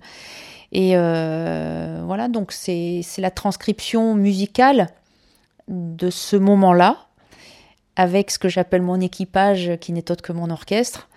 Et 0.72 0.92
euh, 0.96 2.02
voilà, 2.06 2.30
donc 2.30 2.54
c'est 2.54 3.02
la 3.18 3.32
transcription 3.32 4.16
musicale 4.16 4.88
de 5.68 6.10
ce 6.10 6.38
moment-là 6.38 6.98
avec 7.96 8.32
ce 8.32 8.40
que 8.40 8.48
j'appelle 8.48 8.82
mon 8.82 9.02
équipage 9.02 9.74
qui 9.82 9.92
n'est 9.92 10.10
autre 10.12 10.24
que 10.24 10.32
mon 10.32 10.50
orchestre. 10.50 11.10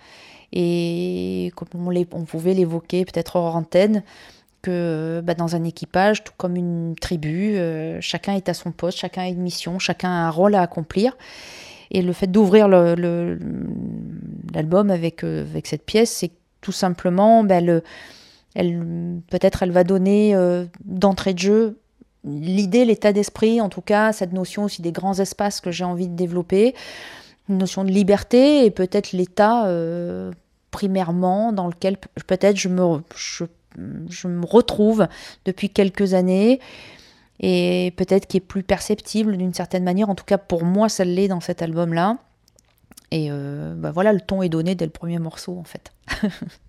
Et 0.55 1.51
comme 1.55 1.67
on, 2.13 2.23
pouvait 2.23 2.53
l'évoquer 2.53 3.05
peut-être 3.05 3.35
hors 3.35 3.55
antenne, 3.55 4.03
que 4.61 5.21
bah, 5.23 5.35
dans 5.35 5.55
un 5.55 5.63
équipage, 5.63 6.23
tout 6.23 6.33
comme 6.37 6.55
une 6.55 6.95
tribu, 6.99 7.57
euh, 7.57 7.99
chacun 8.01 8.33
est 8.33 8.49
à 8.49 8.53
son 8.53 8.71
poste, 8.71 8.97
chacun 8.97 9.23
a 9.23 9.27
une 9.27 9.41
mission, 9.41 9.79
chacun 9.79 10.09
a 10.09 10.27
un 10.27 10.31
rôle 10.31 10.55
à 10.55 10.61
accomplir. 10.61 11.17
Et 11.91 12.01
le 12.01 12.13
fait 12.13 12.27
d'ouvrir 12.27 12.67
l'album 12.67 13.39
avec, 14.89 15.23
euh, 15.23 15.43
avec 15.43 15.67
cette 15.67 15.85
pièce, 15.85 16.09
c'est 16.09 16.31
tout 16.61 16.71
simplement, 16.71 17.43
bah, 17.43 17.61
le- 17.61 17.83
elle, 18.55 19.21
peut-être 19.29 19.61
elle 19.61 19.71
va 19.71 19.83
donner 19.83 20.35
euh, 20.35 20.65
d'entrée 20.83 21.33
de 21.33 21.39
jeu 21.39 21.79
l'idée, 22.23 22.85
l'état 22.85 23.13
d'esprit, 23.13 23.61
en 23.61 23.69
tout 23.69 23.81
cas, 23.81 24.11
cette 24.11 24.33
notion 24.33 24.63
aussi 24.63 24.81
des 24.81 24.91
grands 24.91 25.19
espaces 25.19 25.61
que 25.61 25.69
j'ai 25.69 25.83
envie 25.83 26.07
de 26.07 26.15
développer, 26.15 26.73
une 27.49 27.59
notion 27.59 27.83
de 27.83 27.91
liberté 27.91 28.65
et 28.65 28.71
peut-être 28.71 29.11
l'état 29.11 29.65
primairement 30.79 31.53
dans 31.53 31.67
lequel 31.67 31.95
pe- 31.97 32.09
peut-être 32.27 32.57
je 32.57 32.67
me, 32.67 33.01
je, 33.15 33.45
je 34.09 34.27
me 34.27 34.45
retrouve 34.45 35.07
depuis 35.45 35.69
quelques 35.69 36.13
années 36.13 36.59
et 37.39 37.93
peut-être 37.95 38.27
qui 38.27 38.37
est 38.37 38.47
plus 38.53 38.63
perceptible 38.63 39.37
d'une 39.37 39.53
certaine 39.53 39.85
manière. 39.85 40.09
En 40.09 40.15
tout 40.15 40.25
cas, 40.25 40.37
pour 40.37 40.65
moi, 40.65 40.89
ça 40.89 41.05
l'est 41.05 41.29
dans 41.29 41.39
cet 41.39 41.61
album-là. 41.61 42.17
Et 43.11 43.27
euh, 43.31 43.73
bah 43.77 43.91
voilà, 43.91 44.11
le 44.11 44.19
ton 44.19 44.41
est 44.41 44.49
donné 44.49 44.75
dès 44.75 44.85
le 44.85 44.91
premier 44.91 45.19
morceau, 45.19 45.57
en 45.57 45.63
fait. 45.63 45.93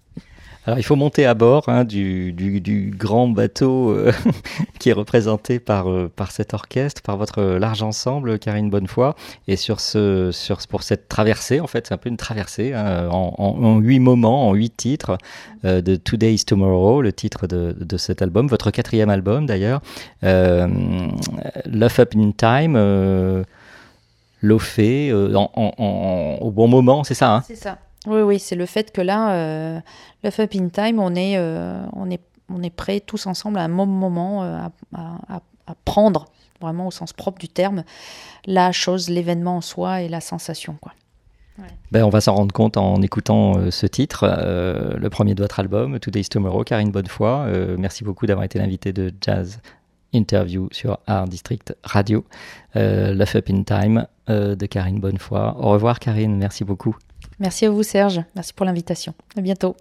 Alors 0.66 0.80
il 0.80 0.82
faut 0.82 0.96
monter 0.96 1.24
à 1.26 1.34
bord 1.34 1.68
hein, 1.68 1.84
du, 1.84 2.32
du- 2.32 2.60
du 2.60 2.92
grand 2.96 3.28
bateau 3.28 3.90
euh, 3.90 4.10
qui 4.80 4.88
est 4.88 4.92
représenté 4.92 5.60
par, 5.60 5.88
euh, 5.88 6.10
par 6.14 6.32
cet 6.32 6.54
orchestre, 6.54 7.02
par 7.02 7.16
votre 7.16 7.40
large 7.42 7.84
ensemble, 7.84 8.40
Karine 8.40 8.68
Bonnefoy. 8.68 9.12
Et 9.46 9.54
sur 9.54 9.78
ce, 9.78 10.30
sur, 10.32 10.58
pour 10.68 10.82
cette 10.82 11.08
traversée, 11.08 11.60
en 11.60 11.68
fait, 11.68 11.86
c'est 11.86 11.94
un 11.94 11.98
peu 11.98 12.08
une 12.08 12.16
traversée 12.16 12.72
hein, 12.72 13.08
en, 13.12 13.32
en- 13.38 13.62
en 13.64 13.78
huit 13.78 14.00
moments, 14.00 14.48
en 14.48 14.54
huit 14.54 14.76
titres 14.76 15.18
euh, 15.64 15.80
de 15.80 15.94
Today 15.94 16.34
is 16.34 16.44
Tomorrow, 16.44 17.00
le 17.00 17.12
titre 17.12 17.46
de, 17.46 17.76
de 17.78 17.96
cet 17.96 18.20
album, 18.20 18.48
votre 18.48 18.72
quatrième 18.72 19.08
album 19.08 19.46
d'ailleurs. 19.46 19.80
Euh, 20.24 20.66
Love 21.70 22.00
Up 22.00 22.12
in 22.16 22.32
Time. 22.32 22.74
Euh, 22.76 23.44
L'eau 24.42 24.58
fait 24.58 25.08
euh, 25.10 25.32
en- 25.34 26.38
au 26.40 26.50
bon 26.50 26.68
moment, 26.68 27.04
c'est 27.04 27.14
ça 27.14 27.36
hein? 27.36 27.42
C'est 27.46 27.56
ça. 27.56 27.78
Oui, 28.06 28.20
oui, 28.22 28.38
c'est 28.38 28.56
le 28.56 28.66
fait 28.66 28.92
que 28.92 29.00
là, 29.00 29.32
euh, 29.32 29.80
le 30.22 30.28
Up 30.38 30.50
in 30.54 30.68
Time, 30.68 30.98
on 31.00 31.14
est, 31.14 31.36
euh, 31.36 31.84
on, 31.92 32.10
est, 32.10 32.20
on 32.48 32.62
est 32.62 32.70
prêts 32.70 33.00
tous 33.00 33.26
ensemble 33.26 33.58
à 33.58 33.62
un 33.62 33.68
même 33.68 33.88
moment 33.88 34.42
euh, 34.44 34.56
à, 34.56 34.70
à- 34.94 35.36
à- 35.36 35.42
à 35.68 35.74
prendre, 35.84 36.26
vraiment 36.60 36.86
au 36.86 36.90
sens 36.92 37.12
propre 37.12 37.38
du 37.40 37.48
terme, 37.48 37.82
la 38.46 38.70
chose, 38.72 39.08
l'événement 39.08 39.56
en 39.56 39.60
soi 39.60 40.02
et 40.02 40.08
la 40.08 40.20
sensation. 40.20 40.76
Quoi. 40.80 40.92
Ben, 41.90 42.04
on 42.04 42.08
va 42.10 42.20
s'en 42.20 42.34
rendre 42.34 42.52
compte 42.52 42.76
en 42.76 43.00
écoutant 43.02 43.56
euh, 43.56 43.70
ce 43.70 43.86
titre, 43.86 44.24
euh, 44.28 44.94
le 44.98 45.10
premier 45.10 45.34
de 45.34 45.42
votre 45.42 45.58
album, 45.58 45.98
Today's 45.98 46.28
Tomorrow, 46.28 46.62
Karine 46.64 46.90
Bonnefoy. 46.90 47.48
Euh, 47.48 47.76
merci 47.78 48.04
beaucoup 48.04 48.26
d'avoir 48.26 48.44
été 48.44 48.58
l'invité 48.58 48.92
de 48.92 49.12
Jazz 49.20 49.58
Interview 50.12 50.68
sur 50.70 50.98
Art 51.06 51.26
District 51.26 51.74
Radio. 51.82 52.24
Euh, 52.76 53.12
Love 53.14 53.36
Up 53.36 53.46
in 53.50 53.62
Time 53.62 54.06
euh, 54.28 54.54
de 54.54 54.66
Karine 54.66 55.00
Bonnefoy. 55.00 55.54
Au 55.58 55.70
revoir 55.70 55.98
Karine, 55.98 56.36
merci 56.36 56.62
beaucoup. 56.64 56.94
Merci 57.38 57.66
à 57.66 57.70
vous, 57.70 57.82
Serge. 57.82 58.22
Merci 58.34 58.52
pour 58.52 58.66
l'invitation. 58.66 59.14
À 59.36 59.40
bientôt. 59.40 59.76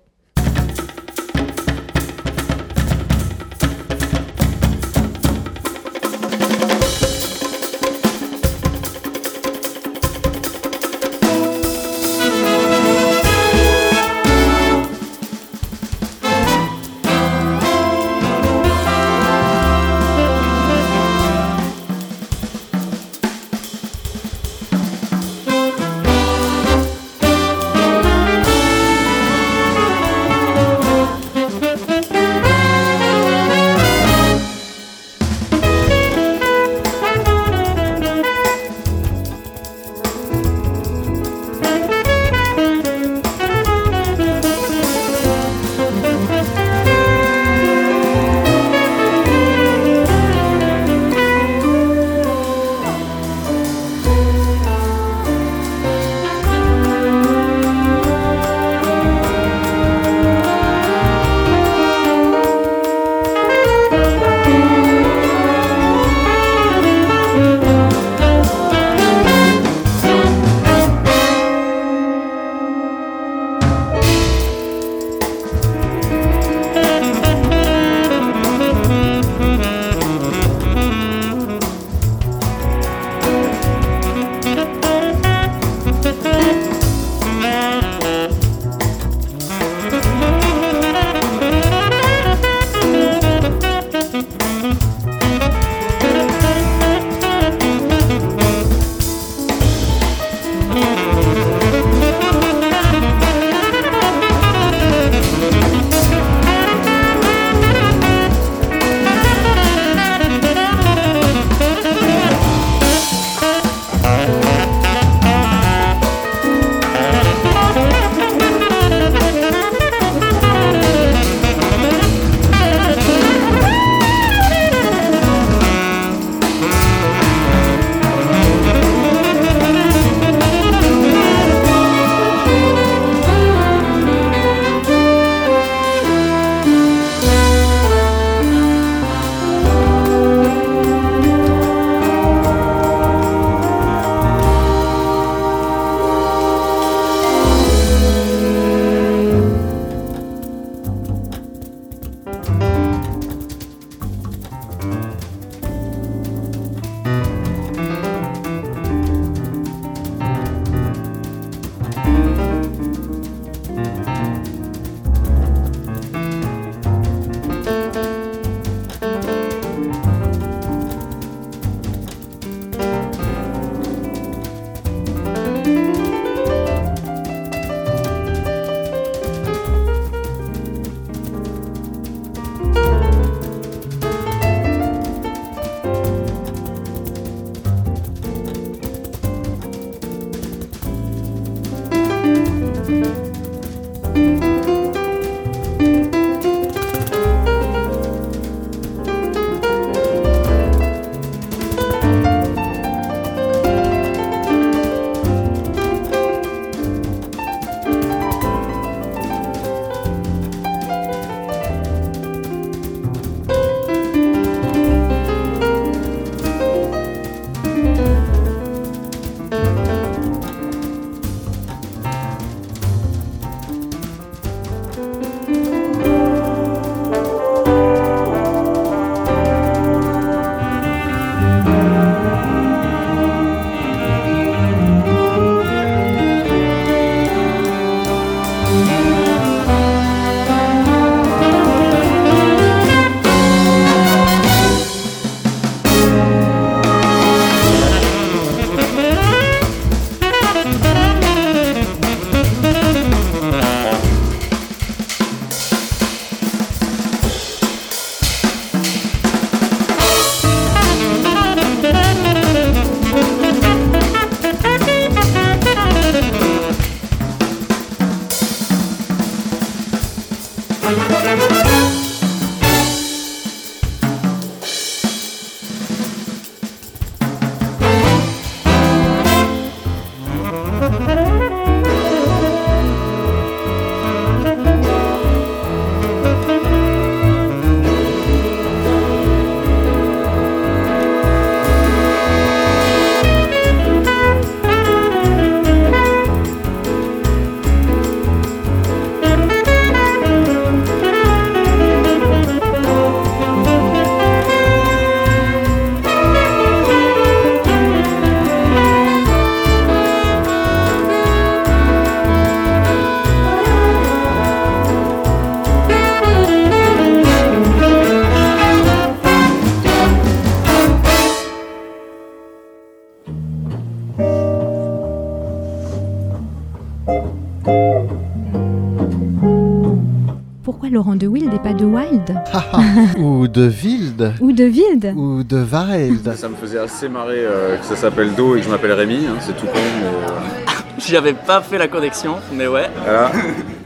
De 333.55 333.69
Wild 333.69 334.33
Ou 334.41 334.51
de 334.51 334.65
Wild 334.65 335.13
Ou 335.15 335.43
de 335.43 335.57
Wild 335.57 336.35
Ça 336.35 336.49
me 336.49 336.55
faisait 336.55 336.77
assez 336.77 337.07
marrer 337.07 337.45
euh, 337.45 337.77
que 337.77 337.85
ça 337.85 337.95
s'appelle 337.95 338.35
Do 338.35 338.55
et 338.55 338.59
que 338.59 338.65
je 338.65 338.69
m'appelle 338.69 338.91
Rémi, 338.91 339.25
hein, 339.27 339.37
c'est 339.39 339.55
tout 339.55 339.65
con, 339.65 339.79
mais 340.01 340.07
euh, 340.07 340.73
J'avais 341.07 341.33
pas 341.33 341.61
fait 341.61 341.77
la 341.77 341.87
connexion, 341.87 342.35
mais 342.53 342.67
ouais. 342.67 342.89
voilà. 343.03 343.31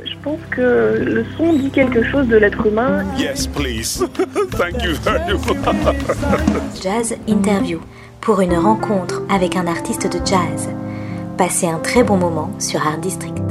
Je 0.06 0.16
pense 0.24 0.40
que 0.52 0.98
le 1.00 1.26
son 1.38 1.54
dit 1.54 1.70
quelque 1.70 2.04
chose 2.04 2.28
de 2.28 2.38
l'être 2.38 2.66
humain. 2.66 3.04
Yes, 3.18 3.48
please. 3.48 4.04
Thank 4.58 4.84
you 4.84 4.94
very 5.04 5.34
much. 5.34 6.82
Jazz 6.84 7.16
Interview 7.28 7.80
pour 8.22 8.42
une 8.42 8.56
rencontre 8.56 9.22
avec 9.34 9.56
un 9.56 9.68
artiste 9.68 10.08
de 10.12 10.20
jazz. 10.26 10.70
Passez 11.38 11.68
un 11.68 11.80
très 11.80 12.04
bon 12.04 12.18
moment 12.18 12.52
sur 12.60 12.86
Art 12.86 13.00
District. 13.00 13.49